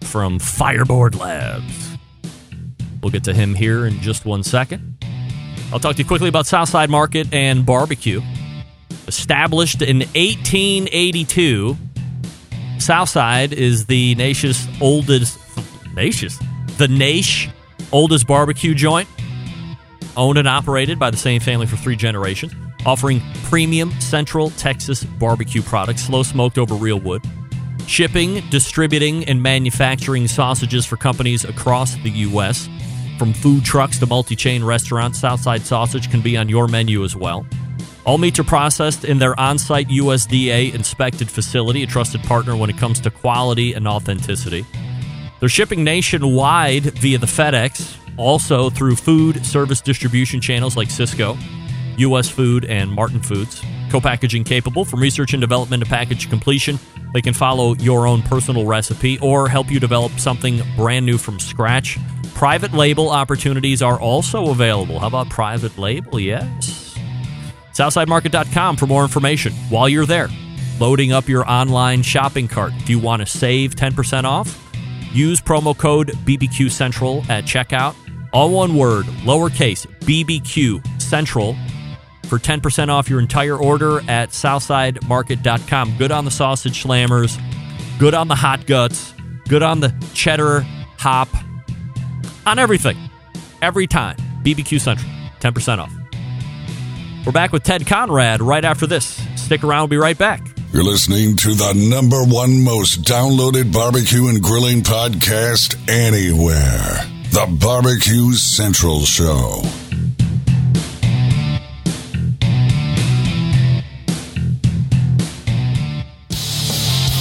from 0.04 0.40
Fireboard 0.40 1.16
Labs. 1.16 1.98
We'll 3.02 3.12
get 3.12 3.24
to 3.26 3.34
him 3.34 3.54
here 3.54 3.86
in 3.86 4.00
just 4.02 4.26
one 4.26 4.44
second. 4.44 4.98
I'll 5.72 5.80
talk 5.80 5.96
to 5.98 6.02
you 6.02 6.08
quickly 6.08 6.30
about 6.30 6.48
Southside 6.48 6.90
Market 6.90 7.34
and 7.34 7.66
Barbecue. 7.66 8.22
Established 9.08 9.82
in 9.82 10.00
1882, 10.00 11.78
Southside 12.80 13.52
is 13.52 13.86
the 13.86 14.16
nation's 14.16 14.66
oldest, 14.80 15.38
nation's, 15.94 16.40
the 16.78 16.88
Naish 16.88 17.52
oldest 17.92 18.28
barbecue 18.28 18.74
joint, 18.74 19.10
owned 20.16 20.38
and 20.38 20.48
operated 20.48 21.00
by 21.00 21.10
the 21.10 21.18
same 21.18 21.42
family 21.42 21.66
for 21.66 21.76
three 21.76 21.96
generations, 21.96 22.54
offering 22.86 23.22
premium 23.44 23.92
Central 24.00 24.52
Texas 24.52 25.04
barbecue 25.04 25.62
products, 25.62 26.04
slow 26.04 26.24
smoked 26.24 26.58
over 26.58 26.76
real 26.76 27.00
wood, 27.00 27.24
shipping, 27.88 28.42
distributing, 28.50 29.26
and 29.26 29.44
manufacturing 29.44 30.28
sausages 30.28 30.86
for 30.86 30.96
companies 30.96 31.44
across 31.44 31.96
the 31.96 32.10
U.S. 32.10 32.70
From 33.18 33.34
food 33.34 33.66
trucks 33.66 33.98
to 34.00 34.06
multi 34.06 34.36
chain 34.36 34.64
restaurants, 34.64 35.20
Southside 35.20 35.64
Sausage 35.64 36.12
can 36.12 36.22
be 36.22 36.38
on 36.38 36.50
your 36.50 36.68
menu 36.68 37.04
as 37.04 37.16
well. 37.16 37.48
All 38.06 38.20
meats 38.20 38.40
are 38.40 38.44
processed 38.44 39.04
in 39.04 39.18
their 39.18 39.38
on 39.40 39.58
site 39.58 39.90
USDA 39.90 40.74
inspected 40.74 41.30
facility, 41.30 41.82
a 41.84 41.88
trusted 41.88 42.22
partner 42.24 42.56
when 42.56 42.70
it 42.70 42.78
comes 42.78 43.00
to 43.02 43.10
quality 43.10 43.74
and 43.74 43.88
authenticity. 43.88 44.66
They're 45.40 45.50
shipping 45.50 45.84
nationwide 45.84 46.84
via 46.84 47.18
the 47.18 47.26
FedEx, 47.26 47.98
also 48.18 48.70
through 48.70 48.96
food 48.96 49.46
service 49.46 49.82
distribution 49.82 50.40
channels 50.40 50.78
like 50.78 50.90
Sysco, 50.90 51.38
U.S. 51.98 52.30
Food, 52.30 52.66
and 52.66 52.92
Martin 52.92 53.22
Foods. 53.22 53.64
Co 53.90 54.00
packaging 54.00 54.44
capable 54.44 54.86
from 54.86 55.02
research 55.02 55.34
and 55.34 55.42
development 55.42 55.84
to 55.84 55.90
package 55.90 56.30
completion. 56.30 56.80
They 57.14 57.22
can 57.22 57.34
follow 57.34 57.74
your 57.76 58.06
own 58.06 58.22
personal 58.22 58.66
recipe 58.66 59.18
or 59.20 59.50
help 59.50 59.72
you 59.72 59.80
develop 59.80 60.12
something 60.20 60.62
brand 60.76 61.06
new 61.06 61.18
from 61.18 61.40
scratch. 61.40 61.98
Private 62.38 62.72
label 62.72 63.10
opportunities 63.10 63.82
are 63.82 64.00
also 64.00 64.52
available. 64.52 65.00
How 65.00 65.08
about 65.08 65.28
private 65.28 65.76
label? 65.80 66.20
Yes. 66.20 66.96
SouthsideMarket.com 67.74 68.78
for 68.78 68.86
more 68.86 69.02
information. 69.02 69.54
While 69.70 69.90
you're 69.90 70.06
there, 70.06 70.30
loading 70.80 71.12
up 71.12 71.28
your 71.28 71.50
online 71.50 72.04
shopping 72.04 72.48
cart. 72.48 72.74
If 72.76 72.92
you 72.92 73.00
want 73.00 73.22
to 73.22 73.26
save 73.26 73.74
10% 73.74 74.26
off, 74.26 74.72
use 75.12 75.42
promo 75.42 75.76
code 75.76 76.10
BBQ 76.10 76.70
Central 76.70 77.24
at 77.28 77.46
checkout. 77.46 77.96
All 78.32 78.52
one 78.52 78.76
word, 78.76 79.06
lowercase, 79.26 79.88
BBQ 80.02 81.02
Central 81.02 81.56
for 82.26 82.38
10% 82.38 82.90
off 82.90 83.10
your 83.10 83.20
entire 83.20 83.58
order 83.58 84.02
at 84.08 84.30
SouthsideMarket.com. 84.30 85.98
Good 85.98 86.12
on 86.12 86.24
the 86.24 86.30
sausage 86.30 86.84
slammers, 86.84 87.42
good 87.98 88.14
on 88.14 88.28
the 88.28 88.36
hot 88.36 88.68
guts, 88.68 89.16
good 89.50 89.64
on 89.64 89.80
the 89.80 89.92
cheddar 90.14 90.60
hop, 91.00 91.30
on 92.48 92.58
everything. 92.58 92.98
Every 93.62 93.86
time. 93.86 94.16
BBQ 94.44 94.80
Central, 94.80 95.12
10% 95.40 95.80
off. 95.80 95.94
We're 97.26 97.34
back 97.34 97.52
with 97.52 97.64
Ted 97.64 97.86
Conrad 97.86 98.42
right 98.42 98.64
after 98.64 98.88
this. 98.88 99.22
Stick 99.36 99.64
around, 99.64 99.82
we'll 99.82 99.88
be 99.88 99.98
right 99.98 100.18
back. 100.18 100.48
You're 100.72 100.84
listening 100.84 101.36
to 101.38 101.54
the 101.54 101.74
number 101.90 102.24
one 102.24 102.64
most 102.64 103.04
downloaded 103.04 103.74
barbecue 103.74 104.28
and 104.28 104.42
grilling 104.42 104.82
podcast 104.82 105.76
anywhere 105.90 107.04
The 107.32 107.48
Barbecue 107.60 108.34
Central 108.34 109.02
Show. 109.02 109.62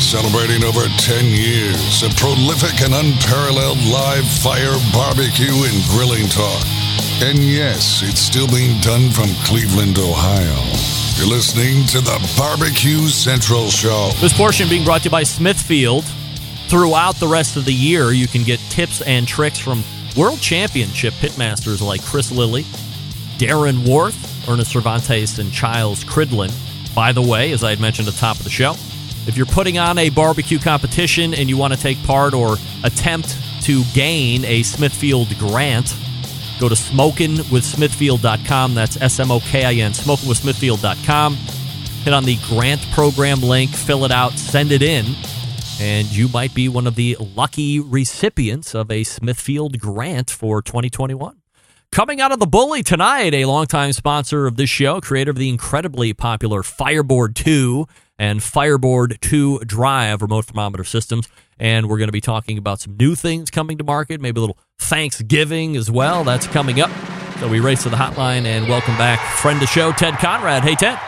Celebrating 0.06 0.62
over 0.62 0.86
10 0.98 1.24
years 1.34 2.04
of 2.04 2.14
prolific 2.14 2.80
and 2.80 2.94
unparalleled 2.94 3.82
live 3.86 4.24
fire 4.24 4.78
barbecue 4.92 5.50
and 5.50 5.82
grilling 5.90 6.28
talk. 6.28 6.62
And 7.20 7.42
yes, 7.42 8.02
it's 8.04 8.20
still 8.20 8.46
being 8.46 8.80
done 8.80 9.10
from 9.10 9.26
Cleveland, 9.42 9.98
Ohio. 9.98 10.62
You're 11.18 11.26
listening 11.26 11.84
to 11.88 12.00
the 12.00 12.34
Barbecue 12.38 13.08
Central 13.08 13.68
Show. 13.68 14.12
This 14.20 14.32
portion 14.32 14.68
being 14.68 14.84
brought 14.84 15.00
to 15.00 15.06
you 15.06 15.10
by 15.10 15.24
Smithfield. 15.24 16.04
Throughout 16.68 17.16
the 17.16 17.26
rest 17.26 17.56
of 17.56 17.64
the 17.64 17.74
year, 17.74 18.12
you 18.12 18.28
can 18.28 18.44
get 18.44 18.60
tips 18.70 19.02
and 19.02 19.26
tricks 19.26 19.58
from 19.58 19.82
world 20.16 20.40
championship 20.40 21.14
pitmasters 21.14 21.82
like 21.82 22.00
Chris 22.04 22.30
Lilly, 22.30 22.62
Darren 23.38 23.84
Warth, 23.84 24.48
Ernest 24.48 24.72
Servantes, 24.72 25.40
and 25.40 25.50
Childs 25.50 26.04
Cridlin. 26.04 26.52
By 26.94 27.10
the 27.10 27.22
way, 27.22 27.50
as 27.50 27.64
I 27.64 27.70
had 27.70 27.80
mentioned 27.80 28.06
at 28.06 28.14
the 28.14 28.20
top 28.20 28.36
of 28.36 28.44
the 28.44 28.50
show, 28.50 28.76
if 29.26 29.36
you're 29.36 29.46
putting 29.46 29.78
on 29.78 29.98
a 29.98 30.10
barbecue 30.10 30.58
competition 30.58 31.34
and 31.34 31.48
you 31.48 31.56
want 31.56 31.74
to 31.74 31.78
take 31.78 32.02
part 32.04 32.34
or 32.34 32.56
attempt 32.84 33.36
to 33.62 33.82
gain 33.94 34.44
a 34.44 34.62
Smithfield 34.62 35.36
grant, 35.38 35.94
go 36.60 36.68
to 36.68 36.74
smokinwithsmithfield.com. 36.74 38.74
That's 38.74 39.00
S 39.00 39.18
M 39.18 39.30
O 39.30 39.40
K 39.40 39.64
I 39.64 39.72
N, 39.74 39.92
smokinwithsmithfield.com. 39.92 41.34
Hit 41.34 42.14
on 42.14 42.24
the 42.24 42.36
grant 42.48 42.86
program 42.92 43.40
link, 43.40 43.70
fill 43.70 44.04
it 44.04 44.12
out, 44.12 44.32
send 44.34 44.70
it 44.70 44.82
in, 44.82 45.04
and 45.80 46.06
you 46.06 46.28
might 46.28 46.54
be 46.54 46.68
one 46.68 46.86
of 46.86 46.94
the 46.94 47.16
lucky 47.20 47.80
recipients 47.80 48.76
of 48.76 48.92
a 48.92 49.02
Smithfield 49.02 49.80
grant 49.80 50.30
for 50.30 50.62
2021. 50.62 51.40
Coming 51.90 52.20
out 52.20 52.30
of 52.30 52.38
the 52.38 52.46
bully 52.46 52.82
tonight, 52.82 53.34
a 53.34 53.46
longtime 53.46 53.92
sponsor 53.92 54.46
of 54.46 54.56
this 54.56 54.70
show, 54.70 55.00
creator 55.00 55.30
of 55.30 55.36
the 55.36 55.48
incredibly 55.48 56.12
popular 56.12 56.62
Fireboard 56.62 57.34
2 57.34 57.88
and 58.18 58.42
Fireboard 58.42 59.18
2 59.20 59.60
Drive 59.60 60.22
remote 60.22 60.46
thermometer 60.46 60.84
systems. 60.84 61.28
And 61.58 61.88
we're 61.88 61.98
going 61.98 62.08
to 62.08 62.12
be 62.12 62.20
talking 62.20 62.58
about 62.58 62.80
some 62.80 62.96
new 62.96 63.14
things 63.14 63.50
coming 63.50 63.78
to 63.78 63.84
market, 63.84 64.20
maybe 64.20 64.38
a 64.38 64.42
little 64.42 64.58
Thanksgiving 64.78 65.76
as 65.76 65.90
well. 65.90 66.24
That's 66.24 66.46
coming 66.46 66.80
up. 66.80 66.90
So 67.40 67.48
we 67.48 67.60
race 67.60 67.82
to 67.82 67.88
the 67.88 67.96
hotline 67.96 68.44
and 68.44 68.68
welcome 68.68 68.96
back 68.96 69.20
friend 69.38 69.56
of 69.56 69.60
the 69.60 69.66
show, 69.66 69.92
Ted 69.92 70.14
Conrad. 70.14 70.62
Hey, 70.62 70.74
Ted. 70.74 70.98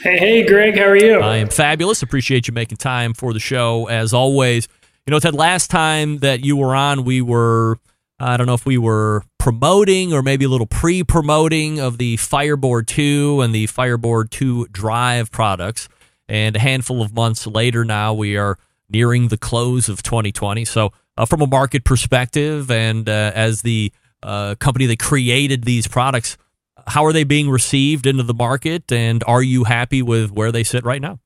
Hey, 0.00 0.18
hey, 0.18 0.46
Greg. 0.46 0.76
How 0.76 0.86
are 0.86 0.96
you? 0.96 1.20
I 1.20 1.36
am 1.36 1.48
fabulous. 1.48 2.02
Appreciate 2.02 2.48
you 2.48 2.54
making 2.54 2.78
time 2.78 3.14
for 3.14 3.32
the 3.32 3.38
show 3.38 3.86
as 3.86 4.12
always. 4.12 4.66
You 5.06 5.12
know, 5.12 5.20
Ted, 5.20 5.34
last 5.34 5.70
time 5.70 6.18
that 6.18 6.44
you 6.44 6.56
were 6.56 6.74
on, 6.74 7.04
we 7.04 7.22
were, 7.22 7.78
I 8.22 8.36
don't 8.36 8.46
know 8.46 8.54
if 8.54 8.64
we 8.64 8.78
were 8.78 9.24
promoting 9.38 10.12
or 10.12 10.22
maybe 10.22 10.44
a 10.44 10.48
little 10.48 10.66
pre 10.66 11.02
promoting 11.02 11.80
of 11.80 11.98
the 11.98 12.16
Fireboard 12.18 12.86
2 12.86 13.40
and 13.40 13.52
the 13.52 13.66
Fireboard 13.66 14.30
2 14.30 14.68
Drive 14.68 15.32
products. 15.32 15.88
And 16.28 16.54
a 16.54 16.60
handful 16.60 17.02
of 17.02 17.12
months 17.12 17.46
later 17.48 17.84
now, 17.84 18.14
we 18.14 18.36
are 18.36 18.58
nearing 18.88 19.28
the 19.28 19.36
close 19.36 19.88
of 19.88 20.04
2020. 20.04 20.64
So, 20.64 20.92
uh, 21.18 21.26
from 21.26 21.42
a 21.42 21.46
market 21.46 21.84
perspective, 21.84 22.70
and 22.70 23.08
uh, 23.08 23.32
as 23.34 23.62
the 23.62 23.92
uh, 24.22 24.54
company 24.54 24.86
that 24.86 25.00
created 25.00 25.64
these 25.64 25.88
products, 25.88 26.38
how 26.86 27.04
are 27.04 27.12
they 27.12 27.24
being 27.24 27.50
received 27.50 28.06
into 28.06 28.22
the 28.22 28.34
market? 28.34 28.90
And 28.92 29.22
are 29.26 29.42
you 29.42 29.64
happy 29.64 30.00
with 30.00 30.30
where 30.30 30.52
they 30.52 30.62
sit 30.62 30.84
right 30.84 31.02
now? 31.02 31.18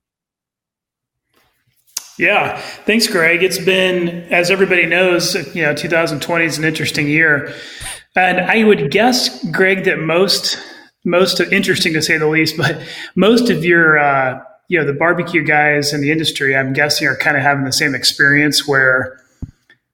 Yeah, 2.19 2.57
thanks, 2.87 3.07
Greg. 3.07 3.43
It's 3.43 3.59
been, 3.59 4.09
as 4.33 4.51
everybody 4.51 4.87
knows, 4.87 5.35
you 5.55 5.62
know, 5.62 5.75
2020 5.75 6.45
is 6.45 6.57
an 6.57 6.64
interesting 6.64 7.09
year, 7.09 7.55
and 8.14 8.41
I 8.41 8.64
would 8.64 8.91
guess, 8.91 9.45
Greg, 9.51 9.85
that 9.85 9.99
most, 9.99 10.59
most 11.05 11.41
interesting 11.41 11.93
to 11.93 12.01
say 12.01 12.17
the 12.17 12.27
least, 12.27 12.57
but 12.57 12.81
most 13.17 13.51
of 13.51 13.64
your, 13.64 13.99
uh, 13.99 14.41
you 14.69 14.79
know, 14.79 14.87
the 14.87 14.95
barbecue 14.95 15.45
guys 15.45 15.93
in 15.93 16.01
the 16.01 16.11
industry, 16.11 16.57
I'm 16.57 16.73
guessing, 16.73 17.07
are 17.07 17.17
kind 17.17 17.37
of 17.37 17.43
having 17.43 17.64
the 17.64 17.73
same 17.73 17.95
experience 17.95 18.67
where, 18.67 19.21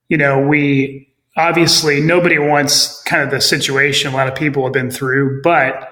you 0.09 0.17
know, 0.17 0.47
we 0.47 1.09
obviously 1.37 2.01
nobody 2.01 2.39
wants 2.39 3.03
kind 3.03 3.23
of 3.23 3.31
the 3.31 3.41
situation 3.41 4.13
a 4.13 4.17
lot 4.17 4.29
of 4.29 4.35
people 4.37 4.63
have 4.65 4.73
been 4.73 4.91
through, 4.91 5.43
but 5.43 5.92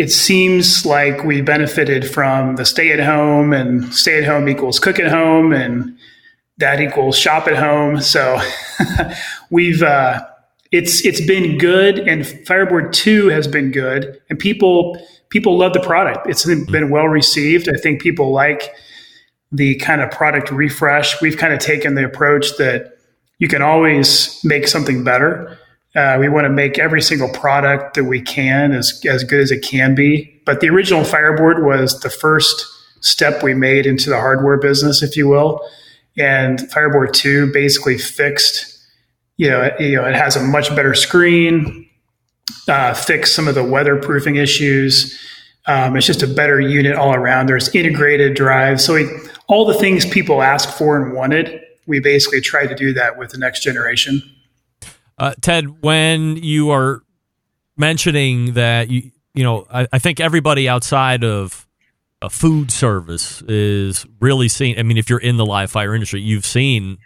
it 0.00 0.10
seems 0.10 0.86
like 0.86 1.24
we 1.24 1.42
benefited 1.42 2.10
from 2.10 2.56
the 2.56 2.64
stay 2.64 2.90
at 2.90 3.00
home 3.00 3.52
and 3.52 3.92
stay 3.92 4.16
at 4.16 4.24
home 4.24 4.48
equals 4.48 4.78
cook 4.78 4.98
at 4.98 5.10
home 5.12 5.52
and 5.52 5.94
that 6.56 6.80
equals 6.80 7.18
shop 7.18 7.46
at 7.46 7.56
home. 7.58 8.00
So 8.00 8.40
we've, 9.50 9.82
uh, 9.82 10.26
it's, 10.72 11.04
it's 11.04 11.20
been 11.20 11.58
good 11.58 11.98
and 11.98 12.26
Fireboard 12.46 12.94
2 12.94 13.28
has 13.28 13.46
been 13.46 13.72
good 13.72 14.18
and 14.30 14.38
people, 14.38 14.98
people 15.28 15.58
love 15.58 15.74
the 15.74 15.80
product. 15.80 16.26
It's 16.30 16.46
been 16.46 16.88
well 16.88 17.08
received. 17.08 17.68
I 17.68 17.76
think 17.76 18.00
people 18.00 18.32
like 18.32 18.74
the 19.52 19.74
kind 19.80 20.00
of 20.00 20.10
product 20.10 20.50
refresh. 20.50 21.20
We've 21.20 21.36
kind 21.36 21.52
of 21.52 21.58
taken 21.58 21.94
the 21.94 22.06
approach 22.06 22.56
that 22.56 22.96
you 23.38 23.48
can 23.48 23.60
always 23.60 24.42
make 24.44 24.66
something 24.66 25.04
better. 25.04 25.58
Uh, 25.94 26.16
we 26.20 26.28
want 26.28 26.44
to 26.44 26.50
make 26.50 26.78
every 26.78 27.02
single 27.02 27.28
product 27.28 27.94
that 27.94 28.04
we 28.04 28.20
can 28.20 28.72
as, 28.72 29.04
as 29.08 29.24
good 29.24 29.40
as 29.40 29.50
it 29.50 29.62
can 29.62 29.94
be. 29.94 30.40
But 30.46 30.60
the 30.60 30.68
original 30.68 31.04
Fireboard 31.04 31.64
was 31.64 32.00
the 32.00 32.10
first 32.10 32.64
step 33.00 33.42
we 33.42 33.54
made 33.54 33.86
into 33.86 34.08
the 34.08 34.16
hardware 34.16 34.56
business, 34.56 35.02
if 35.02 35.16
you 35.16 35.26
will. 35.26 35.60
And 36.16 36.70
Fireboard 36.70 37.14
2 37.14 37.52
basically 37.52 37.98
fixed, 37.98 38.78
you 39.36 39.48
know, 39.48 39.62
it, 39.62 39.80
you 39.80 39.96
know, 39.96 40.04
it 40.04 40.14
has 40.14 40.36
a 40.36 40.42
much 40.42 40.68
better 40.76 40.94
screen, 40.94 41.88
uh, 42.68 42.94
fixed 42.94 43.34
some 43.34 43.48
of 43.48 43.54
the 43.54 43.62
weatherproofing 43.62 44.36
issues. 44.36 45.18
Um, 45.66 45.96
it's 45.96 46.06
just 46.06 46.22
a 46.22 46.26
better 46.26 46.60
unit 46.60 46.94
all 46.94 47.14
around. 47.14 47.46
There's 47.46 47.74
integrated 47.74 48.36
drives. 48.36 48.84
So 48.84 48.94
we, 48.94 49.08
all 49.48 49.64
the 49.64 49.74
things 49.74 50.06
people 50.06 50.42
asked 50.42 50.76
for 50.78 51.02
and 51.02 51.14
wanted 51.14 51.60
we 51.90 51.98
basically 51.98 52.40
tried 52.40 52.68
to 52.68 52.74
do 52.74 52.92
that 52.94 53.18
with 53.18 53.30
the 53.30 53.38
next 53.38 53.62
generation. 53.62 54.22
Uh, 55.20 55.34
Ted, 55.42 55.82
when 55.82 56.36
you 56.36 56.70
are 56.70 57.02
mentioning 57.76 58.54
that 58.54 58.90
you 58.90 59.12
you 59.34 59.44
know, 59.44 59.66
I, 59.72 59.86
I 59.92 59.98
think 59.98 60.18
everybody 60.18 60.68
outside 60.68 61.22
of 61.22 61.66
a 62.22 62.28
food 62.28 62.70
service 62.70 63.42
is 63.42 64.06
really 64.18 64.48
seeing. 64.48 64.78
I 64.78 64.82
mean, 64.82 64.96
if 64.96 65.08
you're 65.08 65.20
in 65.20 65.36
the 65.36 65.46
live 65.46 65.70
fire 65.70 65.94
industry, 65.94 66.20
you've 66.20 66.46
seen 66.46 66.98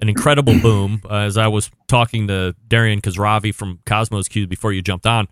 an 0.00 0.08
incredible 0.08 0.58
boom. 0.62 1.00
Uh, 1.08 1.16
as 1.16 1.36
I 1.36 1.48
was 1.48 1.70
talking 1.88 2.28
to 2.28 2.54
Darian 2.68 3.00
Khosravi 3.00 3.54
from 3.54 3.80
Kosmo's 3.84 4.28
Q 4.28 4.46
before 4.46 4.72
you 4.72 4.82
jumped 4.82 5.06
on, 5.06 5.28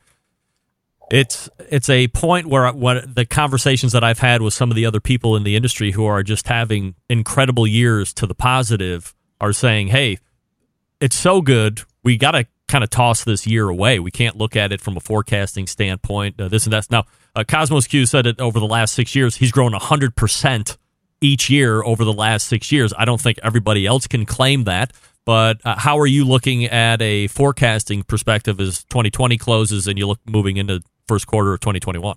it's 1.10 1.50
it's 1.58 1.90
a 1.90 2.08
point 2.08 2.46
where 2.46 2.72
what 2.72 3.14
the 3.14 3.26
conversations 3.26 3.92
that 3.92 4.02
I've 4.02 4.18
had 4.18 4.42
with 4.42 4.54
some 4.54 4.70
of 4.70 4.76
the 4.76 4.86
other 4.86 5.00
people 5.00 5.36
in 5.36 5.42
the 5.42 5.56
industry 5.56 5.92
who 5.92 6.06
are 6.06 6.22
just 6.22 6.48
having 6.48 6.94
incredible 7.10 7.66
years 7.66 8.14
to 8.14 8.26
the 8.26 8.34
positive 8.34 9.14
are 9.40 9.52
saying, 9.52 9.88
"Hey, 9.88 10.18
it's 11.00 11.16
so 11.16 11.42
good. 11.42 11.82
We 12.02 12.16
got 12.16 12.32
to 12.32 12.46
kind 12.68 12.84
of 12.84 12.90
toss 12.90 13.24
this 13.24 13.46
year 13.46 13.68
away. 13.68 13.98
We 13.98 14.10
can't 14.10 14.36
look 14.36 14.56
at 14.56 14.72
it 14.72 14.80
from 14.80 14.96
a 14.96 15.00
forecasting 15.00 15.66
standpoint. 15.66 16.40
Uh, 16.40 16.48
this 16.48 16.64
and 16.64 16.72
that. 16.72 16.90
Now, 16.90 17.04
uh, 17.34 17.44
Kosmo's 17.44 17.86
Q 17.86 18.06
said 18.06 18.26
it 18.26 18.40
over 18.40 18.58
the 18.58 18.66
last 18.66 18.94
six 18.94 19.14
years. 19.14 19.36
He's 19.36 19.52
grown 19.52 19.72
hundred 19.72 20.16
percent 20.16 20.78
each 21.20 21.50
year 21.50 21.82
over 21.82 22.04
the 22.04 22.12
last 22.12 22.46
six 22.46 22.72
years. 22.72 22.92
I 22.96 23.04
don't 23.04 23.20
think 23.20 23.38
everybody 23.42 23.86
else 23.86 24.06
can 24.06 24.24
claim 24.24 24.64
that. 24.64 24.92
But 25.26 25.60
uh, 25.64 25.76
how 25.78 25.98
are 25.98 26.06
you 26.06 26.24
looking 26.24 26.64
at 26.64 27.00
a 27.02 27.28
forecasting 27.28 28.02
perspective 28.02 28.58
as 28.58 28.84
2020 28.84 29.36
closes 29.36 29.86
and 29.86 29.98
you 29.98 30.06
look 30.06 30.18
moving 30.26 30.56
into 30.56 30.80
first 31.06 31.26
quarter 31.26 31.52
of 31.52 31.60
2021? 31.60 32.16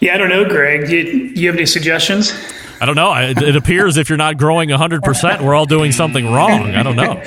Yeah, 0.00 0.14
I 0.14 0.18
don't 0.18 0.28
know, 0.28 0.44
Greg. 0.44 0.90
You, 0.90 0.98
you 1.02 1.46
have 1.48 1.56
any 1.56 1.66
suggestions? 1.66 2.32
I 2.80 2.86
don't 2.86 2.96
know. 2.96 3.12
It, 3.14 3.42
it 3.42 3.56
appears 3.56 3.96
if 3.96 4.08
you're 4.08 4.18
not 4.18 4.38
growing 4.38 4.70
100%, 4.70 5.42
we're 5.42 5.54
all 5.54 5.66
doing 5.66 5.92
something 5.92 6.32
wrong. 6.32 6.74
I 6.74 6.82
don't 6.82 6.96
know. 6.96 7.22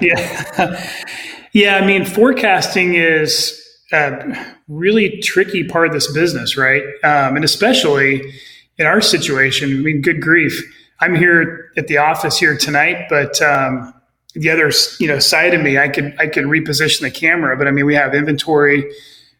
Yeah. 0.00 0.90
yeah, 1.52 1.76
I 1.76 1.86
mean, 1.86 2.04
forecasting 2.04 2.94
is 2.94 3.60
a 3.92 4.54
really 4.68 5.20
tricky 5.20 5.64
part 5.64 5.86
of 5.86 5.92
this 5.92 6.12
business, 6.12 6.56
right? 6.56 6.82
Um, 7.04 7.36
and 7.36 7.44
especially 7.44 8.32
in 8.78 8.86
our 8.86 9.00
situation, 9.00 9.70
I 9.70 9.82
mean, 9.82 10.02
good 10.02 10.20
grief. 10.20 10.60
I'm 11.00 11.14
here 11.14 11.70
at 11.76 11.86
the 11.86 11.98
office 11.98 12.38
here 12.38 12.56
tonight, 12.56 13.06
but 13.08 13.40
um, 13.40 13.94
the 14.34 14.50
other, 14.50 14.70
you 14.98 15.06
know, 15.06 15.18
side 15.18 15.54
of 15.54 15.62
me, 15.62 15.78
I 15.78 15.88
could 15.88 16.14
I 16.18 16.26
could 16.26 16.44
reposition 16.44 17.02
the 17.02 17.10
camera, 17.10 17.56
but 17.56 17.68
I 17.68 17.70
mean, 17.70 17.86
we 17.86 17.94
have 17.94 18.14
inventory 18.14 18.90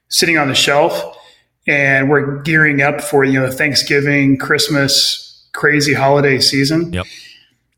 sitting 0.08 0.38
on 0.38 0.48
the 0.48 0.54
shelf, 0.54 1.16
and 1.66 2.10
we're 2.10 2.42
gearing 2.42 2.82
up 2.82 3.00
for 3.00 3.24
you 3.24 3.40
know 3.40 3.50
Thanksgiving, 3.50 4.36
Christmas, 4.38 5.46
crazy 5.52 5.94
holiday 5.94 6.38
season. 6.40 6.92
Yep. 6.92 7.06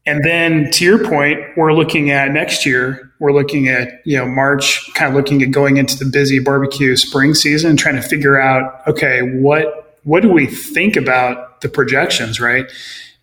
And 0.07 0.25
then 0.25 0.71
to 0.71 0.85
your 0.85 1.05
point, 1.05 1.41
we're 1.57 1.73
looking 1.73 2.11
at 2.11 2.31
next 2.31 2.65
year, 2.65 3.13
we're 3.19 3.33
looking 3.33 3.69
at, 3.69 4.03
you 4.05 4.17
know, 4.17 4.25
March, 4.25 4.93
kind 4.95 5.11
of 5.11 5.17
looking 5.17 5.43
at 5.43 5.51
going 5.51 5.79
into 5.79 5.99
the 5.99 6.05
busy 6.05 6.39
barbecue 6.39 6.95
spring 6.95 7.35
season, 7.35 7.77
trying 7.77 7.97
to 7.97 8.03
figure 8.03 8.41
out, 8.41 8.87
okay, 8.87 9.23
what, 9.23 9.99
what 10.05 10.23
do 10.23 10.31
we 10.31 10.47
think 10.47 10.95
about 10.95 11.61
the 11.61 11.69
projections, 11.69 12.41
right? 12.41 12.71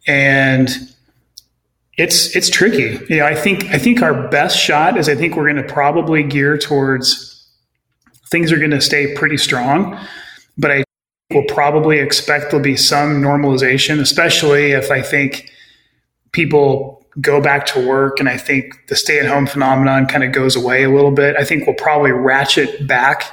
And 0.05 0.70
it's, 1.97 2.36
it's 2.36 2.49
tricky. 2.49 2.99
You 3.07 3.20
know, 3.20 3.26
I 3.26 3.36
think, 3.36 3.64
I 3.66 3.78
think 3.78 4.01
our 4.01 4.28
best 4.28 4.59
shot 4.59 4.97
is 4.97 5.07
I 5.07 5.16
think 5.16 5.38
we're 5.38 5.49
going 5.49 5.66
to 5.66 5.74
probably 5.74 6.22
gear 6.24 6.57
towards 6.57 7.47
things 8.30 8.51
are 8.51 8.57
going 8.57 8.72
to 8.72 8.82
stay 8.82 9.14
pretty 9.14 9.38
strong, 9.38 9.97
but 10.58 10.72
I 10.72 10.84
will 11.32 11.45
probably 11.45 11.99
expect 11.99 12.51
there'll 12.51 12.64
be 12.64 12.78
some 12.78 13.22
normalization, 13.22 13.99
especially 13.99 14.72
if 14.72 14.91
I 14.91 15.01
think, 15.01 15.49
people 16.34 17.06
go 17.22 17.39
back 17.39 17.66
to 17.68 17.88
work 17.88 18.20
and 18.20 18.28
I 18.28 18.38
think 18.38 18.88
the 18.88 18.95
stay 18.95 19.20
at 19.20 19.28
home 19.28 19.47
phenomenon 19.47 20.08
kind 20.08 20.24
of 20.24 20.32
goes 20.32 20.56
away 20.56 20.84
a 20.84 20.89
little 20.89 21.12
bit. 21.12 21.36
I 21.38 21.45
think 21.45 21.66
we'll 21.66 21.76
probably 21.76 22.12
ratchet 22.12 22.86
back 22.88 23.24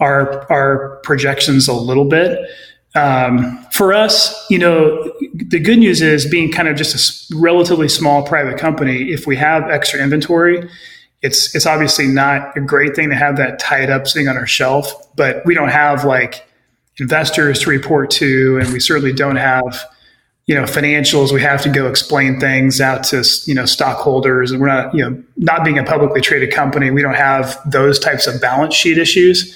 our 0.00 0.50
our 0.50 0.96
projections 1.02 1.68
a 1.68 1.72
little 1.72 2.04
bit. 2.04 2.38
Um, 2.94 3.62
for 3.72 3.92
us, 3.92 4.48
you 4.48 4.58
know, 4.58 5.12
the 5.34 5.58
good 5.58 5.78
news 5.78 6.00
is 6.00 6.24
being 6.24 6.50
kind 6.50 6.68
of 6.68 6.76
just 6.76 7.30
a 7.30 7.36
relatively 7.36 7.88
small 7.88 8.22
private 8.22 8.58
company. 8.58 9.12
If 9.12 9.26
we 9.26 9.36
have 9.36 9.68
extra 9.68 10.00
inventory, 10.00 10.68
it's 11.20 11.54
it's 11.54 11.66
obviously 11.66 12.06
not 12.06 12.56
a 12.56 12.60
great 12.60 12.94
thing 12.94 13.10
to 13.10 13.16
have 13.16 13.36
that 13.36 13.58
tied 13.58 13.90
up 13.90 14.06
sitting 14.06 14.28
on 14.28 14.36
our 14.36 14.46
shelf. 14.46 14.92
But 15.16 15.44
we 15.44 15.54
don't 15.54 15.70
have 15.70 16.04
like 16.04 16.46
investors 16.98 17.60
to 17.60 17.70
report 17.70 18.10
to, 18.10 18.58
and 18.58 18.72
we 18.72 18.80
certainly 18.80 19.12
don't 19.12 19.36
have 19.36 19.84
you 20.46 20.54
know 20.54 20.62
financials. 20.62 21.32
We 21.32 21.42
have 21.42 21.62
to 21.62 21.68
go 21.68 21.88
explain 21.88 22.40
things 22.40 22.80
out 22.80 23.04
to 23.04 23.24
you 23.46 23.54
know 23.54 23.66
stockholders. 23.66 24.52
And 24.52 24.60
we're 24.60 24.68
not 24.68 24.94
you 24.94 25.08
know 25.08 25.22
not 25.36 25.64
being 25.64 25.78
a 25.78 25.84
publicly 25.84 26.20
traded 26.20 26.52
company 26.52 26.90
we 26.90 27.02
don't 27.02 27.14
have 27.14 27.58
those 27.70 27.98
types 27.98 28.26
of 28.26 28.40
balance 28.40 28.74
sheet 28.74 28.98
issues. 28.98 29.54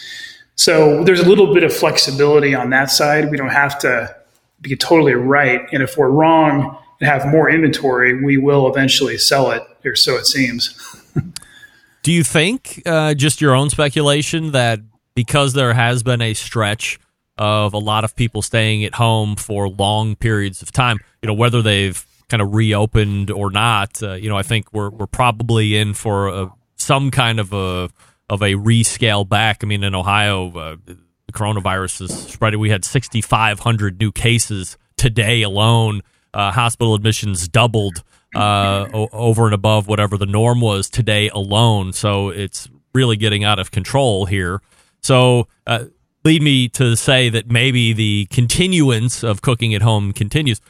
So 0.57 1.03
there's 1.05 1.21
a 1.21 1.29
little 1.29 1.55
bit 1.55 1.65
of 1.65 1.73
flexibility 1.73 2.55
on 2.55 2.71
that 2.71 2.91
side. 2.91 3.31
We 3.31 3.39
don't 3.39 3.49
have 3.49 3.79
to 3.81 4.15
be 4.61 4.77
totally 4.77 5.15
right. 5.15 5.63
And 5.73 5.83
if 5.83 5.97
we're 5.97 6.11
wrong 6.11 6.77
and 7.01 7.09
have 7.09 7.27
more 7.27 7.49
inventory 7.49 8.23
we 8.23 8.37
will 8.37 8.69
eventually 8.69 9.17
sell 9.17 9.51
it 9.53 9.63
or 9.85 9.95
so 9.95 10.17
it 10.17 10.27
seems. 10.27 10.77
Do 12.03 12.13
you 12.13 12.25
think 12.25 12.83
uh, 12.87 13.15
just 13.15 13.41
your 13.41 13.55
own 13.55 13.69
speculation 13.71 14.53
that 14.53 14.81
because 15.15 15.53
there 15.53 15.75
has 15.75 16.03
been 16.03 16.23
a 16.23 16.33
stretch 16.35 16.99
of 17.41 17.73
a 17.73 17.79
lot 17.79 18.05
of 18.05 18.15
people 18.15 18.43
staying 18.43 18.85
at 18.85 18.95
home 18.95 19.35
for 19.35 19.69
long 19.69 20.15
periods 20.15 20.61
of 20.63 20.71
time. 20.71 20.99
You 21.23 21.27
know, 21.27 21.35
whether 21.35 21.63
they've 21.63 22.05
kind 22.29 22.41
of 22.41 22.55
reopened 22.55 23.31
or 23.31 23.51
not. 23.51 24.03
Uh, 24.03 24.13
you 24.13 24.29
know, 24.29 24.37
I 24.37 24.43
think 24.43 24.73
we're 24.73 24.91
we're 24.91 25.07
probably 25.07 25.77
in 25.77 25.95
for 25.95 26.29
a, 26.29 26.53
some 26.77 27.11
kind 27.11 27.41
of 27.41 27.53
a 27.53 27.91
of 28.31 28.43
a 28.43 28.55
rescale 28.55 29.29
back. 29.29 29.65
I 29.65 29.67
mean, 29.67 29.83
in 29.83 29.95
Ohio, 29.95 30.49
uh, 30.57 30.77
the 30.87 31.33
coronavirus 31.33 32.03
is 32.03 32.17
spreading. 32.29 32.61
We 32.61 32.71
had 32.71 32.85
6,500 32.85 33.99
new 33.99 34.13
cases 34.13 34.79
today 34.97 35.43
alone. 35.43 36.03
Uh, 36.33 36.53
hospital 36.53 36.95
admissions 36.95 37.49
doubled 37.49 38.05
uh, 38.37 38.87
o- 38.95 39.09
over 39.13 39.47
and 39.47 39.55
above 39.55 39.89
whatever 39.89 40.17
the 40.17 40.27
norm 40.27 40.61
was 40.61 40.89
today 40.89 41.29
alone. 41.31 41.93
So 41.93 42.29
it's 42.29 42.69
really 42.95 43.17
getting 43.17 43.43
out 43.43 43.59
of 43.59 43.73
control 43.73 44.27
here. 44.27 44.63
So 45.03 45.49
uh, 45.67 45.87
lead 46.25 46.43
me 46.43 46.69
to 46.69 46.97
say 46.97 47.29
that 47.29 47.51
maybe 47.51 47.93
the 47.93 48.27
continuance 48.31 49.23
of 49.23 49.43
cooking 49.43 49.75
at 49.75 49.83
home 49.83 50.13
continues. 50.13 50.61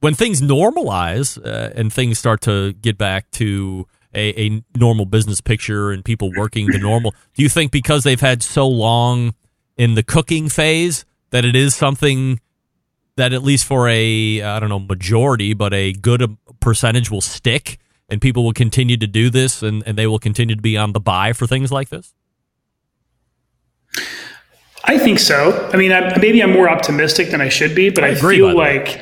When 0.00 0.14
things 0.14 0.40
normalize 0.40 1.38
uh, 1.44 1.72
and 1.74 1.92
things 1.92 2.18
start 2.18 2.40
to 2.42 2.74
get 2.74 2.98
back 2.98 3.30
to 3.32 3.86
a, 4.14 4.46
a, 4.46 4.64
normal 4.76 5.04
business 5.04 5.40
picture 5.40 5.90
and 5.90 6.04
people 6.04 6.30
working 6.36 6.66
the 6.68 6.78
normal, 6.78 7.14
do 7.34 7.42
you 7.42 7.48
think 7.48 7.72
because 7.72 8.04
they've 8.04 8.20
had 8.20 8.42
so 8.42 8.68
long 8.68 9.34
in 9.76 9.94
the 9.94 10.02
cooking 10.02 10.48
phase 10.48 11.04
that 11.30 11.44
it 11.44 11.56
is 11.56 11.74
something 11.74 12.40
that 13.16 13.32
at 13.32 13.42
least 13.42 13.64
for 13.64 13.88
a 13.88 14.42
I 14.42 14.60
don't 14.60 14.68
know 14.68 14.78
majority, 14.78 15.54
but 15.54 15.74
a 15.74 15.92
good 15.92 16.36
percentage 16.60 17.10
will 17.10 17.20
stick 17.20 17.78
and 18.08 18.20
people 18.20 18.44
will 18.44 18.52
continue 18.52 18.96
to 18.96 19.06
do 19.06 19.30
this 19.30 19.62
and, 19.62 19.82
and 19.86 19.98
they 19.98 20.06
will 20.06 20.18
continue 20.18 20.54
to 20.54 20.62
be 20.62 20.76
on 20.76 20.92
the 20.92 21.00
buy 21.00 21.32
for 21.32 21.46
things 21.46 21.72
like 21.72 21.88
this? 21.88 22.14
I 24.86 24.98
think 24.98 25.18
so. 25.18 25.68
I 25.72 25.76
mean, 25.76 25.92
I, 25.92 26.16
maybe 26.18 26.42
I'm 26.42 26.52
more 26.52 26.68
optimistic 26.68 27.30
than 27.30 27.40
I 27.40 27.48
should 27.48 27.74
be, 27.74 27.90
but 27.90 28.04
I, 28.04 28.08
I 28.08 28.14
feel 28.14 28.54
like 28.54 29.00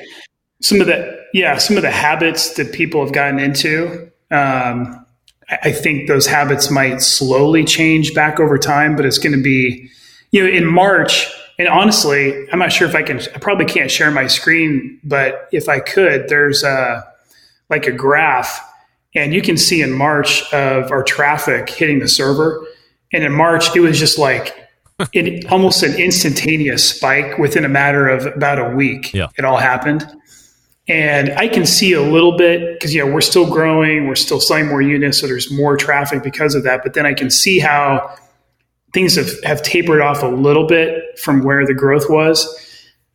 some 0.62 0.80
of 0.80 0.86
the 0.86 1.22
yeah, 1.34 1.58
some 1.58 1.76
of 1.76 1.82
the 1.82 1.90
habits 1.90 2.54
that 2.54 2.72
people 2.72 3.04
have 3.04 3.12
gotten 3.12 3.38
into. 3.38 4.10
Um, 4.30 5.04
I 5.50 5.72
think 5.72 6.08
those 6.08 6.26
habits 6.26 6.70
might 6.70 7.02
slowly 7.02 7.64
change 7.64 8.14
back 8.14 8.40
over 8.40 8.56
time, 8.56 8.96
but 8.96 9.04
it's 9.04 9.18
going 9.18 9.36
to 9.36 9.42
be, 9.42 9.90
you 10.30 10.42
know, 10.42 10.48
in 10.48 10.64
March. 10.64 11.30
And 11.58 11.68
honestly, 11.68 12.48
I'm 12.50 12.58
not 12.58 12.72
sure 12.72 12.88
if 12.88 12.94
I 12.94 13.02
can. 13.02 13.20
I 13.20 13.38
probably 13.38 13.66
can't 13.66 13.90
share 13.90 14.10
my 14.10 14.26
screen, 14.26 15.00
but 15.04 15.48
if 15.52 15.68
I 15.68 15.80
could, 15.80 16.28
there's 16.28 16.62
a 16.62 17.04
like 17.68 17.86
a 17.86 17.92
graph, 17.92 18.60
and 19.14 19.34
you 19.34 19.42
can 19.42 19.56
see 19.56 19.82
in 19.82 19.92
March 19.92 20.50
of 20.52 20.90
our 20.90 21.02
traffic 21.02 21.68
hitting 21.68 21.98
the 21.98 22.08
server. 22.08 22.64
And 23.12 23.22
in 23.22 23.32
March, 23.32 23.74
it 23.76 23.80
was 23.80 23.98
just 23.98 24.18
like 24.18 24.63
it 25.12 25.50
almost 25.50 25.82
an 25.82 25.94
instantaneous 26.00 26.88
spike 26.88 27.38
within 27.38 27.64
a 27.64 27.68
matter 27.68 28.08
of 28.08 28.26
about 28.26 28.58
a 28.58 28.74
week. 28.76 29.12
Yeah. 29.12 29.28
It 29.36 29.44
all 29.44 29.56
happened. 29.56 30.06
And 30.86 31.32
I 31.32 31.48
can 31.48 31.64
see 31.64 31.94
a 31.94 32.02
little 32.02 32.36
bit 32.36 32.74
because, 32.74 32.94
you 32.94 33.04
know, 33.04 33.10
we're 33.10 33.22
still 33.22 33.50
growing, 33.50 34.06
we're 34.06 34.14
still 34.14 34.40
selling 34.40 34.68
more 34.68 34.82
units. 34.82 35.18
So 35.18 35.26
there's 35.26 35.50
more 35.50 35.76
traffic 35.76 36.22
because 36.22 36.54
of 36.54 36.62
that. 36.64 36.82
But 36.82 36.92
then 36.92 37.06
I 37.06 37.14
can 37.14 37.30
see 37.30 37.58
how 37.58 38.14
things 38.92 39.16
have, 39.16 39.30
have 39.44 39.62
tapered 39.62 40.02
off 40.02 40.22
a 40.22 40.26
little 40.26 40.66
bit 40.66 41.18
from 41.18 41.42
where 41.42 41.66
the 41.66 41.74
growth 41.74 42.10
was. 42.10 42.46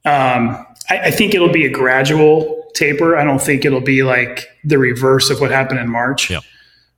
Um, 0.03 0.65
I, 0.89 0.99
I 1.05 1.11
think 1.11 1.35
it'll 1.35 1.51
be 1.51 1.65
a 1.65 1.69
gradual 1.69 2.65
taper. 2.73 3.15
I 3.15 3.23
don't 3.23 3.41
think 3.41 3.65
it'll 3.65 3.81
be 3.81 4.01
like 4.01 4.47
the 4.63 4.79
reverse 4.79 5.29
of 5.29 5.39
what 5.39 5.51
happened 5.51 5.79
in 5.79 5.89
March. 5.89 6.29
Yep. 6.29 6.43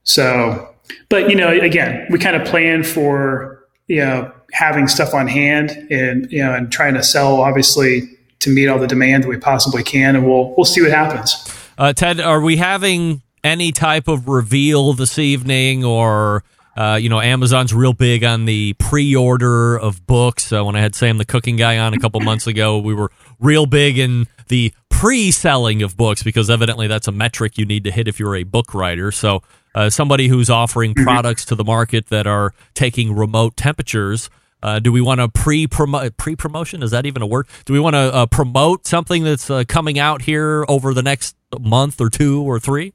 So, 0.04 0.74
but, 1.10 1.30
you 1.30 1.36
know, 1.36 1.50
again, 1.50 2.08
we 2.10 2.18
kind 2.18 2.36
of 2.36 2.48
plan 2.48 2.84
for, 2.84 3.68
you 3.88 3.98
know, 3.98 4.32
having 4.52 4.88
stuff 4.88 5.14
on 5.14 5.28
hand 5.28 5.72
and 5.90 6.32
you 6.32 6.44
know 6.44 6.54
and 6.54 6.72
trying 6.72 6.94
to 6.94 7.04
sell 7.04 7.42
obviously 7.42 8.10
to 8.40 8.50
meet 8.50 8.68
all 8.68 8.80
the 8.80 8.88
demand 8.88 9.24
that 9.24 9.30
we 9.30 9.38
possibly 9.38 9.84
can 9.84 10.16
and 10.16 10.26
we'll 10.26 10.54
we'll 10.56 10.66
see 10.66 10.82
what 10.82 10.92
happens 10.92 11.48
Uh, 11.78 11.94
Ted, 11.94 12.20
are 12.20 12.42
we 12.42 12.58
having 12.58 13.22
any 13.44 13.72
type 13.72 14.08
of 14.08 14.28
reveal 14.28 14.94
this 14.94 15.18
evening 15.18 15.84
or 15.84 16.44
uh, 16.76 16.98
you 17.02 17.10
know, 17.10 17.20
Amazon's 17.20 17.74
real 17.74 17.94
big 17.94 18.24
on 18.24 18.46
the 18.46 18.74
pre-order 18.80 19.78
of 19.78 20.06
books. 20.08 20.54
Uh, 20.54 20.64
when 20.64 20.76
I 20.76 20.80
had 20.80 20.96
Sam 20.96 21.18
the 21.18 21.26
cooking 21.26 21.58
guy 21.58 21.78
on 21.78 21.94
a 21.94 22.00
couple 22.00 22.22
months 22.22 22.48
ago, 22.48 22.78
we 22.80 22.94
were 22.94 23.12
real 23.40 23.66
big 23.66 23.98
in 23.98 24.28
the 24.48 24.74
pre-selling 24.90 25.82
of 25.82 25.98
books 25.98 26.24
because 26.24 26.50
evidently 26.50 26.88
that's 26.88 27.08
a 27.08 27.12
metric 27.12 27.58
you 27.58 27.66
need 27.66 27.84
to 27.84 27.92
hit 27.92 28.08
if 28.08 28.20
you're 28.20 28.36
a 28.36 28.44
book 28.44 28.74
writer. 28.74 29.12
So, 29.12 29.44
uh, 29.76 29.90
somebody 29.90 30.28
who's 30.28 30.50
offering 30.50 30.94
products 30.96 31.46
to 31.46 31.56
the 31.56 31.64
market 31.64 32.08
that 32.08 32.28
are 32.28 32.54
taking 32.74 33.16
remote 33.16 33.58
temperatures. 33.58 34.30
Uh, 34.64 34.80
do 34.80 34.92
we 34.92 35.02
want 35.02 35.20
to 35.20 35.30
pre 35.30 35.68
pre 35.68 36.36
promotion? 36.36 36.84
Is 36.84 36.92
that 36.92 37.06
even 37.06 37.22
a 37.22 37.28
word? 37.28 37.48
Do 37.66 37.74
we 37.74 37.80
want 37.80 37.96
to 37.96 38.00
uh, 38.00 38.26
promote 38.28 38.88
something 38.88 39.24
that's 39.24 39.50
uh, 39.50 39.64
coming 39.68 40.00
out 40.00 40.24
here 40.24 40.66
over 40.68 40.94
the 40.94 41.04
next 41.04 41.36
month 41.60 42.00
or 42.00 42.10
two 42.10 42.42
or 42.42 42.60
three? 42.60 42.94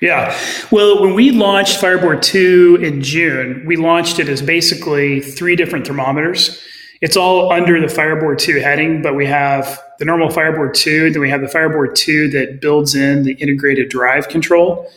Yeah. 0.00 0.38
Well, 0.70 1.02
when 1.02 1.14
we 1.14 1.32
launched 1.32 1.80
Fireboard 1.80 2.22
2 2.22 2.78
in 2.80 3.02
June, 3.02 3.64
we 3.66 3.74
launched 3.74 4.20
it 4.20 4.28
as 4.28 4.40
basically 4.40 5.20
three 5.20 5.56
different 5.56 5.88
thermometers. 5.88 6.62
It's 7.00 7.16
all 7.16 7.52
under 7.52 7.80
the 7.80 7.88
Fireboard 7.88 8.38
2 8.38 8.60
heading, 8.60 9.02
but 9.02 9.16
we 9.16 9.26
have 9.26 9.80
the 9.98 10.04
normal 10.04 10.30
Fireboard 10.30 10.74
2, 10.74 11.10
then 11.10 11.20
we 11.20 11.30
have 11.30 11.40
the 11.40 11.48
Fireboard 11.48 11.96
2 11.96 12.30
that 12.30 12.60
builds 12.60 12.94
in 12.94 13.24
the 13.24 13.32
integrated 13.34 13.88
drive 13.88 14.28
control. 14.28 14.88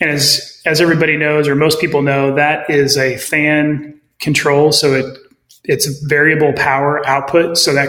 And 0.00 0.10
as 0.10 0.60
as 0.66 0.80
everybody 0.80 1.16
knows, 1.16 1.48
or 1.48 1.54
most 1.54 1.80
people 1.80 2.02
know, 2.02 2.34
that 2.34 2.68
is 2.68 2.96
a 2.96 3.16
fan 3.16 3.95
control. 4.18 4.72
So 4.72 4.94
it 4.94 5.18
it's 5.64 5.86
variable 6.04 6.52
power 6.52 7.06
output. 7.06 7.58
So 7.58 7.74
that 7.74 7.88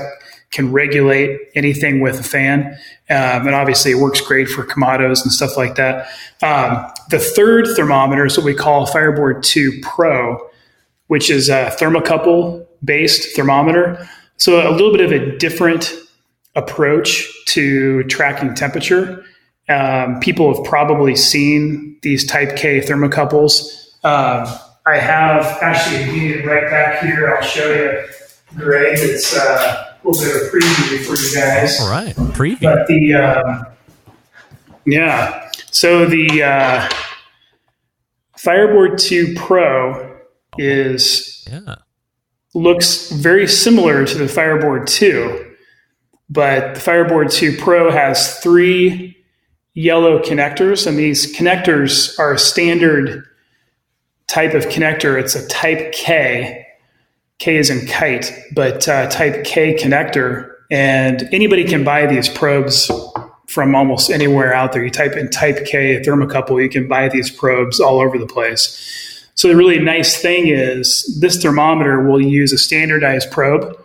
can 0.51 0.71
regulate 0.71 1.39
anything 1.55 1.99
with 1.99 2.19
a 2.19 2.23
fan. 2.23 2.78
Um, 3.09 3.47
and 3.47 3.53
obviously, 3.53 3.91
it 3.91 3.99
works 3.99 4.21
great 4.21 4.47
for 4.47 4.65
Kamados 4.65 5.21
and 5.23 5.32
stuff 5.32 5.57
like 5.57 5.75
that. 5.75 6.07
Um, 6.41 6.89
the 7.09 7.19
third 7.19 7.67
thermometer 7.75 8.25
is 8.25 8.38
what 8.38 8.45
we 8.45 8.53
call 8.53 8.86
Fireboard 8.86 9.43
2 9.43 9.82
Pro, 9.82 10.38
which 11.07 11.30
is 11.30 11.49
a 11.49 11.75
thermocouple 11.80 12.65
based 12.84 13.36
thermometer. 13.36 14.07
So, 14.38 14.69
a 14.69 14.71
little 14.71 14.91
bit 14.91 15.01
of 15.01 15.11
a 15.11 15.38
different 15.38 15.93
approach 16.55 17.30
to 17.47 18.03
tracking 18.03 18.55
temperature. 18.55 19.23
Um, 19.69 20.19
people 20.21 20.53
have 20.53 20.63
probably 20.63 21.15
seen 21.15 21.97
these 22.01 22.25
Type 22.25 22.55
K 22.55 22.80
thermocouples. 22.80 23.93
Um, 24.03 24.47
I 24.88 24.97
have 24.97 25.61
actually 25.61 26.03
a 26.03 26.13
unit 26.13 26.45
right 26.45 26.69
back 26.69 27.01
here. 27.01 27.35
I'll 27.35 27.41
show 27.43 27.73
you, 27.73 28.07
Greg. 28.55 28.97
It's 28.99 29.35
uh, 29.35 29.95
little 30.03 30.23
bit 30.23 30.35
of 30.35 30.47
a 30.47 30.55
preview 30.55 31.05
for 31.05 31.15
you 31.15 31.35
guys. 31.35 31.79
All 31.81 31.89
right, 31.89 32.15
preview. 32.33 32.61
But 32.61 32.88
the 32.88 33.13
um, 33.13 33.65
yeah, 34.85 35.49
so 35.71 36.05
the 36.05 36.43
uh, 36.43 36.89
Fireboard 38.38 38.97
Two 38.97 39.33
Pro 39.35 40.19
is 40.57 41.45
yeah 41.51 41.75
looks 42.53 43.11
very 43.11 43.47
similar 43.47 44.05
to 44.05 44.17
the 44.17 44.27
Fireboard 44.27 44.88
Two, 44.88 45.55
but 46.29 46.75
the 46.75 46.79
Fireboard 46.79 47.29
Two 47.29 47.57
Pro 47.57 47.91
has 47.91 48.39
three 48.39 49.17
yellow 49.73 50.19
connectors, 50.19 50.88
and 50.88 50.97
these 50.97 51.35
connectors 51.35 52.17
are 52.17 52.38
standard 52.38 53.26
type 54.28 54.53
of 54.53 54.65
connector. 54.65 55.19
It's 55.19 55.36
a 55.36 55.47
Type 55.47 55.91
K 55.91 56.65
K 57.39 57.57
is 57.57 57.69
in 57.69 57.86
kite, 57.88 58.34
but 58.53 58.88
uh, 58.88 59.07
type 59.09 59.43
K 59.43 59.75
connector. 59.75 60.53
And 60.69 61.30
anybody 61.32 61.63
can 61.63 61.84
buy 61.84 62.05
these 62.07 62.28
probes 62.28 62.91
from 63.47 63.75
almost 63.75 64.09
anywhere 64.09 64.53
out 64.53 64.73
there. 64.73 64.84
You 64.84 64.89
type 64.89 65.13
in 65.13 65.30
type 65.30 65.65
K 65.65 66.01
thermocouple, 66.01 66.61
you 66.61 66.69
can 66.69 66.88
buy 66.88 67.09
these 67.09 67.32
probes 67.32 67.80
all 67.80 67.99
over 67.99 68.17
the 68.17 68.28
place. 68.28 69.28
So 69.36 69.47
the 69.47 69.55
really 69.55 69.78
nice 69.78 70.19
thing 70.19 70.47
is 70.47 71.19
this 71.21 71.41
thermometer 71.41 72.01
will 72.01 72.19
use 72.19 72.51
a 72.51 72.57
standardized 72.57 73.30
probe, 73.32 73.80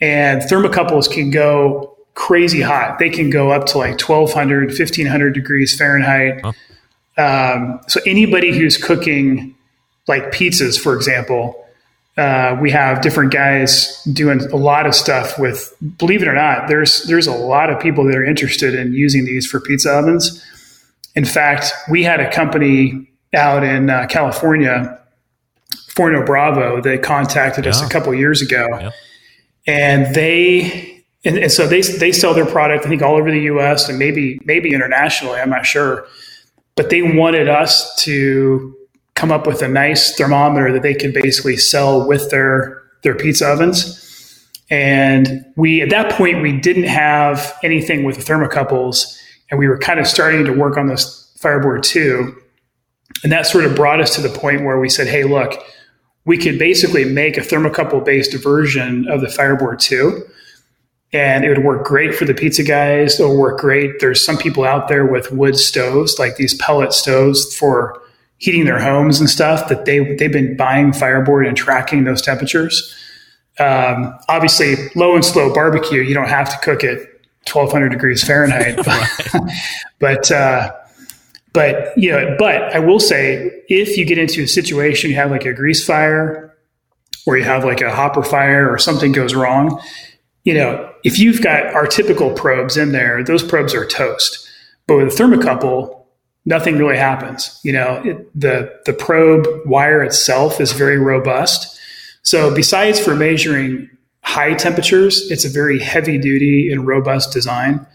and 0.00 0.42
thermocouples 0.42 1.10
can 1.10 1.30
go 1.30 1.98
crazy 2.14 2.60
hot. 2.60 3.00
They 3.00 3.10
can 3.10 3.30
go 3.30 3.50
up 3.50 3.66
to 3.66 3.78
like 3.78 4.00
1200, 4.00 4.68
1500 4.68 5.34
degrees 5.34 5.76
Fahrenheit. 5.76 6.40
Huh. 6.42 6.52
Um, 7.20 7.80
so 7.88 8.00
anybody 8.06 8.56
who's 8.56 8.76
cooking 8.76 9.54
like 10.08 10.32
pizzas, 10.32 10.80
for 10.80 10.94
example, 10.94 11.66
uh, 12.16 12.56
we 12.60 12.70
have 12.70 13.00
different 13.00 13.32
guys 13.32 14.02
doing 14.12 14.40
a 14.52 14.56
lot 14.56 14.86
of 14.86 14.94
stuff 14.94 15.38
with. 15.38 15.74
Believe 15.98 16.22
it 16.22 16.28
or 16.28 16.34
not, 16.34 16.68
there's 16.68 17.04
there's 17.04 17.26
a 17.26 17.34
lot 17.34 17.70
of 17.70 17.80
people 17.80 18.04
that 18.04 18.16
are 18.16 18.24
interested 18.24 18.74
in 18.74 18.92
using 18.92 19.24
these 19.24 19.46
for 19.46 19.60
pizza 19.60 19.90
ovens. 19.90 20.44
In 21.14 21.24
fact, 21.24 21.72
we 21.90 22.02
had 22.02 22.20
a 22.20 22.30
company 22.30 23.10
out 23.34 23.62
in 23.62 23.90
uh, 23.90 24.06
California, 24.08 24.98
Forno 25.88 26.24
Bravo, 26.24 26.80
that 26.80 27.02
contacted 27.02 27.64
yeah. 27.64 27.70
us 27.70 27.82
a 27.82 27.88
couple 27.88 28.12
years 28.14 28.42
ago, 28.42 28.66
yeah. 28.70 28.90
and 29.66 30.14
they 30.14 31.04
and, 31.24 31.38
and, 31.38 31.52
so 31.52 31.66
they 31.66 31.80
they 31.82 32.12
sell 32.12 32.34
their 32.34 32.46
product 32.46 32.84
I 32.84 32.88
think 32.88 33.02
all 33.02 33.16
over 33.16 33.30
the 33.30 33.42
U.S. 33.42 33.88
and 33.88 33.98
maybe 33.98 34.40
maybe 34.44 34.74
internationally. 34.74 35.40
I'm 35.40 35.50
not 35.50 35.64
sure, 35.64 36.06
but 36.80 36.88
they 36.88 37.02
wanted 37.02 37.46
us 37.46 37.94
to 37.96 38.74
come 39.12 39.30
up 39.30 39.46
with 39.46 39.60
a 39.60 39.68
nice 39.68 40.16
thermometer 40.16 40.72
that 40.72 40.80
they 40.80 40.94
could 40.94 41.12
basically 41.12 41.54
sell 41.54 42.08
with 42.08 42.30
their 42.30 42.82
their 43.02 43.14
pizza 43.14 43.46
ovens. 43.48 44.48
And 44.70 45.44
we 45.56 45.82
at 45.82 45.90
that 45.90 46.10
point 46.12 46.40
we 46.40 46.58
didn't 46.58 46.84
have 46.84 47.54
anything 47.62 48.04
with 48.04 48.16
the 48.16 48.22
thermocouples, 48.22 49.14
and 49.50 49.60
we 49.60 49.68
were 49.68 49.76
kind 49.76 50.00
of 50.00 50.06
starting 50.06 50.46
to 50.46 50.54
work 50.54 50.78
on 50.78 50.86
this 50.86 51.36
Fireboard 51.38 51.82
2. 51.82 52.34
And 53.24 53.30
that 53.30 53.44
sort 53.44 53.66
of 53.66 53.76
brought 53.76 54.00
us 54.00 54.14
to 54.14 54.22
the 54.22 54.30
point 54.30 54.64
where 54.64 54.80
we 54.80 54.88
said, 54.88 55.06
hey, 55.06 55.24
look, 55.24 55.62
we 56.24 56.38
could 56.38 56.58
basically 56.58 57.04
make 57.04 57.36
a 57.36 57.42
thermocouple 57.42 58.06
based 58.06 58.32
version 58.42 59.06
of 59.06 59.20
the 59.20 59.28
Fireboard 59.28 59.80
2 59.80 60.26
and 61.12 61.44
it 61.44 61.48
would 61.48 61.64
work 61.64 61.84
great 61.84 62.14
for 62.14 62.24
the 62.24 62.34
pizza 62.34 62.62
guys. 62.62 63.18
It'll 63.18 63.36
work 63.36 63.58
great. 63.58 64.00
There's 64.00 64.24
some 64.24 64.36
people 64.36 64.64
out 64.64 64.88
there 64.88 65.04
with 65.04 65.32
wood 65.32 65.56
stoves, 65.56 66.18
like 66.18 66.36
these 66.36 66.54
pellet 66.54 66.92
stoves 66.92 67.54
for 67.56 68.00
heating 68.38 68.64
their 68.64 68.78
homes 68.78 69.20
and 69.20 69.28
stuff 69.28 69.68
that 69.68 69.84
they 69.84 70.14
they've 70.16 70.32
been 70.32 70.56
buying 70.56 70.92
Fireboard 70.92 71.46
and 71.46 71.56
tracking 71.56 72.04
those 72.04 72.22
temperatures. 72.22 72.94
Um, 73.58 74.16
obviously, 74.28 74.76
low 74.94 75.14
and 75.14 75.24
slow 75.24 75.52
barbecue, 75.52 76.00
you 76.00 76.14
don't 76.14 76.28
have 76.28 76.50
to 76.50 76.58
cook 76.64 76.82
it 76.82 77.10
1200 77.52 77.90
degrees 77.90 78.24
Fahrenheit, 78.24 78.76
but 78.76 79.42
but, 79.98 80.30
uh, 80.30 80.72
but 81.52 81.96
you 81.98 82.12
know, 82.12 82.36
but 82.38 82.74
I 82.74 82.78
will 82.78 83.00
say, 83.00 83.62
if 83.68 83.96
you 83.96 84.04
get 84.04 84.18
into 84.18 84.44
a 84.44 84.46
situation 84.46 85.10
you 85.10 85.16
have 85.16 85.30
like 85.30 85.44
a 85.44 85.52
grease 85.52 85.84
fire, 85.84 86.56
or 87.26 87.36
you 87.36 87.44
have 87.44 87.64
like 87.64 87.80
a 87.80 87.94
hopper 87.94 88.22
fire, 88.22 88.72
or 88.72 88.78
something 88.78 89.12
goes 89.12 89.34
wrong, 89.34 89.82
you 90.44 90.54
know, 90.54 90.89
if 91.04 91.18
you've 91.18 91.42
got 91.42 91.66
our 91.74 91.86
typical 91.86 92.30
probes 92.30 92.76
in 92.76 92.92
there, 92.92 93.22
those 93.22 93.42
probes 93.42 93.74
are 93.74 93.86
toast. 93.86 94.46
But 94.86 94.96
with 94.96 95.08
a 95.08 95.22
thermocouple, 95.22 96.04
nothing 96.44 96.78
really 96.78 96.96
happens. 96.96 97.60
You 97.62 97.72
know, 97.72 98.02
it, 98.04 98.40
the 98.40 98.72
the 98.86 98.92
probe 98.92 99.46
wire 99.66 100.02
itself 100.02 100.60
is 100.60 100.72
very 100.72 100.98
robust. 100.98 101.78
So 102.22 102.54
besides 102.54 103.00
for 103.00 103.14
measuring 103.14 103.88
high 104.22 104.54
temperatures, 104.54 105.30
it's 105.30 105.44
a 105.44 105.48
very 105.48 105.78
heavy 105.78 106.18
duty 106.18 106.70
and 106.70 106.86
robust 106.86 107.32
design. 107.32 107.86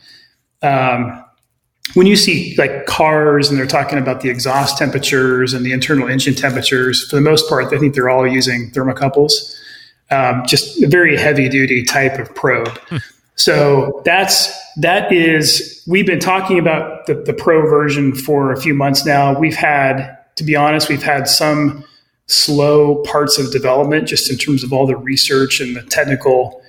Um, 0.61 1.23
when 1.93 2.07
you 2.07 2.15
see 2.15 2.55
like 2.57 2.87
cars 2.87 3.49
and 3.49 3.59
they're 3.59 3.67
talking 3.67 3.99
about 3.99 4.21
the 4.21 4.29
exhaust 4.29 4.77
temperatures 4.77 5.53
and 5.53 5.65
the 5.65 5.71
internal 5.71 6.07
engine 6.07 6.33
temperatures, 6.33 7.07
for 7.07 7.15
the 7.15 7.21
most 7.21 7.47
part, 7.47 7.71
I 7.71 7.77
think 7.77 7.93
they're 7.93 8.09
all 8.09 8.27
using 8.27 8.71
thermocouples. 8.71 9.55
Um, 10.11 10.45
just 10.45 10.83
a 10.83 10.87
very 10.87 11.17
heavy 11.17 11.49
duty 11.49 11.83
type 11.83 12.19
of 12.19 12.33
probe. 12.35 12.77
Hmm. 12.89 12.97
So 13.35 14.01
that's 14.05 14.53
that 14.77 15.11
is 15.11 15.83
we've 15.87 16.05
been 16.05 16.19
talking 16.19 16.57
about 16.57 17.05
the, 17.05 17.15
the 17.15 17.33
pro 17.33 17.67
version 17.67 18.13
for 18.13 18.51
a 18.51 18.59
few 18.59 18.73
months 18.73 19.05
now. 19.05 19.37
We've 19.37 19.55
had, 19.55 20.17
to 20.35 20.43
be 20.43 20.55
honest, 20.55 20.89
we've 20.89 21.03
had 21.03 21.27
some 21.27 21.83
slow 22.27 23.03
parts 23.03 23.37
of 23.37 23.51
development 23.51 24.07
just 24.07 24.31
in 24.31 24.37
terms 24.37 24.63
of 24.63 24.73
all 24.73 24.87
the 24.87 24.95
research 24.95 25.59
and 25.59 25.75
the 25.75 25.83
technical 25.83 26.61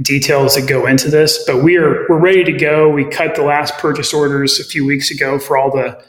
details 0.00 0.54
that 0.54 0.68
go 0.68 0.86
into 0.86 1.10
this. 1.10 1.44
But 1.46 1.62
we 1.62 1.76
are 1.76 2.06
we're 2.08 2.18
ready 2.18 2.44
to 2.44 2.52
go. 2.52 2.88
We 2.88 3.04
cut 3.04 3.34
the 3.34 3.42
last 3.42 3.76
purchase 3.78 4.14
orders 4.14 4.60
a 4.60 4.64
few 4.64 4.86
weeks 4.86 5.10
ago 5.10 5.38
for 5.38 5.56
all 5.56 5.70
the 5.70 6.02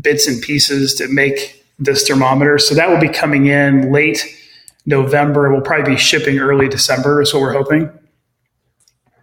bits 0.00 0.26
and 0.26 0.40
pieces 0.42 0.94
to 0.94 1.08
make 1.08 1.64
this 1.78 2.06
thermometer. 2.06 2.58
So 2.58 2.74
that 2.74 2.88
will 2.88 3.00
be 3.00 3.08
coming 3.08 3.46
in 3.46 3.92
late 3.92 4.38
November. 4.86 5.52
We'll 5.52 5.62
probably 5.62 5.94
be 5.94 5.98
shipping 5.98 6.38
early 6.38 6.68
December 6.68 7.22
is 7.22 7.32
what 7.32 7.40
we're 7.40 7.52
hoping. 7.52 7.90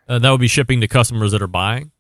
Uh, 0.08 0.20
that 0.20 0.32
would 0.32 0.42
be 0.42 0.48
shipping 0.48 0.82
to 0.82 0.88
customers 0.88 1.32
that 1.32 1.42
are 1.42 1.48
buying. 1.48 1.92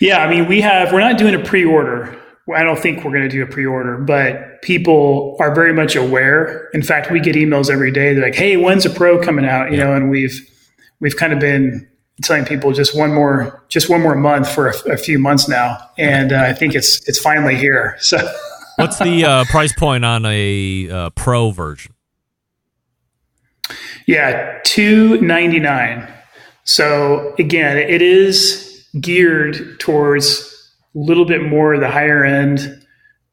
Yeah, 0.00 0.18
I 0.18 0.30
mean, 0.30 0.46
we 0.46 0.60
have. 0.60 0.92
We're 0.92 1.00
not 1.00 1.18
doing 1.18 1.34
a 1.34 1.42
pre-order. 1.42 2.18
I 2.54 2.62
don't 2.62 2.78
think 2.78 3.04
we're 3.04 3.10
going 3.10 3.24
to 3.24 3.28
do 3.28 3.42
a 3.42 3.46
pre-order, 3.46 3.98
but 3.98 4.62
people 4.62 5.36
are 5.40 5.54
very 5.54 5.72
much 5.72 5.96
aware. 5.96 6.68
In 6.72 6.82
fact, 6.82 7.10
we 7.10 7.18
get 7.18 7.34
emails 7.34 7.70
every 7.70 7.90
day. 7.90 8.14
They're 8.14 8.24
like, 8.24 8.34
"Hey, 8.34 8.56
when's 8.56 8.86
a 8.86 8.90
Pro 8.90 9.20
coming 9.20 9.44
out?" 9.44 9.72
You 9.72 9.78
know, 9.78 9.94
and 9.94 10.10
we've 10.10 10.38
we've 11.00 11.16
kind 11.16 11.32
of 11.32 11.40
been 11.40 11.88
telling 12.22 12.44
people 12.44 12.72
just 12.72 12.96
one 12.96 13.12
more 13.12 13.64
just 13.68 13.90
one 13.90 14.00
more 14.00 14.14
month 14.14 14.50
for 14.50 14.68
a, 14.68 14.92
a 14.92 14.96
few 14.96 15.18
months 15.18 15.48
now, 15.48 15.78
and 15.98 16.32
uh, 16.32 16.42
I 16.42 16.52
think 16.52 16.74
it's 16.74 17.06
it's 17.08 17.18
finally 17.18 17.56
here. 17.56 17.96
So, 17.98 18.16
what's 18.76 18.98
the 18.98 19.24
uh, 19.24 19.44
price 19.46 19.72
point 19.72 20.04
on 20.04 20.24
a 20.26 20.88
uh, 20.88 21.10
pro 21.10 21.50
version? 21.50 21.94
Yeah, 24.06 24.60
two 24.64 25.20
ninety 25.20 25.58
nine. 25.58 26.06
So 26.64 27.34
again, 27.38 27.76
it 27.76 28.02
is 28.02 28.86
geared 29.00 29.78
towards 29.80 30.52
a 30.94 30.98
little 30.98 31.24
bit 31.24 31.42
more 31.42 31.78
the 31.78 31.90
higher 31.90 32.24
end 32.24 32.86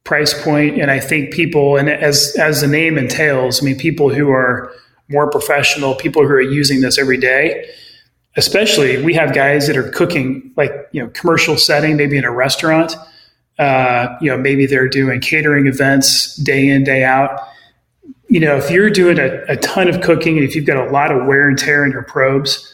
price 0.04 0.34
point, 0.44 0.80
and 0.80 0.92
I 0.92 1.00
think 1.00 1.34
people, 1.34 1.78
and 1.78 1.90
as 1.90 2.36
as 2.38 2.62
the 2.62 2.68
name 2.68 2.98
entails, 2.98 3.62
I 3.62 3.66
mean, 3.66 3.78
people 3.78 4.14
who 4.14 4.32
are 4.32 4.74
more 5.10 5.30
professional, 5.30 5.96
people 5.96 6.24
who 6.24 6.34
are 6.34 6.42
using 6.42 6.82
this 6.82 6.98
every 6.98 7.18
day. 7.18 7.70
Especially, 8.36 9.00
we 9.04 9.14
have 9.14 9.36
guys 9.36 9.68
that 9.68 9.78
are 9.78 9.90
cooking 9.92 10.52
like 10.58 10.72
you 10.92 11.04
know 11.04 11.10
commercial 11.10 11.56
setting, 11.56 11.98
maybe 11.98 12.18
in 12.18 12.26
a 12.26 12.32
restaurant. 12.32 12.96
Uh, 13.60 14.18
you 14.20 14.30
know, 14.30 14.38
maybe 14.38 14.66
they're 14.66 14.90
doing 14.90 15.22
catering 15.22 15.68
events 15.68 16.36
day 16.38 16.68
in 16.68 16.84
day 16.84 17.04
out 17.04 17.40
you 18.34 18.40
know, 18.40 18.58
if 18.58 18.72
you're 18.72 18.90
doing 18.90 19.20
a, 19.20 19.44
a, 19.48 19.58
ton 19.58 19.88
of 19.88 20.02
cooking 20.02 20.38
and 20.38 20.44
if 20.44 20.56
you've 20.56 20.66
got 20.66 20.78
a 20.78 20.90
lot 20.90 21.12
of 21.12 21.28
wear 21.28 21.48
and 21.48 21.56
tear 21.56 21.86
in 21.86 21.92
your 21.92 22.02
probes, 22.02 22.68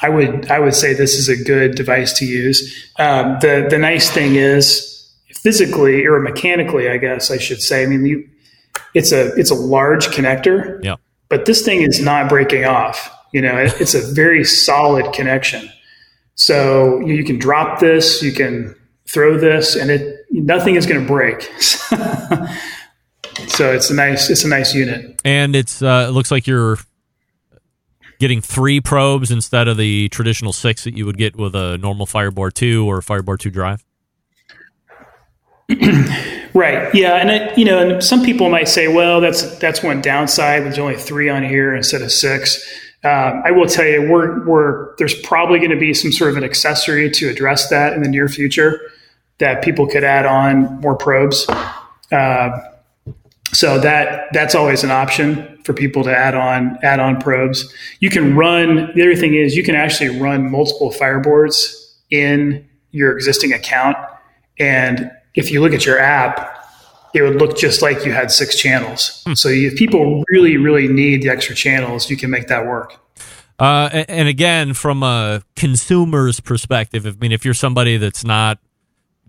I 0.00 0.08
would 0.08 0.50
I 0.50 0.58
would 0.58 0.74
say 0.74 0.94
this 0.94 1.14
is 1.14 1.28
a 1.28 1.36
good 1.36 1.74
device 1.74 2.14
to 2.18 2.24
use. 2.24 2.90
Um, 2.98 3.36
the 3.40 3.66
the 3.68 3.78
nice 3.78 4.10
thing 4.10 4.36
is 4.36 5.12
physically 5.34 6.06
or 6.06 6.18
mechanically, 6.20 6.88
I 6.88 6.96
guess 6.96 7.30
I 7.30 7.36
should 7.36 7.60
say. 7.60 7.82
I 7.82 7.86
mean, 7.86 8.06
you, 8.06 8.28
it's 8.94 9.12
a 9.12 9.34
it's 9.34 9.50
a 9.50 9.54
large 9.54 10.06
connector, 10.08 10.82
yeah. 10.82 10.96
but 11.28 11.44
this 11.44 11.62
thing 11.62 11.82
is 11.82 12.00
not 12.00 12.30
breaking 12.30 12.64
off. 12.64 13.14
You 13.32 13.42
know, 13.42 13.58
it, 13.58 13.78
it's 13.80 13.94
a 13.94 14.00
very 14.14 14.44
solid 14.44 15.12
connection. 15.12 15.70
So 16.36 17.00
you, 17.00 17.16
you 17.16 17.24
can 17.24 17.38
drop 17.38 17.80
this, 17.80 18.22
you 18.22 18.32
can 18.32 18.74
throw 19.12 19.38
this, 19.38 19.76
and 19.76 19.90
it 19.90 20.26
nothing 20.30 20.76
is 20.76 20.86
going 20.86 21.00
to 21.00 21.06
break. 21.06 21.42
so 23.48 23.72
it's 23.72 23.90
a 23.90 23.94
nice 23.94 24.30
it's 24.30 24.44
a 24.44 24.48
nice 24.48 24.74
unit. 24.74 25.20
And 25.24 25.56
it's 25.56 25.82
uh, 25.82 26.06
it 26.08 26.12
looks 26.12 26.30
like 26.30 26.46
you're 26.46 26.78
getting 28.18 28.40
three 28.40 28.80
probes 28.80 29.30
instead 29.30 29.66
of 29.66 29.76
the 29.76 30.08
traditional 30.10 30.52
six 30.52 30.84
that 30.84 30.96
you 30.96 31.06
would 31.06 31.16
get 31.16 31.36
with 31.36 31.54
a 31.54 31.78
normal 31.78 32.04
Fireboard 32.04 32.54
2 32.54 32.86
or 32.86 33.00
Fireboard 33.00 33.40
2 33.40 33.50
drive? 33.50 33.84
Right 36.52 36.92
yeah 36.92 37.14
and 37.14 37.30
it, 37.30 37.56
you 37.56 37.64
know 37.64 37.78
and 37.78 38.02
some 38.02 38.24
people 38.24 38.50
might 38.50 38.66
say 38.66 38.88
well 38.88 39.20
that's 39.20 39.56
that's 39.60 39.84
one 39.84 40.00
downside 40.00 40.64
there's 40.64 40.80
only 40.80 40.96
three 40.96 41.28
on 41.28 41.44
here 41.44 41.76
instead 41.76 42.02
of 42.02 42.10
six. 42.10 42.60
Um, 43.02 43.42
I 43.44 43.50
will 43.52 43.66
tell 43.66 43.86
you, 43.86 44.10
we're, 44.10 44.44
we're 44.44 44.96
there's 44.96 45.14
probably 45.22 45.58
going 45.58 45.70
to 45.70 45.78
be 45.78 45.94
some 45.94 46.12
sort 46.12 46.32
of 46.32 46.36
an 46.36 46.44
accessory 46.44 47.08
to 47.10 47.30
address 47.30 47.70
that 47.70 47.94
in 47.94 48.02
the 48.02 48.08
near 48.08 48.28
future 48.28 48.90
that 49.40 49.62
people 49.62 49.86
could 49.86 50.04
add 50.04 50.26
on 50.26 50.80
more 50.80 50.94
probes. 50.94 51.48
Uh, 52.12 52.50
so 53.52 53.80
that 53.80 54.28
that's 54.32 54.54
always 54.54 54.84
an 54.84 54.92
option 54.92 55.58
for 55.64 55.72
people 55.72 56.04
to 56.04 56.16
add 56.16 56.34
on 56.34 56.78
add 56.82 57.00
on 57.00 57.20
probes. 57.20 57.74
You 57.98 58.08
can 58.08 58.36
run. 58.36 58.92
The 58.94 59.02
other 59.02 59.16
thing 59.16 59.34
is 59.34 59.56
you 59.56 59.64
can 59.64 59.74
actually 59.74 60.20
run 60.20 60.48
multiple 60.50 60.92
fireboards 60.92 61.96
in 62.10 62.68
your 62.92 63.16
existing 63.16 63.52
account, 63.52 63.96
and 64.58 65.10
if 65.34 65.50
you 65.50 65.60
look 65.60 65.72
at 65.72 65.84
your 65.84 65.98
app, 65.98 66.64
it 67.12 67.22
would 67.22 67.36
look 67.36 67.56
just 67.56 67.82
like 67.82 68.04
you 68.04 68.12
had 68.12 68.30
six 68.30 68.56
channels. 68.56 69.22
Hmm. 69.26 69.34
So 69.34 69.48
if 69.48 69.74
people 69.74 70.22
really 70.30 70.56
really 70.56 70.86
need 70.86 71.22
the 71.22 71.30
extra 71.30 71.56
channels, 71.56 72.08
you 72.08 72.16
can 72.16 72.30
make 72.30 72.46
that 72.48 72.66
work. 72.66 72.94
Uh, 73.58 74.04
and 74.08 74.26
again, 74.26 74.72
from 74.72 75.02
a 75.02 75.42
consumer's 75.54 76.40
perspective, 76.40 77.04
I 77.04 77.10
mean, 77.20 77.32
if 77.32 77.44
you're 77.44 77.52
somebody 77.52 77.98
that's 77.98 78.24
not 78.24 78.58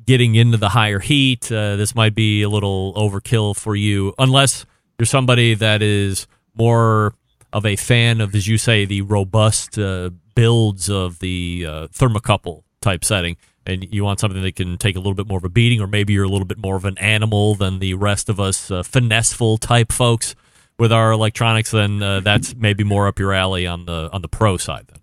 getting 0.06 0.36
into 0.36 0.58
the 0.58 0.70
higher 0.70 1.00
heat, 1.00 1.52
uh, 1.52 1.76
this 1.76 1.96
might 1.96 2.16
be 2.16 2.42
a 2.42 2.50
little 2.50 2.94
overkill 2.96 3.56
for 3.56 3.76
you, 3.76 4.14
unless 4.18 4.66
you're 4.98 5.06
somebody 5.06 5.54
that 5.56 5.82
is 5.82 6.28
more 6.56 7.14
of 7.54 7.66
a 7.66 7.76
fan 7.76 8.22
of, 8.22 8.34
as 8.36 8.48
you 8.48 8.58
say, 8.58 8.86
the 8.86 9.02
robust 9.02 9.78
uh, 9.78 10.10
builds 10.36 10.90
of 10.90 11.20
the 11.20 11.66
uh, 11.68 11.88
thermocouple 11.88 12.64
type 12.82 13.04
setting. 13.04 13.38
And 13.66 13.94
you 13.94 14.04
want 14.04 14.20
something 14.20 14.42
that 14.42 14.56
can 14.56 14.78
take 14.78 14.96
a 14.96 15.00
little 15.00 15.14
bit 15.14 15.28
more 15.28 15.38
of 15.38 15.44
a 15.44 15.50
beating, 15.50 15.82
or 15.82 15.88
maybe 15.88 16.14
you're 16.14 16.24
a 16.24 16.30
little 16.30 16.48
bit 16.48 16.58
more 16.58 16.76
of 16.76 16.86
an 16.86 16.98
animal 16.98 17.54
than 17.54 17.80
the 17.80 17.94
rest 17.94 18.28
of 18.28 18.40
us 18.40 18.72
uh, 18.72 18.82
finesseful 18.82 19.60
type 19.60 19.92
folks 19.92 20.36
with 20.80 20.92
our 20.92 21.12
electronics. 21.12 21.70
Then 21.70 22.02
uh, 22.02 22.22
that's 22.22 22.56
maybe 22.56 22.84
more 22.84 23.08
up 23.08 23.20
your 23.20 23.34
alley 23.34 23.68
on 23.68 23.86
the 23.86 24.10
on 24.12 24.24
the 24.24 24.28
pro 24.28 24.58
side. 24.58 24.88
Then. 24.88 25.01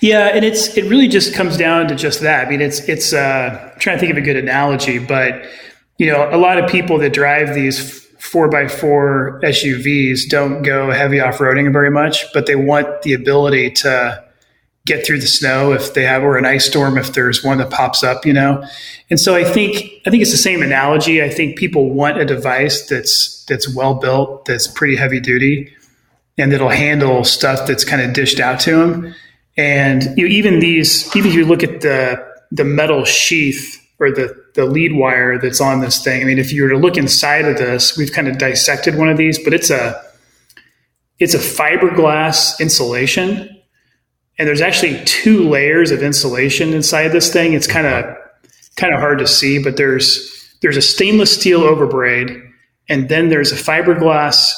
Yeah, 0.00 0.28
and 0.28 0.44
it's 0.44 0.76
it 0.76 0.84
really 0.84 1.08
just 1.08 1.34
comes 1.34 1.56
down 1.56 1.88
to 1.88 1.94
just 1.94 2.20
that. 2.20 2.46
I 2.46 2.50
mean, 2.50 2.60
it's 2.60 2.80
it's 2.88 3.12
uh, 3.12 3.70
I'm 3.74 3.80
trying 3.80 3.96
to 3.96 4.00
think 4.00 4.12
of 4.12 4.18
a 4.18 4.22
good 4.22 4.36
analogy, 4.36 4.98
but 4.98 5.46
you 5.98 6.06
know, 6.06 6.28
a 6.30 6.38
lot 6.38 6.58
of 6.62 6.70
people 6.70 6.98
that 6.98 7.12
drive 7.12 7.54
these 7.54 8.04
four 8.18 8.48
by 8.48 8.68
four 8.68 9.40
SUVs 9.42 10.28
don't 10.28 10.62
go 10.62 10.90
heavy 10.90 11.20
off 11.20 11.38
roading 11.38 11.72
very 11.72 11.90
much, 11.90 12.24
but 12.32 12.46
they 12.46 12.56
want 12.56 13.02
the 13.02 13.14
ability 13.14 13.70
to 13.70 14.24
get 14.86 15.04
through 15.06 15.20
the 15.20 15.26
snow 15.26 15.72
if 15.72 15.94
they 15.94 16.02
have 16.02 16.22
or 16.22 16.38
an 16.38 16.46
ice 16.46 16.64
storm 16.64 16.96
if 16.96 17.12
there's 17.12 17.44
one 17.44 17.58
that 17.58 17.70
pops 17.70 18.02
up, 18.02 18.24
you 18.24 18.32
know. 18.32 18.64
And 19.10 19.20
so 19.20 19.34
I 19.34 19.44
think 19.44 19.76
I 20.06 20.10
think 20.10 20.22
it's 20.22 20.30
the 20.30 20.36
same 20.36 20.62
analogy. 20.62 21.22
I 21.22 21.28
think 21.28 21.58
people 21.58 21.90
want 21.90 22.18
a 22.18 22.24
device 22.24 22.86
that's 22.88 23.44
that's 23.44 23.74
well 23.74 23.94
built, 23.94 24.46
that's 24.46 24.66
pretty 24.66 24.96
heavy 24.96 25.20
duty, 25.20 25.72
and 26.38 26.52
that'll 26.52 26.68
handle 26.68 27.24
stuff 27.24 27.66
that's 27.66 27.84
kind 27.84 28.02
of 28.02 28.12
dished 28.12 28.40
out 28.40 28.60
to 28.60 28.76
them. 28.76 29.14
And 29.58 30.04
you 30.16 30.26
know, 30.26 30.32
even 30.32 30.60
these, 30.60 31.14
even 31.16 31.30
if 31.30 31.36
you 31.36 31.44
look 31.44 31.64
at 31.64 31.80
the 31.80 32.24
the 32.50 32.64
metal 32.64 33.04
sheath 33.04 33.84
or 33.98 34.10
the 34.12 34.32
the 34.54 34.64
lead 34.64 34.94
wire 34.94 35.36
that's 35.38 35.60
on 35.60 35.80
this 35.80 36.02
thing, 36.02 36.22
I 36.22 36.24
mean, 36.24 36.38
if 36.38 36.52
you 36.52 36.62
were 36.62 36.68
to 36.70 36.78
look 36.78 36.96
inside 36.96 37.44
of 37.44 37.58
this, 37.58 37.98
we've 37.98 38.12
kind 38.12 38.28
of 38.28 38.38
dissected 38.38 38.96
one 38.96 39.08
of 39.08 39.18
these, 39.18 39.42
but 39.42 39.52
it's 39.52 39.68
a 39.68 40.00
it's 41.18 41.34
a 41.34 41.38
fiberglass 41.38 42.60
insulation, 42.60 43.60
and 44.38 44.48
there's 44.48 44.60
actually 44.60 45.02
two 45.04 45.48
layers 45.48 45.90
of 45.90 46.04
insulation 46.04 46.72
inside 46.72 47.08
this 47.08 47.32
thing. 47.32 47.54
It's 47.54 47.66
kind 47.66 47.88
of 47.88 48.16
kind 48.76 48.94
of 48.94 49.00
hard 49.00 49.18
to 49.18 49.26
see, 49.26 49.60
but 49.60 49.76
there's 49.76 50.54
there's 50.62 50.76
a 50.76 50.82
stainless 50.82 51.34
steel 51.34 51.62
overbraid, 51.62 52.30
and 52.88 53.08
then 53.08 53.28
there's 53.28 53.50
a 53.50 53.56
fiberglass 53.56 54.52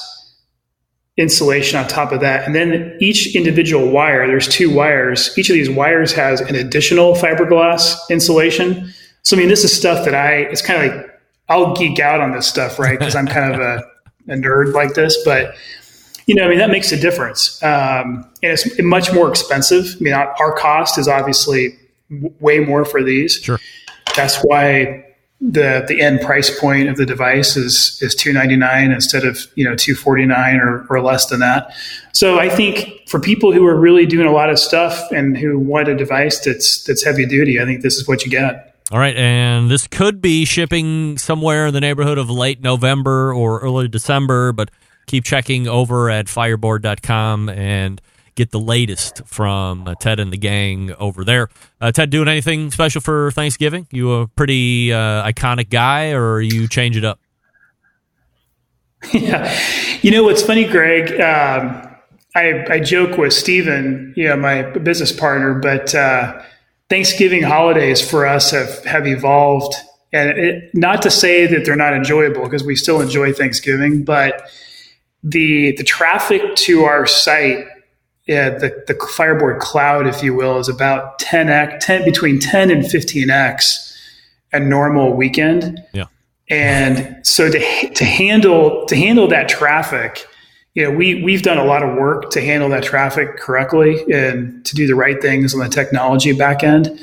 insulation 1.16 1.78
on 1.78 1.86
top 1.86 2.12
of 2.12 2.20
that. 2.20 2.44
And 2.46 2.54
then 2.54 2.96
each 3.00 3.34
individual 3.34 3.90
wire, 3.90 4.26
there's 4.26 4.48
two 4.48 4.74
wires. 4.74 5.36
Each 5.36 5.50
of 5.50 5.54
these 5.54 5.70
wires 5.70 6.12
has 6.12 6.40
an 6.40 6.54
additional 6.54 7.14
fiberglass 7.14 7.96
insulation. 8.08 8.92
So, 9.22 9.36
I 9.36 9.40
mean, 9.40 9.48
this 9.48 9.64
is 9.64 9.76
stuff 9.76 10.04
that 10.04 10.14
I, 10.14 10.34
it's 10.34 10.62
kind 10.62 10.82
of 10.82 10.96
like, 10.96 11.20
I'll 11.48 11.74
geek 11.74 11.98
out 11.98 12.20
on 12.20 12.32
this 12.32 12.46
stuff, 12.46 12.78
right? 12.78 12.98
Because 12.98 13.14
I'm 13.14 13.26
kind 13.26 13.54
of 13.54 13.61
a, 13.61 13.82
a, 14.32 14.36
nerd 14.36 14.72
like 14.72 14.94
this. 14.94 15.18
But, 15.24 15.54
you 16.26 16.34
know, 16.34 16.46
I 16.46 16.48
mean, 16.48 16.58
that 16.58 16.70
makes 16.70 16.92
a 16.92 16.96
difference. 16.96 17.62
Um, 17.62 18.24
and 18.42 18.52
it's 18.52 18.80
much 18.80 19.12
more 19.12 19.28
expensive. 19.28 19.96
I 19.98 20.02
mean, 20.02 20.14
our 20.14 20.54
cost 20.56 20.96
is 20.96 21.08
obviously 21.08 21.76
w- 22.08 22.32
way 22.38 22.61
more 22.61 22.84
for 22.84 23.02
these. 23.02 23.34
Sure. 23.34 23.58
That's 24.16 24.38
why 24.42 25.09
the 25.41 25.84
the 25.88 26.01
end 26.01 26.20
price 26.20 26.57
point 26.61 26.88
of 26.88 26.97
the 26.97 27.07
device 27.07 27.57
is 27.57 27.99
is 28.03 28.14
299 28.14 28.93
instead 28.93 29.24
of 29.24 29.47
you 29.55 29.64
know 29.64 29.74
249 29.74 30.57
or, 30.57 30.86
or 30.91 31.01
less 31.01 31.26
than 31.26 31.41
that. 31.41 31.74
So 32.12 32.38
i 32.38 32.49
think 32.49 33.09
for 33.09 33.18
people 33.18 33.53
who 33.53 33.66
are 33.66 33.76
really 33.76 34.05
doing 34.05 34.26
a 34.26 34.32
lot 34.32 34.51
of 34.51 34.59
stuff 34.59 35.11
and 35.11 35.36
who 35.36 35.59
want 35.59 35.88
a 35.88 35.95
device 35.95 36.45
that's 36.45 36.84
that's 36.84 37.03
heavy 37.03 37.24
duty 37.24 37.61
i 37.61 37.64
think 37.64 37.82
this 37.82 37.97
is 37.97 38.07
what 38.07 38.24
you 38.24 38.30
get. 38.30 38.66
All 38.93 38.99
right 38.99 39.16
and 39.16 39.70
this 39.70 39.86
could 39.86 40.20
be 40.20 40.45
shipping 40.45 41.16
somewhere 41.16 41.68
in 41.68 41.74
the 41.74 41.80
neighborhood 41.80 42.18
of 42.18 42.28
late 42.28 42.61
november 42.61 43.32
or 43.32 43.61
early 43.61 43.88
december 43.88 44.53
but 44.53 44.70
keep 45.07 45.24
checking 45.24 45.66
over 45.66 46.11
at 46.11 46.26
fireboard.com 46.26 47.49
and 47.49 48.01
get 48.35 48.51
the 48.51 48.61
latest 48.61 49.22
from 49.26 49.87
uh, 49.87 49.95
Ted 49.95 50.20
and 50.20 50.33
the 50.33 50.37
gang 50.37 50.93
over 50.99 51.24
there. 51.24 51.49
Uh, 51.81 51.93
Ted, 51.93 52.11
doing 52.11 52.28
anything 52.28 52.70
special 52.70 53.01
for 53.01 53.31
Thanksgiving? 53.31 53.87
You 53.91 54.12
a 54.12 54.28
pretty 54.28 54.93
uh, 54.93 55.24
iconic 55.24 55.70
guy, 55.70 56.12
or 56.12 56.41
you 56.41 56.68
change 56.68 56.97
it 56.97 57.05
up? 57.05 57.20
Yeah, 59.14 59.59
you 60.03 60.11
know 60.11 60.24
what's 60.24 60.43
funny, 60.43 60.66
Greg. 60.66 61.18
Um, 61.20 61.91
I, 62.37 62.66
I 62.68 62.81
joke 62.81 63.18
with 63.18 63.33
Stephen, 63.33 64.12
you 64.16 64.28
know, 64.28 64.37
my 64.37 64.62
business 64.62 65.11
partner, 65.11 65.55
but 65.55 65.95
uh, 65.95 66.43
Thanksgiving 66.91 67.43
holidays 67.43 68.07
for 68.07 68.26
us 68.26 68.51
have 68.51 68.85
have 68.85 69.07
evolved, 69.07 69.74
and 70.12 70.39
it, 70.39 70.74
not 70.74 71.03
to 71.03 71.11
say 71.11 71.47
that 71.47 71.64
they're 71.64 71.76
not 71.76 71.95
enjoyable 71.95 72.45
because 72.45 72.62
we 72.62 72.76
still 72.76 73.01
enjoy 73.01 73.33
Thanksgiving, 73.33 74.05
but 74.05 74.49
the 75.22 75.74
the 75.76 75.85
traffic 75.85 76.55
to 76.57 76.85
our 76.85 77.07
site 77.07 77.66
yeah, 78.31 78.51
the, 78.51 78.85
the 78.87 78.95
Fireboard 78.95 79.59
cloud, 79.59 80.07
if 80.07 80.22
you 80.22 80.35
will, 80.35 80.59
is 80.59 80.68
about 80.68 81.18
10x, 81.18 81.81
10, 81.81 82.05
between 82.05 82.39
10 82.39 82.70
and 82.70 82.85
15x 82.85 83.93
a 84.53 84.61
normal 84.61 85.14
weekend. 85.14 85.83
Yeah. 85.93 86.05
And 86.49 87.26
so 87.26 87.51
to, 87.51 87.59
to 87.93 88.05
handle, 88.05 88.87
to 88.87 88.95
handle 88.95 89.26
that 89.28 89.49
traffic, 89.49 90.28
you 90.74 90.85
know, 90.85 90.97
we 90.97 91.24
we've 91.24 91.43
done 91.43 91.59
a 91.59 91.64
lot 91.64 91.83
of 91.83 91.97
work 91.97 92.31
to 92.31 92.41
handle 92.41 92.68
that 92.68 92.85
traffic 92.85 93.37
correctly 93.37 94.01
and 94.12 94.64
to 94.64 94.76
do 94.76 94.87
the 94.87 94.95
right 94.95 95.20
things 95.20 95.53
on 95.53 95.59
the 95.59 95.68
technology 95.68 96.33
back 96.33 96.62
end. 96.62 97.01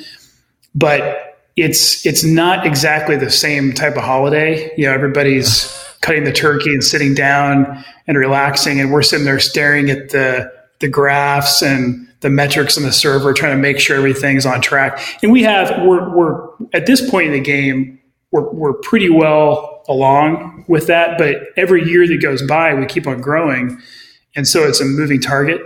But 0.74 1.38
it's 1.58 2.06
it's 2.06 2.24
not 2.24 2.66
exactly 2.66 3.18
the 3.18 3.30
same 3.30 3.74
type 3.74 3.98
of 3.98 4.04
holiday. 4.04 4.72
You 4.78 4.86
know, 4.86 4.94
everybody's 4.94 5.74
cutting 6.02 6.24
the 6.24 6.32
turkey 6.32 6.70
and 6.70 6.82
sitting 6.82 7.14
down 7.14 7.84
and 8.08 8.18
relaxing, 8.18 8.80
and 8.80 8.94
we're 8.94 9.02
sitting 9.02 9.26
there 9.26 9.42
staring 9.42 9.90
at 9.90 10.12
the 10.12 10.57
the 10.80 10.88
graphs 10.88 11.62
and 11.62 12.08
the 12.22 12.30
metrics 12.30 12.78
on 12.78 12.84
the 12.84 12.92
server, 12.92 13.34
trying 13.34 13.56
to 13.56 13.62
make 13.62 13.80
sure 13.80 13.96
everything's 13.96 14.46
on 14.46 14.62
track. 14.62 15.00
And 15.22 15.32
we 15.32 15.44
have 15.44 15.86
we're 15.86 16.10
we're 16.16 16.50
at 16.74 16.86
this 16.86 17.08
point 17.10 17.28
in 17.28 17.34
the 17.34 17.40
game, 17.40 18.00
we're 18.32 18.50
we're 18.52 18.74
pretty 18.74 19.10
well 19.10 19.84
along 19.88 20.66
with 20.68 20.88
that. 20.88 21.18
But 21.18 21.38
every 21.56 21.88
year 21.88 22.08
that 22.08 22.22
goes 22.22 22.42
by, 22.42 22.74
we 22.74 22.86
keep 22.86 23.08
on 23.08 23.22
growing, 23.22 23.80
and 24.36 24.48
so 24.48 24.68
it's 24.68 24.82
a 24.82 24.86
moving 24.86 25.22
target. 25.22 25.62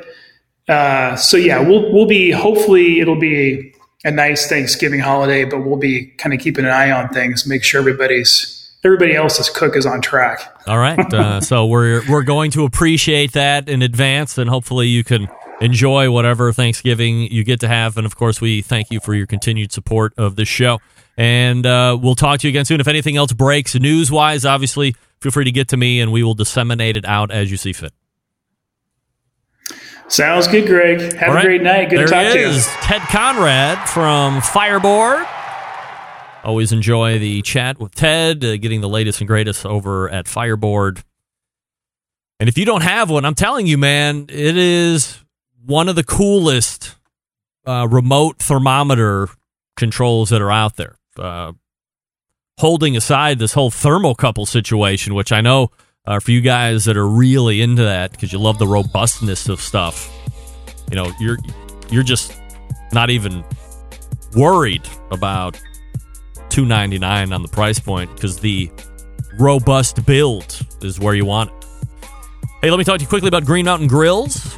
Uh, 0.68 1.16
so 1.16 1.38
yeah, 1.38 1.60
we'll 1.60 1.92
we'll 1.94 2.08
be 2.08 2.32
hopefully 2.32 3.00
it'll 3.00 3.20
be 3.20 3.74
a, 4.06 4.10
a 4.10 4.12
nice 4.12 4.48
Thanksgiving 4.48 5.00
holiday, 5.00 5.46
but 5.46 5.66
we'll 5.66 5.78
be 5.78 6.08
kind 6.18 6.34
of 6.34 6.40
keeping 6.40 6.66
an 6.66 6.72
eye 6.72 6.92
on 6.92 7.10
things, 7.10 7.48
make 7.48 7.64
sure 7.64 7.80
everybody's 7.80 8.61
everybody 8.84 9.16
else's 9.16 9.50
cook 9.50 9.76
is 9.76 9.86
on 9.86 10.02
track. 10.02 10.58
All 10.68 10.78
right, 10.78 11.14
uh, 11.14 11.42
so 11.42 11.66
we're 11.66 12.02
we're 12.10 12.24
going 12.24 12.52
to 12.52 12.66
appreciate 12.66 13.34
that 13.34 13.70
in 13.70 13.82
advance, 13.82 14.38
and 14.38 14.50
hopefully 14.50 14.88
you 14.88 15.04
can 15.04 15.28
enjoy 15.62 16.10
whatever 16.12 16.52
Thanksgiving 16.52 17.32
you 17.32 17.44
get 17.44 17.60
to 17.62 17.68
have. 17.68 17.96
And 17.96 18.06
of 18.06 18.16
course, 18.16 18.42
we 18.42 18.62
thank 18.62 18.92
you 18.92 19.00
for 19.00 19.14
your 19.14 19.28
continued 19.28 19.72
support 19.72 20.14
of 20.18 20.36
this 20.36 20.48
show. 20.48 20.80
And 21.18 21.66
uh, 21.66 21.98
we'll 22.02 22.16
talk 22.16 22.40
to 22.40 22.48
you 22.48 22.50
again 22.52 22.66
soon. 22.66 22.80
If 22.80 22.88
anything 22.88 23.16
else 23.16 23.32
breaks 23.32 23.76
news 23.76 24.12
wise, 24.12 24.44
obviously, 24.44 24.96
feel 25.20 25.32
free 25.32 25.46
to 25.46 25.52
get 25.52 25.68
to 25.70 25.78
me 25.78 26.02
and 26.02 26.12
we 26.12 26.24
will 26.24 26.34
disseminate 26.34 26.98
it 26.98 27.06
out 27.06 27.32
as 27.32 27.52
you 27.52 27.58
see 27.58 27.74
fit. 27.74 27.94
Sounds 30.08 30.48
good, 30.48 30.68
Greg. 30.68 31.14
Have 31.14 31.36
a 31.36 31.42
great 31.42 31.62
night. 31.62 31.90
Good 31.90 32.00
there 32.00 32.08
to 32.08 32.12
talk 32.12 32.26
he 32.26 32.34
to 32.34 32.54
you. 32.54 32.62
Ted 32.82 33.02
Conrad 33.04 33.88
from 33.88 34.42
Fireboard. 34.42 35.26
Always 36.44 36.72
enjoy 36.72 37.20
the 37.20 37.42
chat 37.44 37.80
with 37.80 37.94
Ted, 37.94 38.44
uh, 38.44 38.58
getting 38.58 38.82
the 38.82 38.90
latest 38.90 39.22
and 39.22 39.28
greatest 39.28 39.66
over 39.66 40.10
at 40.10 40.28
Fireboard. 40.28 41.04
And 42.40 42.50
if 42.50 42.58
you 42.58 42.66
don't 42.66 42.82
have 42.82 43.10
one, 43.12 43.26
I'm 43.26 43.36
telling 43.36 43.68
you, 43.68 43.78
man, 43.78 44.26
it 44.30 44.58
is 44.58 45.20
one 45.64 45.88
of 45.88 45.96
the 45.96 46.04
coolest 46.04 46.96
uh, 47.68 47.88
remote 47.90 48.40
thermometer 48.40 49.30
controls 49.78 50.30
that 50.30 50.42
are 50.42 50.52
out 50.52 50.76
there. 50.78 50.96
Uh, 51.18 51.52
holding 52.58 52.98
aside 52.98 53.40
this 53.40 53.54
whole 53.54 53.70
thermocouple 53.70 54.48
situation, 54.48 55.14
which 55.14 55.32
I 55.32 55.42
know 55.42 55.70
uh, 56.06 56.20
for 56.20 56.32
you 56.32 56.42
guys 56.42 56.86
that 56.86 56.98
are 56.98 57.08
really 57.08 57.62
into 57.62 57.84
that 57.84 58.12
because 58.12 58.32
you 58.34 58.40
love 58.40 58.58
the 58.58 58.68
robustness 58.68 59.48
of 59.50 59.62
stuff, 59.62 60.12
you 60.90 60.96
know, 60.96 61.12
you're 61.20 61.38
you're 61.92 62.04
just 62.04 62.34
not 62.94 63.10
even 63.10 63.44
worried 64.36 64.88
about 65.12 65.60
two 66.52 66.66
ninety 66.66 67.00
nine 67.00 67.34
on 67.34 67.42
the 67.42 67.48
price 67.48 67.80
point 67.80 68.14
because 68.14 68.40
the 68.40 68.70
robust 69.40 70.06
build 70.06 70.60
is 70.82 71.00
where 71.00 71.16
you 71.16 71.26
want 71.26 71.50
it. 71.50 71.66
Hey, 72.62 72.70
let 72.70 72.78
me 72.78 72.84
talk 72.84 72.98
to 72.98 73.02
you 73.02 73.08
quickly 73.08 73.30
about 73.30 73.46
Green 73.46 73.66
Mountain 73.66 73.88
Grills, 73.88 74.56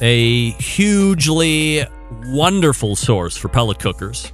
a 0.00 0.50
hugely 0.52 1.84
wonderful 2.28 2.96
source 2.96 3.36
for 3.36 3.48
pellet 3.48 3.78
cookers. 3.78 4.32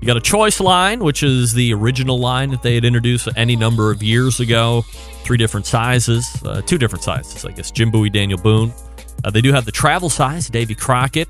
You 0.00 0.06
got 0.06 0.16
a 0.16 0.20
choice 0.20 0.58
line, 0.58 0.98
which 1.04 1.22
is 1.22 1.52
the 1.52 1.72
original 1.72 2.18
line 2.18 2.50
that 2.50 2.62
they 2.62 2.74
had 2.74 2.84
introduced 2.84 3.28
any 3.36 3.54
number 3.54 3.90
of 3.90 4.02
years 4.02 4.40
ago. 4.40 4.82
Three 5.22 5.36
different 5.36 5.64
sizes, 5.66 6.26
uh, 6.44 6.62
two 6.62 6.76
different 6.76 7.04
sizes, 7.04 7.44
I 7.44 7.52
guess. 7.52 7.70
Jim 7.70 7.90
Bowie, 7.90 8.10
Daniel 8.10 8.40
Boone. 8.40 8.72
Uh, 9.24 9.30
they 9.30 9.40
do 9.40 9.52
have 9.52 9.64
the 9.64 9.72
travel 9.72 10.10
size, 10.10 10.48
Davy 10.48 10.74
Crockett, 10.74 11.28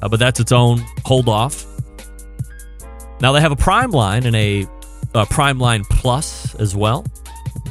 uh, 0.00 0.08
but 0.08 0.18
that's 0.18 0.40
its 0.40 0.52
own 0.52 0.82
hold 1.04 1.28
off. 1.28 1.66
Now 3.20 3.32
they 3.32 3.40
have 3.40 3.52
a 3.52 3.56
Prime 3.56 3.90
line 3.90 4.26
and 4.26 4.36
a, 4.36 4.66
a 5.14 5.26
Prime 5.26 5.58
line 5.58 5.84
Plus 5.84 6.54
as 6.56 6.76
well. 6.76 7.04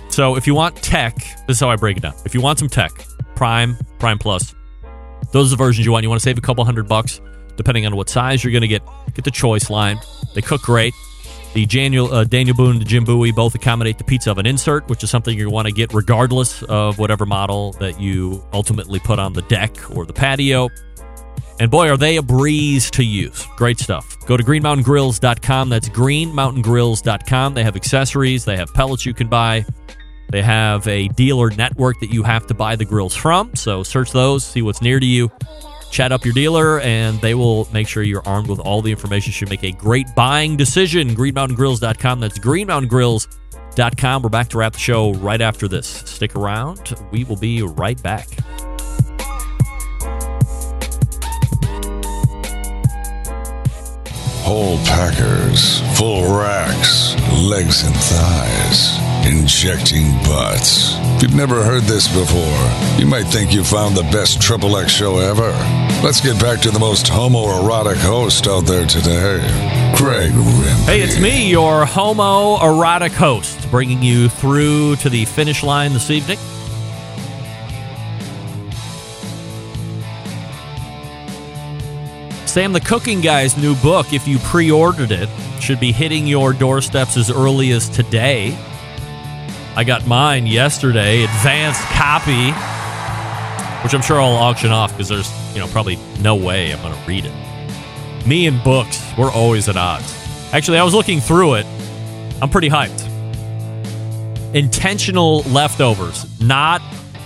So 0.09 0.35
if 0.35 0.47
you 0.47 0.55
want 0.55 0.77
tech, 0.77 1.15
this 1.47 1.57
is 1.57 1.59
how 1.59 1.69
I 1.69 1.75
break 1.75 1.97
it 1.97 2.01
down. 2.01 2.13
If 2.25 2.33
you 2.33 2.41
want 2.41 2.59
some 2.59 2.69
tech, 2.69 2.91
Prime, 3.35 3.77
Prime 3.99 4.17
Plus, 4.17 4.55
those 5.31 5.47
are 5.47 5.57
the 5.57 5.63
versions 5.63 5.85
you 5.85 5.91
want. 5.91 6.03
You 6.03 6.09
want 6.09 6.21
to 6.21 6.23
save 6.23 6.37
a 6.37 6.41
couple 6.41 6.63
hundred 6.63 6.87
bucks, 6.87 7.19
depending 7.57 7.85
on 7.85 7.95
what 7.95 8.09
size 8.09 8.43
you're 8.43 8.51
going 8.51 8.61
to 8.61 8.67
get. 8.67 8.81
Get 9.13 9.25
the 9.25 9.31
choice 9.31 9.69
line. 9.69 9.99
They 10.33 10.41
cook 10.41 10.61
great. 10.61 10.93
The 11.53 11.65
Daniel, 11.65 12.13
uh, 12.13 12.25
Daniel 12.25 12.55
Boone 12.55 12.71
and 12.71 12.81
the 12.81 12.85
Jim 12.85 13.05
Bowie 13.05 13.31
both 13.31 13.55
accommodate 13.55 13.97
the 13.97 14.03
pizza 14.03 14.31
oven 14.31 14.45
insert, 14.45 14.89
which 14.89 15.03
is 15.03 15.09
something 15.09 15.37
you 15.37 15.49
want 15.49 15.67
to 15.67 15.73
get 15.73 15.93
regardless 15.93 16.63
of 16.63 16.99
whatever 16.99 17.25
model 17.25 17.71
that 17.73 17.99
you 17.99 18.45
ultimately 18.51 18.99
put 18.99 19.19
on 19.19 19.31
the 19.31 19.41
deck 19.43 19.73
or 19.95 20.05
the 20.05 20.11
patio. 20.11 20.67
And 21.60 21.72
boy, 21.72 21.89
are 21.89 21.97
they 21.97 22.18
a 22.18 22.22
breeze 22.22 22.91
to 22.91 23.03
use. 23.03 23.47
Great 23.56 23.80
stuff. 23.80 24.18
Go 24.26 24.36
to 24.36 24.43
greenmountaingrills.com. 24.43 25.70
That's 25.70 25.89
greenmountaingrills.com. 25.89 27.53
They 27.53 27.64
have 27.64 27.76
accessories, 27.76 28.45
they 28.45 28.58
have 28.58 28.74
pellets 28.74 29.06
you 29.06 29.14
can 29.14 29.28
buy. 29.28 29.66
They 30.30 30.41
have 30.41 30.88
a 30.88 31.08
dealer 31.10 31.49
network 31.51 31.99
that 31.99 32.12
you 32.12 32.24
have 32.24 32.47
to 32.47 32.53
buy 32.53 32.76
the 32.76 32.86
grills 32.86 33.16
from. 33.16 33.56
So 33.56 33.84
search 33.84 34.12
those, 34.12 34.43
see 34.43 34.62
what's 34.62 34.82
near 34.82 34.99
to 34.99 35.06
you, 35.06 35.32
chat 35.91 36.12
up 36.12 36.26
your 36.26 36.34
dealer, 36.34 36.80
and 36.82 37.22
they 37.22 37.36
will 37.36 37.68
make 37.72 37.88
sure 37.88 38.03
you're 38.03 38.28
armed 38.28 38.49
with 38.49 38.60
all 38.60 38.82
the 38.82 38.91
information. 38.91 39.32
Should 39.32 39.49
make 39.49 39.64
a 39.64 39.72
great 39.72 40.08
buying 40.16 40.58
decision. 40.58 41.10
GreenMountainGrills.com. 41.16 42.20
That's 42.20 42.39
GreenMountainGrills.com. 42.39 44.22
We're 44.24 44.30
back 44.30 44.49
to 44.49 44.58
wrap 44.58 44.74
the 44.74 44.80
show 44.80 45.14
right 45.14 45.41
after 45.41 45.68
this. 45.68 45.88
Stick 45.88 46.36
around. 46.36 46.95
We 47.12 47.24
will 47.24 47.38
be 47.38 47.62
right 47.62 48.01
back. 48.01 48.28
Whole 54.45 54.77
packers, 54.85 55.81
full 55.97 56.37
racks, 56.37 57.15
legs 57.33 57.83
and 57.83 57.95
thighs, 57.95 58.95
injecting 59.25 60.11
butts. 60.21 60.93
If 61.15 61.23
you've 61.23 61.35
never 61.35 61.63
heard 61.63 61.81
this 61.85 62.07
before, 62.07 62.99
you 62.99 63.07
might 63.07 63.23
think 63.23 63.51
you 63.51 63.63
found 63.63 63.97
the 63.97 64.03
best 64.03 64.39
Triple 64.39 64.77
X 64.77 64.91
show 64.91 65.17
ever. 65.17 65.49
Let's 66.03 66.21
get 66.21 66.39
back 66.39 66.61
to 66.61 66.69
the 66.69 66.77
most 66.77 67.07
homoerotic 67.07 67.97
host 67.97 68.45
out 68.45 68.67
there 68.67 68.85
today, 68.85 69.39
Craig. 69.97 70.31
Hey, 70.85 71.01
it's 71.01 71.19
me, 71.19 71.49
your 71.49 71.83
homoerotic 71.83 73.13
host, 73.13 73.71
bringing 73.71 74.03
you 74.03 74.29
through 74.29 74.97
to 74.97 75.09
the 75.09 75.25
finish 75.25 75.63
line 75.63 75.93
this 75.93 76.11
evening. 76.11 76.37
Sam 82.56 82.72
the 82.72 82.80
Cooking 82.80 83.20
Guy's 83.20 83.58
new 83.58 83.76
book, 83.76 84.14
if 84.14 84.30
you 84.30 84.38
pre 84.39 84.72
ordered 84.72 85.12
it, 85.12 85.28
should 85.60 85.78
be 85.78 85.91
hitting 85.91 86.26
your 86.26 86.53
doorsteps 86.53 87.18
as 87.18 87.30
early 87.30 87.72
as 87.72 87.89
today. 87.89 88.58
I 89.76 89.84
got 89.84 90.08
mine 90.08 90.47
yesterday, 90.47 91.26
advanced 91.26 91.82
copy, 91.82 92.53
which 93.84 93.93
I'm 93.93 94.01
sure 94.01 94.22
I'll 94.22 94.38
auction 94.38 94.72
off 94.72 94.93
because 94.93 95.10
there's, 95.10 95.30
you 95.53 95.60
know, 95.60 95.68
probably 95.68 95.97
no 96.22 96.38
way 96.38 96.72
I'm 96.72 96.82
going 96.82 96.93
to 96.93 97.06
read 97.06 97.26
it. 97.26 98.26
Me 98.26 98.47
and 98.47 98.64
books, 98.64 99.03
we're 99.18 99.34
always 99.34 99.68
at 99.68 99.76
odds. 99.76 100.16
Actually, 100.53 100.78
I 100.78 100.86
was 100.86 100.93
looking 100.93 101.20
through 101.20 101.56
it. 101.56 101.66
I'm 102.41 102.49
pretty 102.49 102.70
hyped. 102.70 103.03
Intentional 104.56 105.41
leftovers, 105.41 106.39
not 106.39 106.82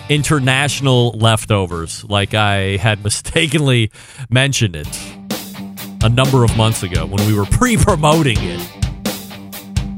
international 0.09 1.11
leftovers, 1.11 2.03
like 2.05 2.33
I 2.33 2.77
had 2.77 3.03
mistakenly 3.03 3.91
mentioned 4.31 4.75
it 4.75 4.87
a 6.03 6.09
number 6.09 6.43
of 6.43 6.55
months 6.57 6.83
ago 6.83 7.05
when 7.05 7.25
we 7.27 7.33
were 7.33 7.45
pre 7.45 7.77
promoting 7.77 8.37
it. 8.39 8.59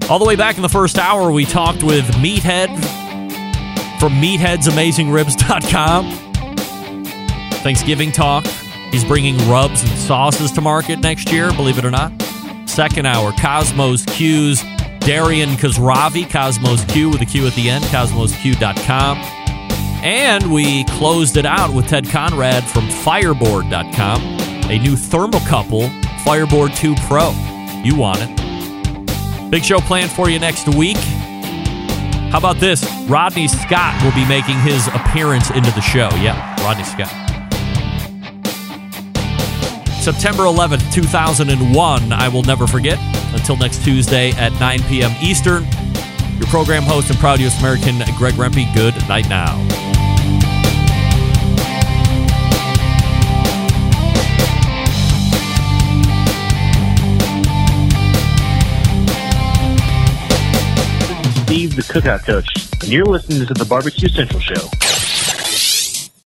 All 0.09 0.19
the 0.19 0.25
way 0.25 0.35
back 0.35 0.55
in 0.57 0.61
the 0.61 0.69
first 0.69 0.97
hour, 0.97 1.31
we 1.31 1.45
talked 1.45 1.83
with 1.83 2.05
Meathead 2.15 2.69
from 3.99 4.13
meatheadsamangingribs.com. 4.13 6.11
Thanksgiving 7.63 8.11
talk. 8.11 8.45
He's 8.91 9.05
bringing 9.05 9.37
rubs 9.49 9.83
and 9.83 9.91
sauces 9.91 10.51
to 10.53 10.61
market 10.61 10.99
next 10.99 11.31
year, 11.31 11.51
believe 11.53 11.77
it 11.77 11.85
or 11.85 11.91
not. 11.91 12.11
Second 12.65 13.05
hour, 13.05 13.31
Kosmo's 13.31 14.03
Q's 14.05 14.63
Darian 15.01 15.49
Khosravi, 15.51 16.25
Kosmo's 16.25 16.85
Q 16.85 17.09
with 17.09 17.21
a 17.21 17.25
Q 17.25 17.47
at 17.47 17.53
the 17.53 17.69
end, 17.69 17.83
kosmosq.com. 17.85 19.17
And 20.03 20.51
we 20.51 20.83
closed 20.85 21.37
it 21.37 21.45
out 21.45 21.73
with 21.73 21.87
Ted 21.87 22.09
Conrad 22.09 22.63
from 22.63 22.87
Fireboard.com, 22.87 24.37
a 24.71 24.79
new 24.79 24.93
thermocouple, 24.93 25.91
Fireboard 26.23 26.73
2 26.73 26.95
Pro. 27.07 27.31
You 27.83 27.95
want 27.95 28.19
it. 28.21 29.51
Big 29.51 29.65
show 29.65 29.79
planned 29.79 30.09
for 30.09 30.29
you 30.29 30.39
next 30.39 30.67
week. 30.69 30.97
How 32.31 32.37
about 32.37 32.55
this? 32.55 32.89
Rodney 33.09 33.49
Scott 33.49 34.01
will 34.01 34.13
be 34.13 34.25
making 34.25 34.57
his 34.61 34.87
appearance 34.87 35.49
into 35.49 35.69
the 35.71 35.81
show. 35.81 36.09
Yeah, 36.21 36.55
Rodney 36.63 36.85
Scott. 36.85 37.09
September 40.01 40.43
11th, 40.43 40.93
2001. 40.93 42.13
I 42.13 42.29
will 42.29 42.43
never 42.43 42.65
forget. 42.65 42.97
Until 43.33 43.57
next 43.57 43.83
Tuesday 43.83 44.31
at 44.31 44.53
9 44.53 44.83
p.m. 44.83 45.11
Eastern. 45.21 45.65
Your 46.37 46.47
program 46.47 46.83
host 46.83 47.09
and 47.09 47.19
proud 47.19 47.41
U.S. 47.41 47.59
American, 47.59 47.97
Greg 48.17 48.35
Rempe. 48.35 48.73
Good 48.73 48.95
night 49.09 49.27
now. 49.27 49.57
The 61.51 61.81
Cookout 61.81 62.25
Coach, 62.25 62.47
and 62.81 62.89
you're 62.89 63.03
listening 63.03 63.45
to 63.45 63.53
the 63.53 63.65
Barbecue 63.65 64.07
Central 64.07 64.39
Show. 64.39 64.80